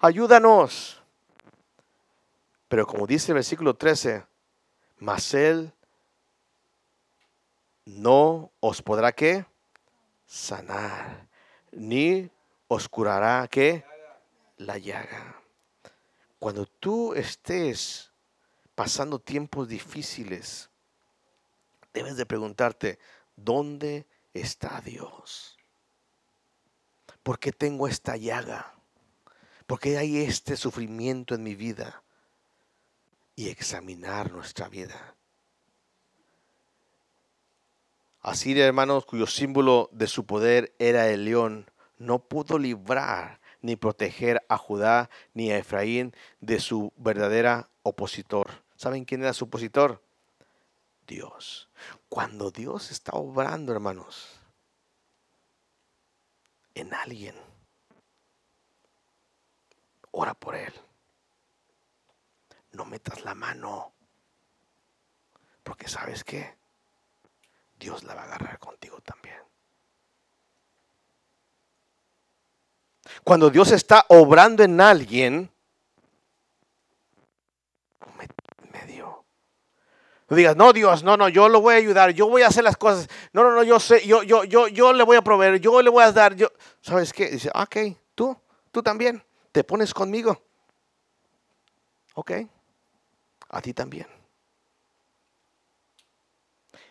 ayúdanos. 0.00 1.00
Pero 2.68 2.86
como 2.86 3.06
dice 3.06 3.32
el 3.32 3.34
versículo 3.34 3.74
13, 3.74 4.24
mas 4.98 5.34
él 5.34 5.72
no 7.84 8.52
os 8.60 8.82
podrá 8.82 9.12
qué? 9.12 9.44
Sanar, 10.26 11.28
ni 11.72 12.30
os 12.68 12.88
curará 12.88 13.46
qué? 13.48 13.84
La 14.56 14.78
llaga. 14.78 15.40
Cuando 16.38 16.66
tú 16.66 17.12
estés 17.14 18.12
pasando 18.74 19.18
tiempos 19.18 19.68
difíciles, 19.68 20.70
debes 21.92 22.16
de 22.16 22.24
preguntarte, 22.24 22.98
¿dónde 23.36 24.06
está 24.32 24.80
Dios? 24.80 25.58
¿Por 27.22 27.38
qué 27.38 27.52
tengo 27.52 27.88
esta 27.88 28.16
llaga? 28.16 28.79
¿Por 29.70 29.78
qué 29.78 29.98
hay 29.98 30.16
este 30.16 30.56
sufrimiento 30.56 31.36
en 31.36 31.44
mi 31.44 31.54
vida? 31.54 32.02
Y 33.36 33.50
examinar 33.50 34.32
nuestra 34.32 34.68
vida. 34.68 35.14
Así, 38.20 38.60
hermanos, 38.60 39.06
cuyo 39.06 39.28
símbolo 39.28 39.88
de 39.92 40.08
su 40.08 40.26
poder 40.26 40.74
era 40.80 41.06
el 41.06 41.24
león, 41.24 41.70
no 41.98 42.18
pudo 42.18 42.58
librar 42.58 43.40
ni 43.60 43.76
proteger 43.76 44.44
a 44.48 44.58
Judá 44.58 45.08
ni 45.34 45.52
a 45.52 45.58
Efraín 45.58 46.16
de 46.40 46.58
su 46.58 46.92
verdadera 46.96 47.68
opositor. 47.84 48.50
¿Saben 48.74 49.04
quién 49.04 49.22
era 49.22 49.32
su 49.32 49.44
opositor? 49.44 50.02
Dios. 51.06 51.68
Cuando 52.08 52.50
Dios 52.50 52.90
está 52.90 53.12
obrando, 53.12 53.70
hermanos, 53.70 54.40
en 56.74 56.92
alguien, 56.92 57.36
ora 60.12 60.34
por 60.34 60.54
él. 60.54 60.72
No 62.72 62.84
metas 62.84 63.24
la 63.24 63.34
mano, 63.34 63.92
porque 65.62 65.88
sabes 65.88 66.24
que 66.24 66.56
Dios 67.78 68.04
la 68.04 68.14
va 68.14 68.22
a 68.22 68.24
agarrar 68.24 68.58
contigo 68.58 69.00
también. 69.00 69.36
Cuando 73.24 73.50
Dios 73.50 73.72
está 73.72 74.04
obrando 74.08 74.62
en 74.62 74.80
alguien, 74.80 75.50
medio. 78.72 79.24
No 80.28 80.36
digas, 80.36 80.56
no, 80.56 80.72
Dios, 80.72 81.02
no, 81.02 81.16
no, 81.16 81.28
yo 81.28 81.48
lo 81.48 81.60
voy 81.60 81.74
a 81.74 81.78
ayudar, 81.78 82.10
yo 82.10 82.28
voy 82.28 82.42
a 82.42 82.48
hacer 82.48 82.62
las 82.62 82.76
cosas. 82.76 83.08
No, 83.32 83.42
no, 83.42 83.52
no, 83.52 83.62
yo 83.62 83.80
sé, 83.80 84.06
yo, 84.06 84.22
yo, 84.22 84.44
yo, 84.44 84.68
yo 84.68 84.92
le 84.92 85.02
voy 85.02 85.16
a 85.16 85.22
proveer, 85.22 85.58
yo 85.60 85.82
le 85.82 85.90
voy 85.90 86.04
a 86.04 86.12
dar. 86.12 86.36
Yo, 86.36 86.52
¿Sabes 86.80 87.12
qué? 87.12 87.30
Dice, 87.30 87.50
ok, 87.52 87.96
tú, 88.14 88.36
tú 88.70 88.82
también, 88.82 89.22
te 89.52 89.64
pones 89.64 89.92
conmigo. 89.94 90.42
Ok, 92.14 92.32
a 93.48 93.62
ti 93.62 93.72
también. 93.72 94.06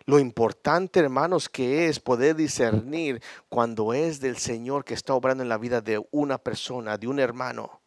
Lo 0.05 0.18
importante, 0.18 0.99
hermanos, 0.99 1.49
que 1.49 1.88
es 1.88 1.99
poder 1.99 2.36
discernir 2.36 3.22
cuando 3.47 3.93
es 3.93 4.20
del 4.20 4.38
Señor 4.38 4.84
que 4.84 4.95
está 4.95 5.14
obrando 5.14 5.43
en 5.43 5.49
la 5.49 5.57
vida 5.57 5.82
de 5.82 6.03
una 6.12 6.39
persona, 6.39 6.97
de 6.97 7.07
un 7.07 7.20
hermano, 7.20 7.80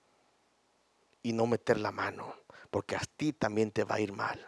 y 1.22 1.32
no 1.32 1.46
meter 1.46 1.80
la 1.80 1.90
mano, 1.90 2.34
porque 2.70 2.96
a 2.96 3.02
ti 3.16 3.32
también 3.32 3.70
te 3.70 3.84
va 3.84 3.96
a 3.96 4.00
ir 4.00 4.12
mal. 4.12 4.46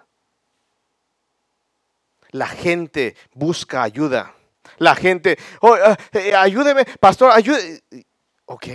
La 2.30 2.46
gente 2.46 3.16
busca 3.32 3.82
ayuda. 3.82 4.34
La 4.78 4.94
gente, 4.94 5.38
oh, 5.60 5.74
ah, 5.74 5.96
eh, 6.12 6.34
ayúdeme, 6.34 6.84
pastor, 6.98 7.30
ayúdeme. 7.30 7.82
Ok, 8.46 8.66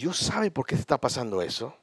Dios 0.00 0.16
sabe 0.16 0.50
por 0.50 0.64
qué 0.64 0.76
se 0.76 0.80
está 0.80 0.98
pasando 0.98 1.42
eso. 1.42 1.76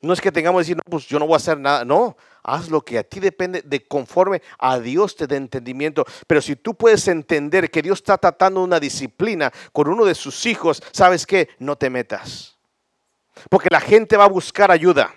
No 0.00 0.14
es 0.14 0.22
que 0.22 0.32
tengamos 0.32 0.60
que 0.60 0.62
decir, 0.62 0.76
no, 0.76 0.82
pues 0.90 1.06
yo 1.06 1.18
no 1.18 1.26
voy 1.26 1.34
a 1.34 1.36
hacer 1.36 1.58
nada. 1.58 1.84
No, 1.84 2.16
haz 2.42 2.70
lo 2.70 2.80
que 2.80 2.96
a 2.96 3.04
ti 3.04 3.20
depende 3.20 3.60
de 3.60 3.86
conforme 3.86 4.40
a 4.58 4.78
Dios 4.78 5.14
te 5.16 5.26
dé 5.26 5.36
entendimiento. 5.36 6.06
Pero 6.26 6.40
si 6.40 6.56
tú 6.56 6.74
puedes 6.74 7.06
entender 7.08 7.70
que 7.70 7.82
Dios 7.82 7.98
está 7.98 8.16
tratando 8.16 8.62
una 8.62 8.80
disciplina 8.80 9.52
con 9.70 9.88
uno 9.88 10.06
de 10.06 10.14
sus 10.14 10.46
hijos, 10.46 10.82
¿sabes 10.92 11.26
qué? 11.26 11.50
No 11.58 11.76
te 11.76 11.90
metas. 11.90 12.56
Porque 13.50 13.68
la 13.70 13.80
gente 13.80 14.16
va 14.16 14.24
a 14.24 14.28
buscar 14.28 14.70
ayuda. 14.70 15.14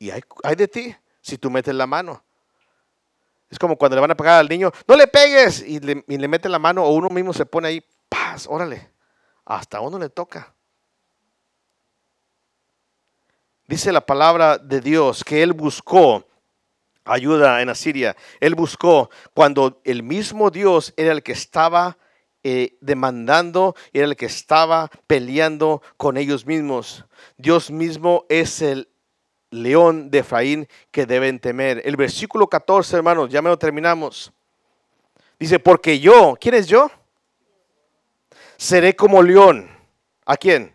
Y 0.00 0.10
hay, 0.10 0.22
de 0.56 0.66
ti 0.66 0.96
si 1.20 1.38
tú 1.38 1.52
metes 1.52 1.72
la 1.72 1.86
mano. 1.86 2.20
Es 3.48 3.60
como 3.60 3.76
cuando 3.76 3.94
le 3.94 4.00
van 4.00 4.10
a 4.10 4.16
pegar 4.16 4.40
al 4.40 4.48
niño, 4.48 4.72
no 4.88 4.96
le 4.96 5.06
pegues 5.06 5.62
y 5.62 5.78
le, 5.78 6.04
y 6.08 6.18
le 6.18 6.28
la 6.48 6.58
mano 6.58 6.82
o 6.82 6.90
uno 6.90 7.08
mismo 7.10 7.32
se 7.32 7.46
pone 7.46 7.68
ahí, 7.68 7.84
paz, 8.08 8.48
órale, 8.50 8.95
hasta 9.46 9.80
uno 9.80 9.98
le 9.98 10.10
toca. 10.10 10.52
Dice 13.68 13.90
la 13.92 14.04
palabra 14.04 14.58
de 14.58 14.80
Dios 14.80 15.24
que 15.24 15.42
él 15.42 15.52
buscó 15.52 16.24
ayuda 17.04 17.62
en 17.62 17.68
Asiria. 17.68 18.16
Él 18.40 18.54
buscó 18.54 19.10
cuando 19.32 19.80
el 19.84 20.02
mismo 20.02 20.50
Dios 20.50 20.92
era 20.96 21.12
el 21.12 21.22
que 21.22 21.32
estaba 21.32 21.96
eh, 22.42 22.76
demandando, 22.80 23.74
era 23.92 24.06
el 24.06 24.16
que 24.16 24.26
estaba 24.26 24.90
peleando 25.06 25.82
con 25.96 26.16
ellos 26.16 26.46
mismos. 26.46 27.04
Dios 27.36 27.70
mismo 27.70 28.24
es 28.28 28.62
el 28.62 28.88
león 29.50 30.10
de 30.10 30.18
Efraín 30.18 30.68
que 30.90 31.06
deben 31.06 31.40
temer. 31.40 31.82
El 31.84 31.96
versículo 31.96 32.48
14, 32.48 32.96
hermanos, 32.96 33.30
ya 33.30 33.42
me 33.42 33.48
lo 33.48 33.58
terminamos. 33.58 34.32
Dice, 35.38 35.58
porque 35.58 35.98
yo, 35.98 36.36
¿quién 36.40 36.54
es 36.54 36.66
yo? 36.66 36.90
Seré 38.56 38.96
como 38.96 39.22
león. 39.22 39.70
¿A 40.24 40.36
quién? 40.36 40.74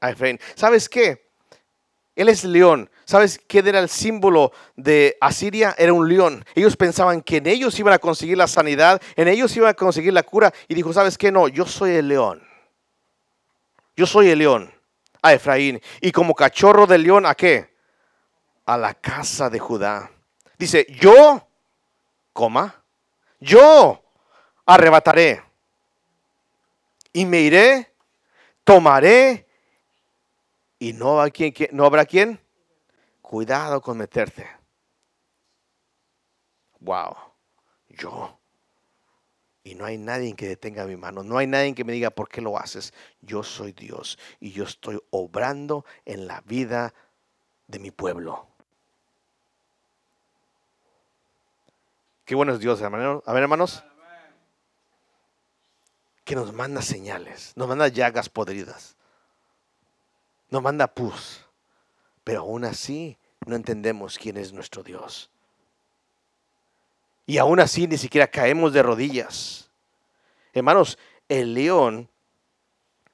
A 0.00 0.10
Efraín. 0.10 0.38
¿Sabes 0.54 0.88
qué? 0.88 1.30
Él 2.14 2.28
es 2.28 2.44
león. 2.44 2.90
¿Sabes 3.04 3.40
quién 3.46 3.66
era 3.66 3.78
el 3.78 3.88
símbolo 3.88 4.52
de 4.76 5.16
Asiria? 5.20 5.74
Era 5.78 5.92
un 5.92 6.08
león. 6.08 6.44
Ellos 6.54 6.76
pensaban 6.76 7.22
que 7.22 7.38
en 7.38 7.46
ellos 7.46 7.78
iban 7.78 7.94
a 7.94 7.98
conseguir 7.98 8.36
la 8.36 8.46
sanidad, 8.46 9.00
en 9.16 9.28
ellos 9.28 9.56
iban 9.56 9.70
a 9.70 9.74
conseguir 9.74 10.12
la 10.12 10.22
cura. 10.22 10.52
Y 10.68 10.74
dijo, 10.74 10.92
¿sabes 10.92 11.16
qué? 11.16 11.32
No, 11.32 11.48
yo 11.48 11.66
soy 11.66 11.92
el 11.92 12.08
león. 12.08 12.42
Yo 13.96 14.06
soy 14.06 14.30
el 14.30 14.38
león 14.38 14.72
a 15.22 15.32
Efraín. 15.32 15.80
Y 16.00 16.12
como 16.12 16.34
cachorro 16.34 16.86
del 16.86 17.02
león, 17.02 17.26
¿a 17.26 17.34
qué? 17.34 17.74
A 18.66 18.76
la 18.76 18.94
casa 18.94 19.48
de 19.48 19.58
Judá. 19.58 20.10
Dice, 20.58 20.86
yo, 21.00 21.46
coma, 22.32 22.82
yo 23.40 24.02
arrebataré. 24.66 25.42
Y 27.12 27.26
me 27.26 27.40
iré, 27.40 27.94
tomaré. 28.64 29.46
Y 30.78 30.92
no, 30.92 31.20
habrá 31.20 31.30
quien, 31.30 31.54
no 31.72 31.84
habrá 31.84 32.04
quien 32.04 32.40
Cuidado 33.32 33.80
con 33.80 33.96
meterte. 33.96 34.46
Wow, 36.80 37.16
yo. 37.88 38.38
Y 39.64 39.74
no 39.74 39.86
hay 39.86 39.96
nadie 39.96 40.34
que 40.34 40.48
detenga 40.48 40.84
mi 40.84 40.96
mano. 40.96 41.22
No 41.22 41.38
hay 41.38 41.46
nadie 41.46 41.74
que 41.74 41.84
me 41.84 41.94
diga 41.94 42.10
por 42.10 42.28
qué 42.28 42.42
lo 42.42 42.58
haces. 42.58 42.92
Yo 43.22 43.42
soy 43.42 43.72
Dios 43.72 44.18
y 44.38 44.50
yo 44.50 44.64
estoy 44.64 45.00
obrando 45.10 45.86
en 46.04 46.26
la 46.26 46.42
vida 46.42 46.92
de 47.68 47.78
mi 47.78 47.90
pueblo. 47.90 48.48
Qué 52.26 52.34
bueno 52.34 52.52
es 52.52 52.60
Dios, 52.60 52.82
hermano. 52.82 53.22
A 53.24 53.32
ver, 53.32 53.44
hermanos. 53.44 53.82
Que 56.24 56.36
nos 56.36 56.52
manda 56.52 56.82
señales, 56.82 57.52
nos 57.56 57.68
manda 57.68 57.88
llagas 57.88 58.28
podridas, 58.28 58.96
nos 60.50 60.62
manda 60.62 60.86
pus. 60.86 61.44
Pero 62.24 62.40
aún 62.40 62.64
así 62.64 63.18
no 63.46 63.56
entendemos 63.56 64.18
quién 64.18 64.36
es 64.36 64.52
nuestro 64.52 64.82
Dios. 64.82 65.30
Y 67.26 67.38
aún 67.38 67.60
así 67.60 67.86
ni 67.86 67.98
siquiera 67.98 68.26
caemos 68.26 68.72
de 68.72 68.82
rodillas. 68.82 69.70
Hermanos, 70.52 70.98
el 71.28 71.54
león, 71.54 72.08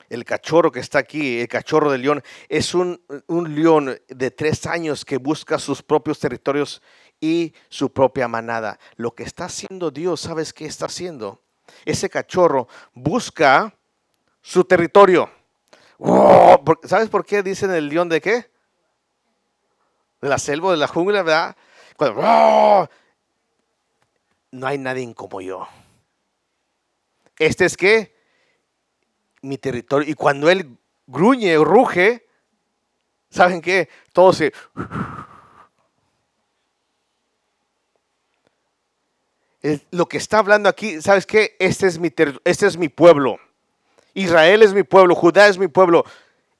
el 0.09 0.25
cachorro 0.25 0.73
que 0.73 0.81
está 0.81 0.99
aquí, 0.99 1.41
el 1.41 1.49
cachorro 1.49 1.91
del 1.91 2.03
león, 2.03 2.23
es 2.49 2.75
un, 2.75 3.01
un 3.27 3.55
león 3.55 3.99
de 4.09 4.31
tres 4.31 4.67
años 4.67 5.05
que 5.05 5.19
busca 5.19 5.59
sus 5.59 5.83
propios 5.83 6.19
territorios 6.19 6.83
y 7.21 7.55
su 7.69 7.93
propia 7.93 8.29
manada. 8.29 8.79
Lo 8.97 9.15
que 9.15 9.23
está 9.23 9.47
haciendo 9.47 9.91
Dios, 9.91 10.21
¿sabes 10.21 10.53
qué 10.53 10.67
está 10.67 10.87
haciendo? 10.87 11.43
Ese 11.85 12.09
cachorro 12.09 12.69
busca 12.93 13.75
su 14.43 14.65
territorio. 14.65 15.31
Oh, 15.99 16.63
¿Sabes 16.85 17.09
por 17.09 17.25
qué 17.27 17.43
dicen 17.43 17.71
el 17.71 17.89
león 17.89 18.09
de 18.09 18.21
qué? 18.21 18.51
de 20.21 20.29
la 20.29 20.39
selva, 20.39 20.71
de 20.71 20.77
la 20.77 20.89
jungla, 20.89 21.23
¿verdad? 21.23 21.57
¡oh! 21.99 22.89
no 24.51 24.67
hay 24.67 24.79
nadie 24.79 25.15
como 25.15 25.41
yo. 25.41 25.69
Este 27.39 27.65
es 27.65 27.77
que 27.77 28.17
mi 29.43 29.59
territorio. 29.59 30.09
Y 30.09 30.15
cuando 30.15 30.51
él 30.51 30.77
gruñe 31.07 31.57
o 31.57 31.65
ruge, 31.65 32.27
¿saben 33.31 33.61
qué? 33.61 33.89
Todo 34.13 34.33
se. 34.33 34.53
Lo 39.91 40.09
que 40.09 40.19
está 40.19 40.39
hablando 40.39 40.69
aquí, 40.69 41.01
¿sabes 41.03 41.27
qué? 41.27 41.57
Este 41.59 41.87
es 41.87 41.99
mi, 41.99 42.13
este 42.45 42.67
es 42.67 42.77
mi 42.77 42.89
pueblo. 42.89 43.39
Israel 44.15 44.63
es 44.63 44.73
mi 44.75 44.83
pueblo, 44.83 45.15
Judá 45.15 45.49
es 45.49 45.59
mi 45.59 45.69
pueblo 45.69 46.05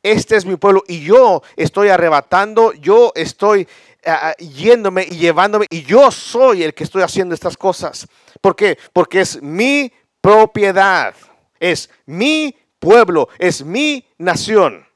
este 0.03 0.37
es 0.37 0.47
mi 0.47 0.57
pueblo 0.57 0.85
y 0.87 1.01
yo 1.05 1.43
estoy 1.57 1.89
arrebatando, 1.89 2.73
yo 2.73 3.13
estoy 3.15 3.69
ah, 4.07 4.31
ah, 4.31 4.37
yéndome 4.37 5.05
y 5.05 5.19
llevándome 5.19 5.67
y 5.71 5.83
yo 5.83 6.11
soy 6.11 6.63
el 6.63 6.73
que 6.73 6.85
estoy 6.85 7.03
haciendo 7.03 7.35
estas 7.35 7.57
cosas. 7.57 8.07
¿Por 8.41 8.55
qué? 8.55 8.79
Porque 8.93 9.21
es 9.21 9.43
mi 9.43 9.93
propiedad, 10.21 11.15
es 11.59 11.91
mi 12.07 12.57
pueblo, 12.79 13.29
es 13.39 13.65
mi 13.65 14.07
nación, 14.19 14.87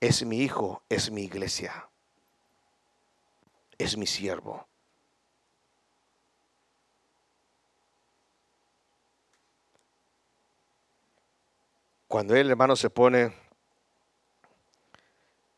es 0.00 0.24
mi 0.24 0.42
hijo, 0.42 0.82
es 0.88 1.10
mi 1.10 1.22
iglesia, 1.22 1.88
es 3.78 3.96
mi 3.96 4.06
siervo. 4.06 4.67
Cuando 12.08 12.34
el 12.34 12.48
hermano 12.48 12.74
se 12.74 12.88
pone 12.88 13.34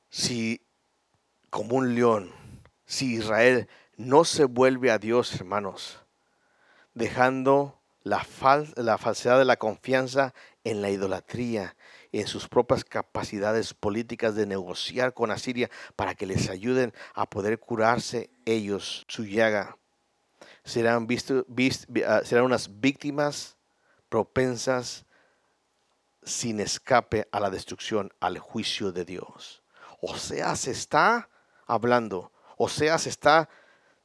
si 0.09 0.61
como 1.49 1.77
un 1.77 1.95
león, 1.95 2.33
si 2.87 3.15
Israel 3.15 3.69
no 3.97 4.25
se 4.25 4.47
vuelve 4.47 4.91
a 4.91 4.99
Dios, 4.99 5.33
hermanos, 5.33 6.01
dejando 6.93 7.79
la, 8.03 8.27
la 8.75 8.99
falsedad 8.99 9.39
de 9.39 9.45
la 9.45 9.59
confianza 9.59 10.35
en 10.65 10.83
la 10.83 10.91
idolatría, 10.91 11.77
en 12.11 12.27
sus 12.27 12.49
propias 12.49 12.85
capacidades 12.85 13.73
políticas 13.73 14.35
de 14.35 14.47
negociar 14.47 15.15
con 15.15 15.31
Asiria 15.31 15.71
para 15.95 16.17
que 16.17 16.27
les 16.27 16.51
ayuden 16.51 16.93
a 17.15 17.31
poder 17.31 17.61
curarse 17.61 18.29
ellos 18.45 19.05
su 19.07 19.25
llaga. 19.25 19.77
Serán, 20.65 21.07
visto, 21.07 21.47
ah, 22.05 22.23
serán 22.25 22.45
unas 22.45 22.81
víctimas 22.81 23.57
propensas 24.09 25.07
sin 26.23 26.61
escape 26.61 27.29
a 27.33 27.41
la 27.41 27.51
destrucción, 27.51 28.13
al 28.21 28.39
juicio 28.39 28.93
de 28.93 29.05
Dios. 29.05 29.63
O 30.01 30.17
sea, 30.17 30.57
se 30.57 30.71
está 30.71 31.29
hablando, 31.67 32.33
o 32.57 32.69
sea, 32.69 32.99
se 32.99 33.09
está 33.09 33.49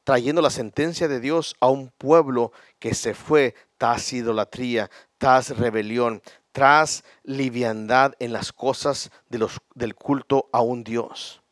trayendo 0.04 0.40
la 0.40 0.50
sentencia 0.50 1.08
de 1.08 1.20
Dios 1.20 1.56
a 1.60 1.68
un 1.68 1.88
pueblo 1.90 2.52
que 2.78 2.94
se 2.94 3.14
fue 3.14 3.54
tras 3.76 4.12
idolatría, 4.12 4.90
tras 5.18 5.56
rebelión, 5.56 6.22
tras 6.52 7.04
liviandad 7.24 8.14
en 8.18 8.32
las 8.32 8.52
cosas 8.52 9.10
del 9.28 9.94
culto 9.94 10.48
a 10.52 10.60
un 10.60 10.84
Dios. 10.84 11.42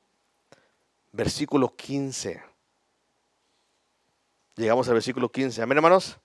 Versículo 1.12 1.74
15. 1.74 2.42
Llegamos 4.56 4.88
al 4.88 4.94
versículo 4.94 5.28
15. 5.28 5.62
Amén, 5.62 5.78
hermanos. 5.78 6.18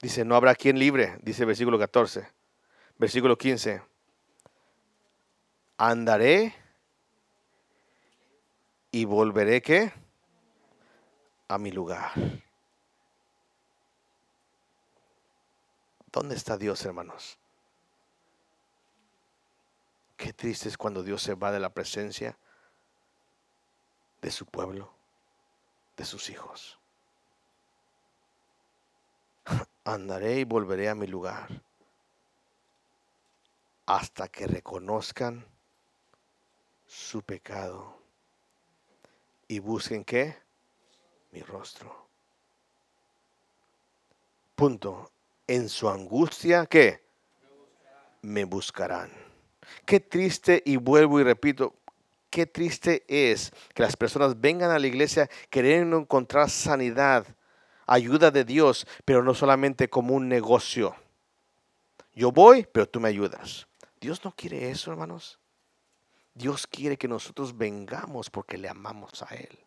Dice, 0.00 0.24
no 0.24 0.36
habrá 0.36 0.54
quien 0.54 0.78
libre, 0.78 1.18
dice 1.22 1.44
versículo 1.44 1.78
14. 1.78 2.28
Versículo 2.98 3.36
15. 3.36 3.82
Andaré 5.78 6.54
y 8.90 9.04
volveré 9.04 9.60
qué? 9.62 9.92
A 11.48 11.58
mi 11.58 11.70
lugar. 11.70 12.12
¿Dónde 16.12 16.34
está 16.34 16.56
Dios, 16.56 16.84
hermanos? 16.84 17.38
Qué 20.16 20.32
triste 20.32 20.68
es 20.68 20.78
cuando 20.78 21.02
Dios 21.02 21.22
se 21.22 21.34
va 21.34 21.52
de 21.52 21.60
la 21.60 21.70
presencia 21.70 22.38
de 24.22 24.30
su 24.30 24.46
pueblo, 24.46 24.90
de 25.96 26.06
sus 26.06 26.30
hijos. 26.30 26.78
Andaré 29.86 30.40
y 30.40 30.44
volveré 30.44 30.88
a 30.88 30.96
mi 30.96 31.06
lugar 31.06 31.48
hasta 33.86 34.26
que 34.26 34.48
reconozcan 34.48 35.46
su 36.84 37.22
pecado 37.22 37.96
y 39.46 39.60
busquen 39.60 40.04
qué? 40.04 40.36
Mi 41.30 41.40
rostro. 41.40 42.08
Punto. 44.56 45.12
En 45.46 45.68
su 45.68 45.88
angustia, 45.88 46.66
¿qué? 46.66 47.04
Me 48.22 48.42
buscarán. 48.42 49.12
Qué 49.84 50.00
triste, 50.00 50.60
y 50.66 50.74
vuelvo 50.78 51.20
y 51.20 51.22
repito, 51.22 51.76
qué 52.28 52.46
triste 52.46 53.04
es 53.06 53.52
que 53.72 53.84
las 53.84 53.96
personas 53.96 54.40
vengan 54.40 54.72
a 54.72 54.80
la 54.80 54.88
iglesia 54.88 55.30
queriendo 55.48 55.96
encontrar 55.96 56.50
sanidad, 56.50 57.24
ayuda 57.86 58.30
de 58.30 58.44
Dios, 58.44 58.86
pero 59.04 59.22
no 59.22 59.34
solamente 59.34 59.88
como 59.88 60.14
un 60.14 60.28
negocio. 60.28 60.94
Yo 62.14 62.32
voy, 62.32 62.66
pero 62.70 62.88
tú 62.88 63.00
me 63.00 63.08
ayudas. 63.08 63.66
Dios 64.00 64.24
no 64.24 64.32
quiere 64.32 64.70
eso, 64.70 64.90
hermanos. 64.90 65.38
Dios 66.34 66.66
quiere 66.66 66.96
que 66.96 67.08
nosotros 67.08 67.56
vengamos 67.56 68.28
porque 68.28 68.58
le 68.58 68.68
amamos 68.68 69.22
a 69.22 69.34
Él. 69.34 69.58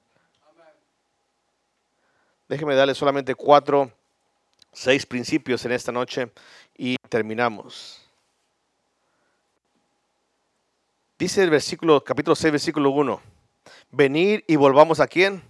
Déjeme 2.47 2.75
darle 2.75 2.95
solamente 2.95 3.35
cuatro, 3.35 3.91
seis 4.71 5.05
principios 5.05 5.63
en 5.65 5.71
esta 5.71 5.91
noche 5.91 6.31
y 6.75 6.95
terminamos. 7.07 8.01
Dice 11.19 11.43
el 11.43 11.49
versículo, 11.49 12.03
capítulo 12.03 12.35
6, 12.35 12.51
versículo 12.51 12.91
1. 12.91 13.21
Venir 13.91 14.43
y 14.47 14.55
volvamos 14.55 14.99
a 14.99 15.07
quién? 15.07 15.43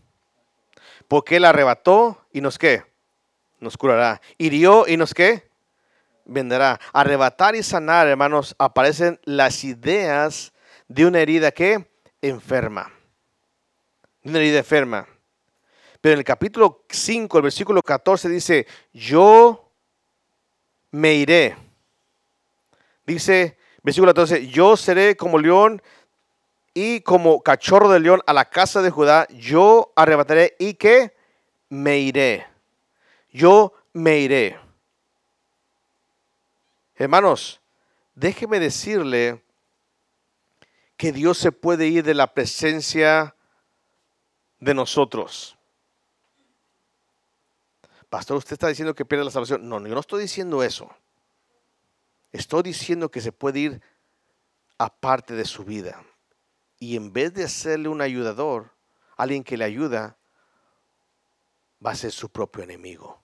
Porque 1.09 1.37
él 1.37 1.45
arrebató 1.45 2.25
y 2.31 2.39
nos 2.39 2.57
qué? 2.57 2.85
Nos 3.59 3.75
curará. 3.75 4.21
Hirió 4.37 4.87
y 4.87 4.95
nos 4.95 5.13
qué? 5.13 5.49
Vendrá. 6.23 6.79
Arrebatar 6.93 7.55
y 7.55 7.63
sanar, 7.63 8.07
hermanos, 8.07 8.55
aparecen 8.59 9.19
las 9.25 9.63
ideas 9.63 10.53
de 10.87 11.07
una 11.07 11.19
herida 11.19 11.51
que 11.51 11.89
enferma. 12.21 12.93
Una 14.23 14.37
herida 14.37 14.59
enferma. 14.59 15.07
Pero 15.99 16.13
en 16.13 16.19
el 16.19 16.25
capítulo 16.25 16.85
5, 16.87 17.37
el 17.39 17.43
versículo 17.43 17.81
14 17.81 18.29
dice, 18.29 18.67
yo 18.93 19.73
me 20.91 21.15
iré. 21.15 21.57
Dice, 23.05 23.57
Versículo 23.81 24.13
14, 24.13 24.47
yo 24.47 24.75
seré 24.75 25.15
como 25.15 25.39
león 25.39 25.81
y 26.73 27.01
como 27.01 27.41
cachorro 27.41 27.89
de 27.89 27.99
león 27.99 28.21
a 28.27 28.33
la 28.33 28.45
casa 28.45 28.81
de 28.81 28.89
Judá, 28.89 29.27
yo 29.29 29.91
arrebataré 29.95 30.55
y 30.59 30.75
que 30.75 31.15
me 31.69 31.99
iré. 31.99 32.47
Yo 33.31 33.73
me 33.93 34.19
iré. 34.19 34.59
Hermanos, 36.95 37.61
déjeme 38.15 38.59
decirle 38.59 39.43
que 40.97 41.11
Dios 41.11 41.37
se 41.37 41.51
puede 41.51 41.87
ir 41.87 42.03
de 42.03 42.13
la 42.13 42.33
presencia 42.33 43.35
de 44.59 44.73
nosotros. 44.73 45.57
Pastor, 48.09 48.37
usted 48.37 48.53
está 48.53 48.67
diciendo 48.67 48.95
que 48.95 49.05
pierde 49.05 49.23
la 49.23 49.31
salvación. 49.31 49.69
No, 49.69 49.79
yo 49.85 49.93
no 49.93 50.01
estoy 50.01 50.21
diciendo 50.21 50.63
eso. 50.63 50.89
Estoy 52.31 52.63
diciendo 52.63 53.09
que 53.09 53.21
se 53.21 53.31
puede 53.31 53.59
ir 53.59 53.81
aparte 54.77 55.35
de 55.35 55.45
su 55.45 55.63
vida. 55.63 56.03
Y 56.79 56.95
en 56.95 57.11
vez 57.11 57.33
de 57.33 57.43
hacerle 57.43 57.89
un 57.89 58.01
ayudador, 58.01 58.71
alguien 59.17 59.43
que 59.43 59.57
le 59.57 59.65
ayuda, 59.65 60.17
va 61.85 61.91
a 61.91 61.95
ser 61.95 62.11
su 62.11 62.29
propio 62.29 62.63
enemigo. 62.63 63.21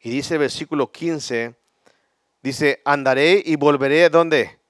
Y 0.00 0.10
dice 0.10 0.34
el 0.34 0.40
versículo 0.40 0.92
15, 0.92 1.56
dice, 2.42 2.80
andaré 2.84 3.42
y 3.44 3.56
volveré 3.56 4.04
a 4.04 4.10
dónde? 4.10 4.60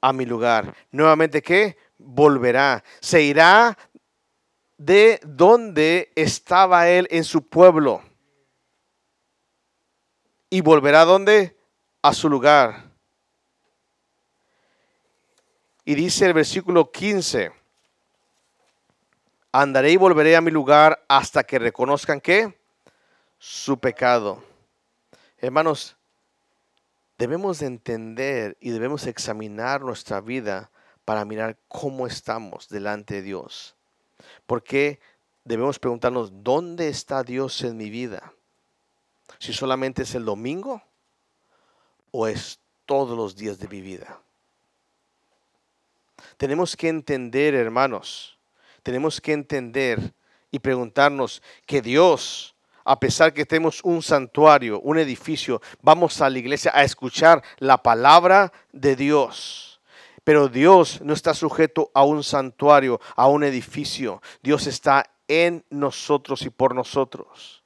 A 0.00 0.12
mi 0.12 0.26
lugar. 0.26 0.74
Nuevamente, 0.90 1.42
¿qué? 1.42 1.76
Volverá. 1.98 2.82
Se 3.00 3.22
irá 3.22 3.78
de 4.76 5.20
donde 5.24 6.10
estaba 6.16 6.88
él 6.88 7.06
en 7.10 7.22
su 7.22 7.46
pueblo 7.46 8.02
y 10.50 10.60
volverá 10.62 11.02
a 11.02 11.04
dónde? 11.04 11.56
A 12.02 12.12
su 12.12 12.28
lugar. 12.28 12.89
Y 15.90 15.96
dice 15.96 16.26
el 16.26 16.34
versículo 16.34 16.92
15, 16.92 17.50
andaré 19.50 19.90
y 19.90 19.96
volveré 19.96 20.36
a 20.36 20.40
mi 20.40 20.52
lugar 20.52 21.04
hasta 21.08 21.42
que 21.42 21.58
reconozcan 21.58 22.20
que 22.20 22.56
su 23.40 23.76
pecado. 23.76 24.40
Hermanos, 25.38 25.96
debemos 27.18 27.58
de 27.58 27.66
entender 27.66 28.56
y 28.60 28.70
debemos 28.70 29.08
examinar 29.08 29.80
nuestra 29.80 30.20
vida 30.20 30.70
para 31.04 31.24
mirar 31.24 31.58
cómo 31.66 32.06
estamos 32.06 32.68
delante 32.68 33.14
de 33.14 33.22
Dios. 33.22 33.74
Porque 34.46 35.00
debemos 35.42 35.80
preguntarnos, 35.80 36.44
¿dónde 36.44 36.86
está 36.86 37.24
Dios 37.24 37.64
en 37.64 37.76
mi 37.76 37.90
vida? 37.90 38.32
si 39.40 39.52
solamente 39.52 40.02
es 40.02 40.14
el 40.14 40.24
domingo 40.24 40.84
o 42.12 42.28
es 42.28 42.60
todos 42.86 43.16
los 43.16 43.34
días 43.34 43.58
de 43.58 43.66
mi 43.66 43.80
vida. 43.80 44.20
Tenemos 46.36 46.76
que 46.76 46.88
entender, 46.88 47.54
hermanos, 47.54 48.38
tenemos 48.82 49.20
que 49.20 49.32
entender 49.32 50.14
y 50.50 50.58
preguntarnos 50.58 51.42
que 51.66 51.82
Dios, 51.82 52.54
a 52.84 52.98
pesar 52.98 53.32
que 53.32 53.46
tenemos 53.46 53.80
un 53.84 54.02
santuario, 54.02 54.80
un 54.80 54.98
edificio, 54.98 55.60
vamos 55.82 56.20
a 56.20 56.30
la 56.30 56.38
iglesia 56.38 56.72
a 56.74 56.82
escuchar 56.82 57.42
la 57.58 57.82
palabra 57.82 58.52
de 58.72 58.96
Dios. 58.96 59.80
Pero 60.24 60.48
Dios 60.48 61.00
no 61.02 61.12
está 61.12 61.34
sujeto 61.34 61.90
a 61.94 62.04
un 62.04 62.22
santuario, 62.22 63.00
a 63.16 63.26
un 63.28 63.44
edificio. 63.44 64.22
Dios 64.42 64.66
está 64.66 65.10
en 65.28 65.64
nosotros 65.70 66.42
y 66.42 66.50
por 66.50 66.74
nosotros. 66.74 67.59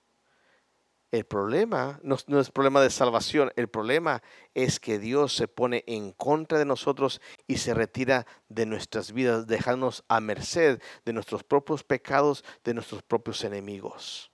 El 1.14 1.26
problema 1.26 2.00
no, 2.02 2.16
es 2.40 2.50
problema 2.50 2.80
de 2.80 2.90
salvación, 2.90 3.52
el 3.54 3.68
problema 3.68 4.20
es 4.52 4.80
que 4.80 4.98
Dios 4.98 5.32
se 5.32 5.46
pone 5.46 5.84
en 5.86 6.10
contra 6.10 6.58
de 6.58 6.64
nosotros 6.64 7.20
y 7.46 7.58
se 7.58 7.72
retira 7.72 8.26
de 8.48 8.66
nuestras 8.66 9.12
vidas, 9.12 9.46
dejándonos 9.46 10.02
a 10.08 10.18
merced 10.18 10.82
de 11.04 11.12
nuestros 11.12 11.44
propios 11.44 11.84
pecados, 11.84 12.44
de 12.64 12.74
nuestros 12.74 13.04
propios 13.04 13.44
enemigos. 13.44 14.32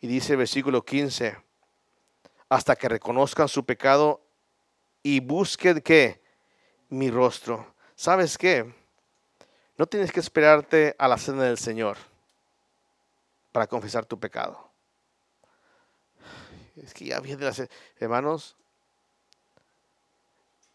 Y 0.00 0.06
dice 0.06 0.32
el 0.32 0.38
versículo 0.38 0.82
15, 0.82 1.36
hasta 2.48 2.76
que 2.76 2.88
reconozcan 2.88 3.46
su 3.46 3.66
pecado 3.66 4.26
y 5.02 5.20
busquen 5.20 5.82
qué? 5.82 6.22
Mi 6.88 7.10
rostro. 7.10 7.74
¿Sabes 7.94 8.38
qué? 8.38 8.79
No 9.80 9.86
tienes 9.86 10.12
que 10.12 10.20
esperarte 10.20 10.94
a 10.98 11.08
la 11.08 11.16
cena 11.16 11.44
del 11.44 11.56
Señor 11.56 11.96
para 13.50 13.66
confesar 13.66 14.04
tu 14.04 14.20
pecado. 14.20 14.68
Es 16.76 16.92
que 16.92 17.06
ya 17.06 17.18
viene 17.18 17.46
las 17.46 17.62
hermanos, 17.96 18.56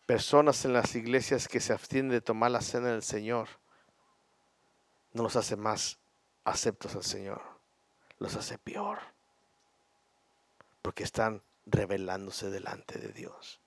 personas 0.08 0.66
en 0.66 0.74
las 0.74 0.96
iglesias 0.96 1.48
que 1.48 1.60
se 1.60 1.72
abstienen 1.72 2.10
de 2.10 2.22
tomar 2.22 2.50
la 2.50 2.62
cena 2.62 2.88
del 2.94 3.04
Señor, 3.04 3.48
no 5.14 5.22
los 5.22 5.36
hace 5.36 5.56
más 5.56 6.00
aceptos 6.44 6.96
al 6.96 7.04
Señor, 7.04 7.44
los 8.18 8.36
hace 8.36 8.58
peor, 8.58 8.98
porque 10.82 11.04
están 11.04 11.44
revelándose 11.68 12.50
delante 12.50 12.98
de 12.98 13.10
Dios. 13.10 13.62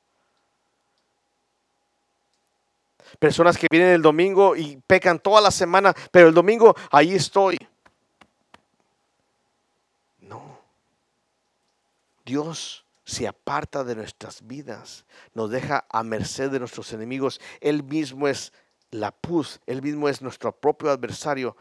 Personas 3.18 3.56
que 3.56 3.66
vienen 3.70 3.90
el 3.90 4.02
domingo 4.02 4.56
y 4.56 4.76
pecan 4.86 5.18
toda 5.18 5.40
la 5.40 5.50
semana, 5.50 5.94
pero 6.10 6.28
el 6.28 6.34
domingo 6.34 6.74
ahí 6.90 7.14
estoy. 7.14 7.58
No. 10.20 10.60
Dios 12.24 12.84
se 13.04 13.26
aparta 13.26 13.84
de 13.84 13.94
nuestras 13.94 14.46
vidas, 14.46 15.06
nos 15.32 15.50
deja 15.50 15.86
a 15.88 16.02
merced 16.02 16.50
de 16.50 16.58
nuestros 16.58 16.92
enemigos. 16.92 17.40
Él 17.60 17.82
mismo 17.82 18.28
es 18.28 18.52
la 18.90 19.10
puz, 19.10 19.60
Él 19.66 19.82
mismo 19.82 20.08
es 20.08 20.20
nuestro 20.20 20.52
propio 20.52 20.90
adversario 20.90 21.56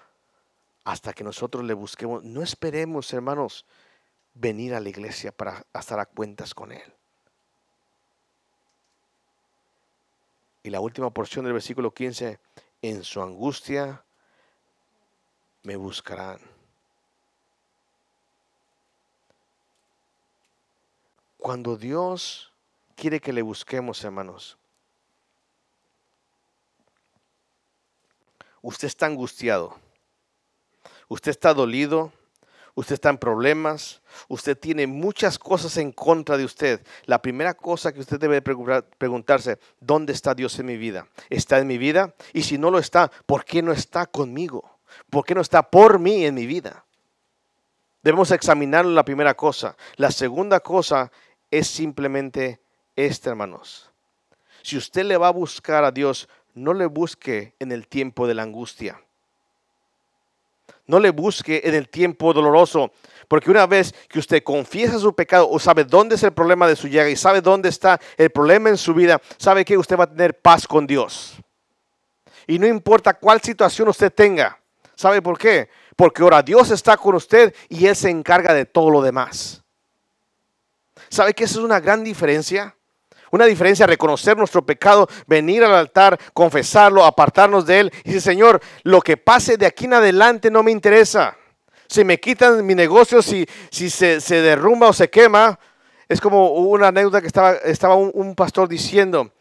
hasta 0.84 1.14
que 1.14 1.24
nosotros 1.24 1.64
le 1.64 1.74
busquemos. 1.74 2.24
No 2.24 2.42
esperemos, 2.42 3.12
hermanos, 3.14 3.66
venir 4.34 4.74
a 4.74 4.80
la 4.80 4.90
iglesia 4.90 5.32
para 5.32 5.66
estar 5.74 6.00
a 6.00 6.06
cuentas 6.06 6.54
con 6.54 6.72
Él. 6.72 6.97
Y 10.68 10.70
la 10.70 10.82
última 10.82 11.10
porción 11.12 11.46
del 11.46 11.54
versículo 11.54 11.94
15, 11.94 12.42
en 12.82 13.02
su 13.06 13.22
angustia 13.22 14.04
me 15.64 15.78
buscarán. 15.78 16.42
Cuando 21.38 21.78
Dios 21.78 22.52
quiere 22.98 23.22
que 23.22 23.32
le 23.32 23.44
busquemos, 23.44 24.04
hermanos, 24.04 24.58
usted 28.62 28.90
está 28.90 29.06
angustiado, 29.06 29.74
usted 31.08 31.32
está 31.32 31.54
dolido, 31.54 32.12
usted 32.78 32.94
está 32.94 33.10
en 33.10 33.18
problemas, 33.18 34.02
usted 34.28 34.56
tiene 34.56 34.86
muchas 34.86 35.40
cosas 35.40 35.78
en 35.78 35.92
contra 35.92 36.38
de 36.38 36.46
usted. 36.46 36.86
La 37.06 37.20
primera 37.24 37.56
cosa 37.56 37.92
que 37.92 38.00
usted 38.00 38.20
debe 38.20 38.40
preguntarse, 38.40 39.58
¿dónde 39.80 40.14
está 40.14 40.36
Dios 40.36 40.60
en 40.60 40.68
mi 40.68 40.78
vida? 40.78 41.08
¿Está 41.32 41.58
en 41.58 41.66
mi 41.66 41.80
vida? 41.80 42.14
Y 42.34 42.44
si 42.44 42.60
no 42.60 42.70
lo 42.70 42.78
está, 42.78 43.10
¿por 43.26 43.46
qué 43.46 43.64
no 43.64 43.72
está 43.72 44.06
conmigo? 44.06 44.78
¿Por 45.10 45.26
qué 45.26 45.34
no 45.34 45.42
está 45.42 45.64
por 45.64 45.98
mí 45.98 46.24
en 46.24 46.36
mi 46.36 46.46
vida? 46.46 46.86
Debemos 48.04 48.30
examinar 48.30 48.86
la 48.86 49.04
primera 49.04 49.34
cosa. 49.34 49.76
La 49.96 50.12
segunda 50.12 50.60
cosa 50.60 51.12
es 51.50 51.68
simplemente 51.68 52.62
esta, 52.96 53.32
hermanos. 53.32 53.90
Si 54.62 54.78
usted 54.78 55.04
le 55.04 55.18
va 55.18 55.30
a 55.30 55.32
buscar 55.32 55.84
a 55.84 55.92
Dios, 55.92 56.30
no 56.54 56.76
le 56.76 56.86
busque 56.86 57.56
en 57.58 57.72
el 57.72 57.88
tiempo 57.88 58.28
de 58.28 58.36
la 58.36 58.44
angustia. 58.44 59.02
No 60.88 61.00
le 61.00 61.12
busque 61.12 61.62
en 61.64 61.76
el 61.76 61.90
tiempo 61.90 62.34
doloroso, 62.34 62.92
porque 63.28 63.52
una 63.52 63.68
vez 63.68 63.94
que 64.08 64.20
usted 64.20 64.42
confiesa 64.42 64.98
su 64.98 65.14
pecado 65.14 65.50
o 65.50 65.60
sabe 65.60 65.84
dónde 65.84 66.16
es 66.16 66.24
el 66.24 66.32
problema 66.32 66.68
de 66.68 66.78
su 66.78 66.88
llaga 66.88 67.10
y 67.10 67.16
sabe 67.16 67.42
dónde 67.42 67.70
está 67.70 68.00
el 68.16 68.30
problema 68.30 68.70
en 68.70 68.78
su 68.78 68.94
vida, 68.94 69.22
sabe 69.38 69.66
que 69.66 69.78
usted 69.78 69.98
va 69.98 70.06
a 70.06 70.10
tener 70.10 70.40
paz 70.40 70.66
con 70.66 70.88
Dios. 70.88 71.36
Y 72.48 72.58
no 72.58 72.66
importa 72.66 73.14
cuál 73.14 73.42
situación 73.42 73.90
usted 73.90 74.14
tenga. 74.14 74.58
¿Sabe 74.96 75.22
por 75.22 75.38
qué? 75.38 75.70
Porque 75.98 76.24
ahora 76.24 76.42
Dios 76.42 76.72
está 76.72 76.96
con 76.96 77.16
usted 77.16 77.54
y 77.68 77.86
Él 77.86 77.96
se 77.96 78.10
encarga 78.10 78.54
de 78.54 78.66
todo 78.66 78.90
lo 78.90 79.02
demás. 79.02 79.62
¿Sabe 81.10 81.34
que 81.34 81.44
esa 81.44 81.60
es 81.60 81.66
una 81.66 81.82
gran 81.82 82.04
diferencia? 82.04 82.77
Una 83.32 83.46
diferencia, 83.46 83.86
reconocer 83.86 84.38
nuestro 84.38 84.66
pecado, 84.66 85.08
venir 85.26 85.64
al 85.64 85.76
altar, 85.76 86.18
confesarlo, 86.34 87.04
apartarnos 87.04 87.66
de 87.66 87.82
él. 87.82 87.92
Y 88.04 88.12
dice, 88.12 88.22
Señor, 88.22 88.62
lo 88.84 89.02
que 89.02 89.18
pase 89.18 89.58
de 89.58 89.66
aquí 89.66 89.86
en 89.86 89.94
adelante 89.94 90.50
no 90.50 90.64
me 90.64 90.72
interesa. 90.72 91.36
Si 91.88 92.04
me 92.04 92.20
quitan 92.20 92.66
mi 92.66 92.76
negocio, 92.76 93.22
si, 93.22 93.48
si 93.70 93.90
se, 93.90 94.20
derrumba 94.42 94.90
o 94.90 94.94
se 94.94 95.10
quema, 95.10 95.58
es 96.08 96.22
como 96.22 96.52
una 96.52 96.90
anécdota 96.90 97.22
que 97.22 97.28
estaba, 97.28 97.54
estaba 97.54 97.96
un, 97.96 98.36
pastor 98.36 98.68
diciendo, 98.68 99.32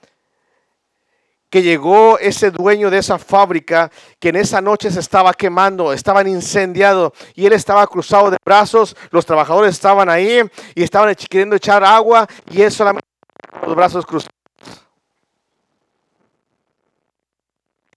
que 1.50 1.62
llegó 1.62 2.18
ese 2.18 2.50
dueño 2.50 2.90
de 2.90 2.98
esa 2.98 3.18
fábrica 3.18 3.90
que 4.18 4.30
en 4.30 4.36
esa 4.36 4.60
noche 4.60 4.90
se 4.90 5.00
estaba 5.00 5.32
quemando, 5.32 5.92
estaban 5.92 6.26
incendiados 6.26 7.12
y 7.34 7.46
él 7.46 7.52
estaba 7.52 7.86
cruzado 7.86 8.30
de 8.30 8.36
brazos, 8.44 8.96
los 9.10 9.24
trabajadores 9.24 9.70
estaban 9.70 10.08
ahí 10.08 10.40
y 10.74 10.82
estaban 10.82 11.14
queriendo 11.14 11.56
echar 11.56 11.84
agua 11.84 12.26
y 12.50 12.62
él 12.62 12.72
solamente 12.72 13.05
los 13.66 13.76
brazos 13.76 14.06
cruzados. 14.06 14.32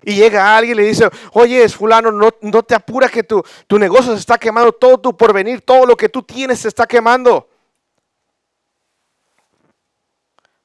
Y 0.01 0.15
llega 0.15 0.57
alguien 0.57 0.77
y 0.77 0.81
le 0.81 0.87
dice, 0.87 1.09
oye, 1.33 1.67
fulano, 1.69 2.11
no, 2.11 2.29
no 2.41 2.63
te 2.63 2.73
apura 2.73 3.09
que 3.09 3.23
tu, 3.23 3.43
tu 3.67 3.77
negocio 3.77 4.13
se 4.13 4.19
está 4.19 4.37
quemando, 4.37 4.71
todo 4.71 4.97
tu 4.97 5.15
porvenir, 5.15 5.61
todo 5.61 5.85
lo 5.85 5.95
que 5.95 6.09
tú 6.09 6.23
tienes 6.23 6.59
se 6.59 6.69
está 6.69 6.87
quemando. 6.87 7.49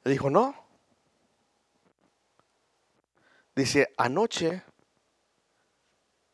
Le 0.04 0.12
dijo, 0.12 0.30
no. 0.30 0.54
Dice, 3.56 3.92
anoche 3.96 4.62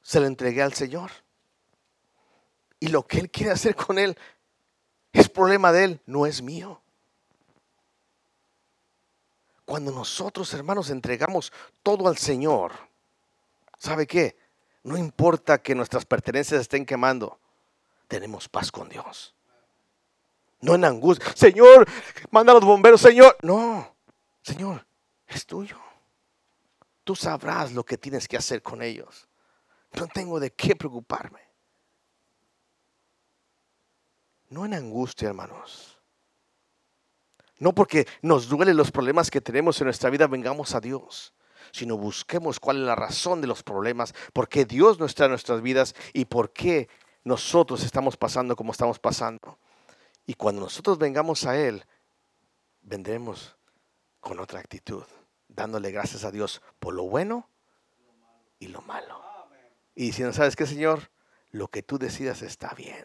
se 0.03 0.21
lo 0.21 0.27
entregué 0.27 0.63
al 0.63 0.75
Señor. 0.75 1.11
Y 2.79 2.89
lo 2.89 3.07
que 3.07 3.19
Él 3.19 3.31
quiere 3.31 3.53
hacer 3.53 3.75
con 3.77 3.99
Él 3.99 4.17
es 5.13 5.29
problema 5.29 5.73
de 5.73 5.85
Él, 5.85 6.01
no 6.07 6.27
es 6.27 6.43
mío. 6.43 6.80
Cuando 9.71 9.93
nosotros, 9.93 10.53
hermanos, 10.53 10.91
entregamos 10.91 11.53
todo 11.85 12.09
al 12.09 12.19
Señor, 12.19 12.73
¿sabe 13.79 14.05
qué? 14.05 14.37
No 14.83 14.97
importa 14.97 15.63
que 15.63 15.77
nuestras 15.77 16.05
pertenencias 16.05 16.63
estén 16.63 16.85
quemando, 16.85 17.39
tenemos 18.09 18.49
paz 18.49 18.73
con 18.73 18.89
Dios. 18.89 19.33
No 20.61 20.75
en 20.75 20.85
angustia. 20.85 21.33
Señor, 21.37 21.89
manda 22.33 22.51
a 22.51 22.57
los 22.57 22.65
bomberos, 22.65 23.01
Señor. 23.01 23.37
No, 23.43 23.95
Señor, 24.43 24.85
es 25.29 25.47
tuyo. 25.47 25.79
Tú 27.05 27.15
sabrás 27.15 27.71
lo 27.73 27.85
que 27.85 27.97
tienes 27.97 28.27
que 28.27 28.37
hacer 28.37 28.63
con 28.63 28.83
ellos. 28.83 29.29
No 29.93 30.09
tengo 30.09 30.41
de 30.41 30.51
qué 30.51 30.75
preocuparme. 30.75 31.43
No 34.49 34.65
en 34.65 34.75
angustia, 34.75 35.29
hermanos. 35.29 36.00
No 37.61 37.75
porque 37.75 38.09
nos 38.23 38.49
duelen 38.49 38.77
los 38.77 38.91
problemas 38.91 39.31
que 39.31 39.43
tenemos 39.43 39.81
en 39.81 39.85
nuestra 39.85 40.09
vida, 40.09 40.27
vengamos 40.27 40.75
a 40.75 40.81
Dios, 40.81 41.35
sino 41.73 41.99
busquemos 41.99 42.59
cuál 42.59 42.79
es 42.79 42.83
la 42.85 42.97
razón 42.97 43.43
de 43.43 43.47
los 43.47 43.63
problemas, 43.63 44.15
por 44.33 44.49
qué 44.49 44.65
Dios 44.65 44.99
no 44.99 45.05
está 45.05 45.27
en 45.27 45.33
nuestras 45.33 45.61
vidas 45.61 45.95
y 46.15 46.25
por 46.25 46.55
qué 46.55 46.89
nosotros 47.23 47.85
estamos 47.85 48.17
pasando 48.17 48.57
como 48.57 48.73
estamos 48.73 48.99
pasando. 48.99 49.59
Y 50.27 50.35
cuando 50.35 50.63
nosotros 50.63 50.97
vengamos 50.97 51.45
a 51.45 51.59
Él, 51.59 51.85
vendremos 52.81 53.57
con 54.21 54.41
otra 54.41 54.59
actitud, 54.59 55.05
dándole 55.47 55.91
gracias 55.91 56.25
a 56.25 56.31
Dios 56.31 56.63
por 56.79 56.95
lo 56.95 57.05
bueno 57.05 57.47
y 58.59 58.69
lo 58.69 58.81
malo. 58.81 59.23
Y 59.95 60.07
diciendo, 60.07 60.33
¿sabes 60.33 60.57
qué, 60.57 60.65
Señor? 60.65 61.11
Lo 61.51 61.69
que 61.69 61.83
tú 61.83 61.99
decidas 61.99 62.41
está 62.41 62.73
bien. 62.73 63.05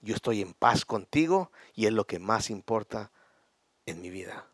Yo 0.00 0.16
estoy 0.16 0.40
en 0.40 0.54
paz 0.54 0.84
contigo 0.84 1.52
y 1.72 1.86
es 1.86 1.92
lo 1.92 2.04
que 2.04 2.18
más 2.18 2.50
importa 2.50 3.12
en 3.86 4.00
mi 4.02 4.10
vida. 4.10 4.44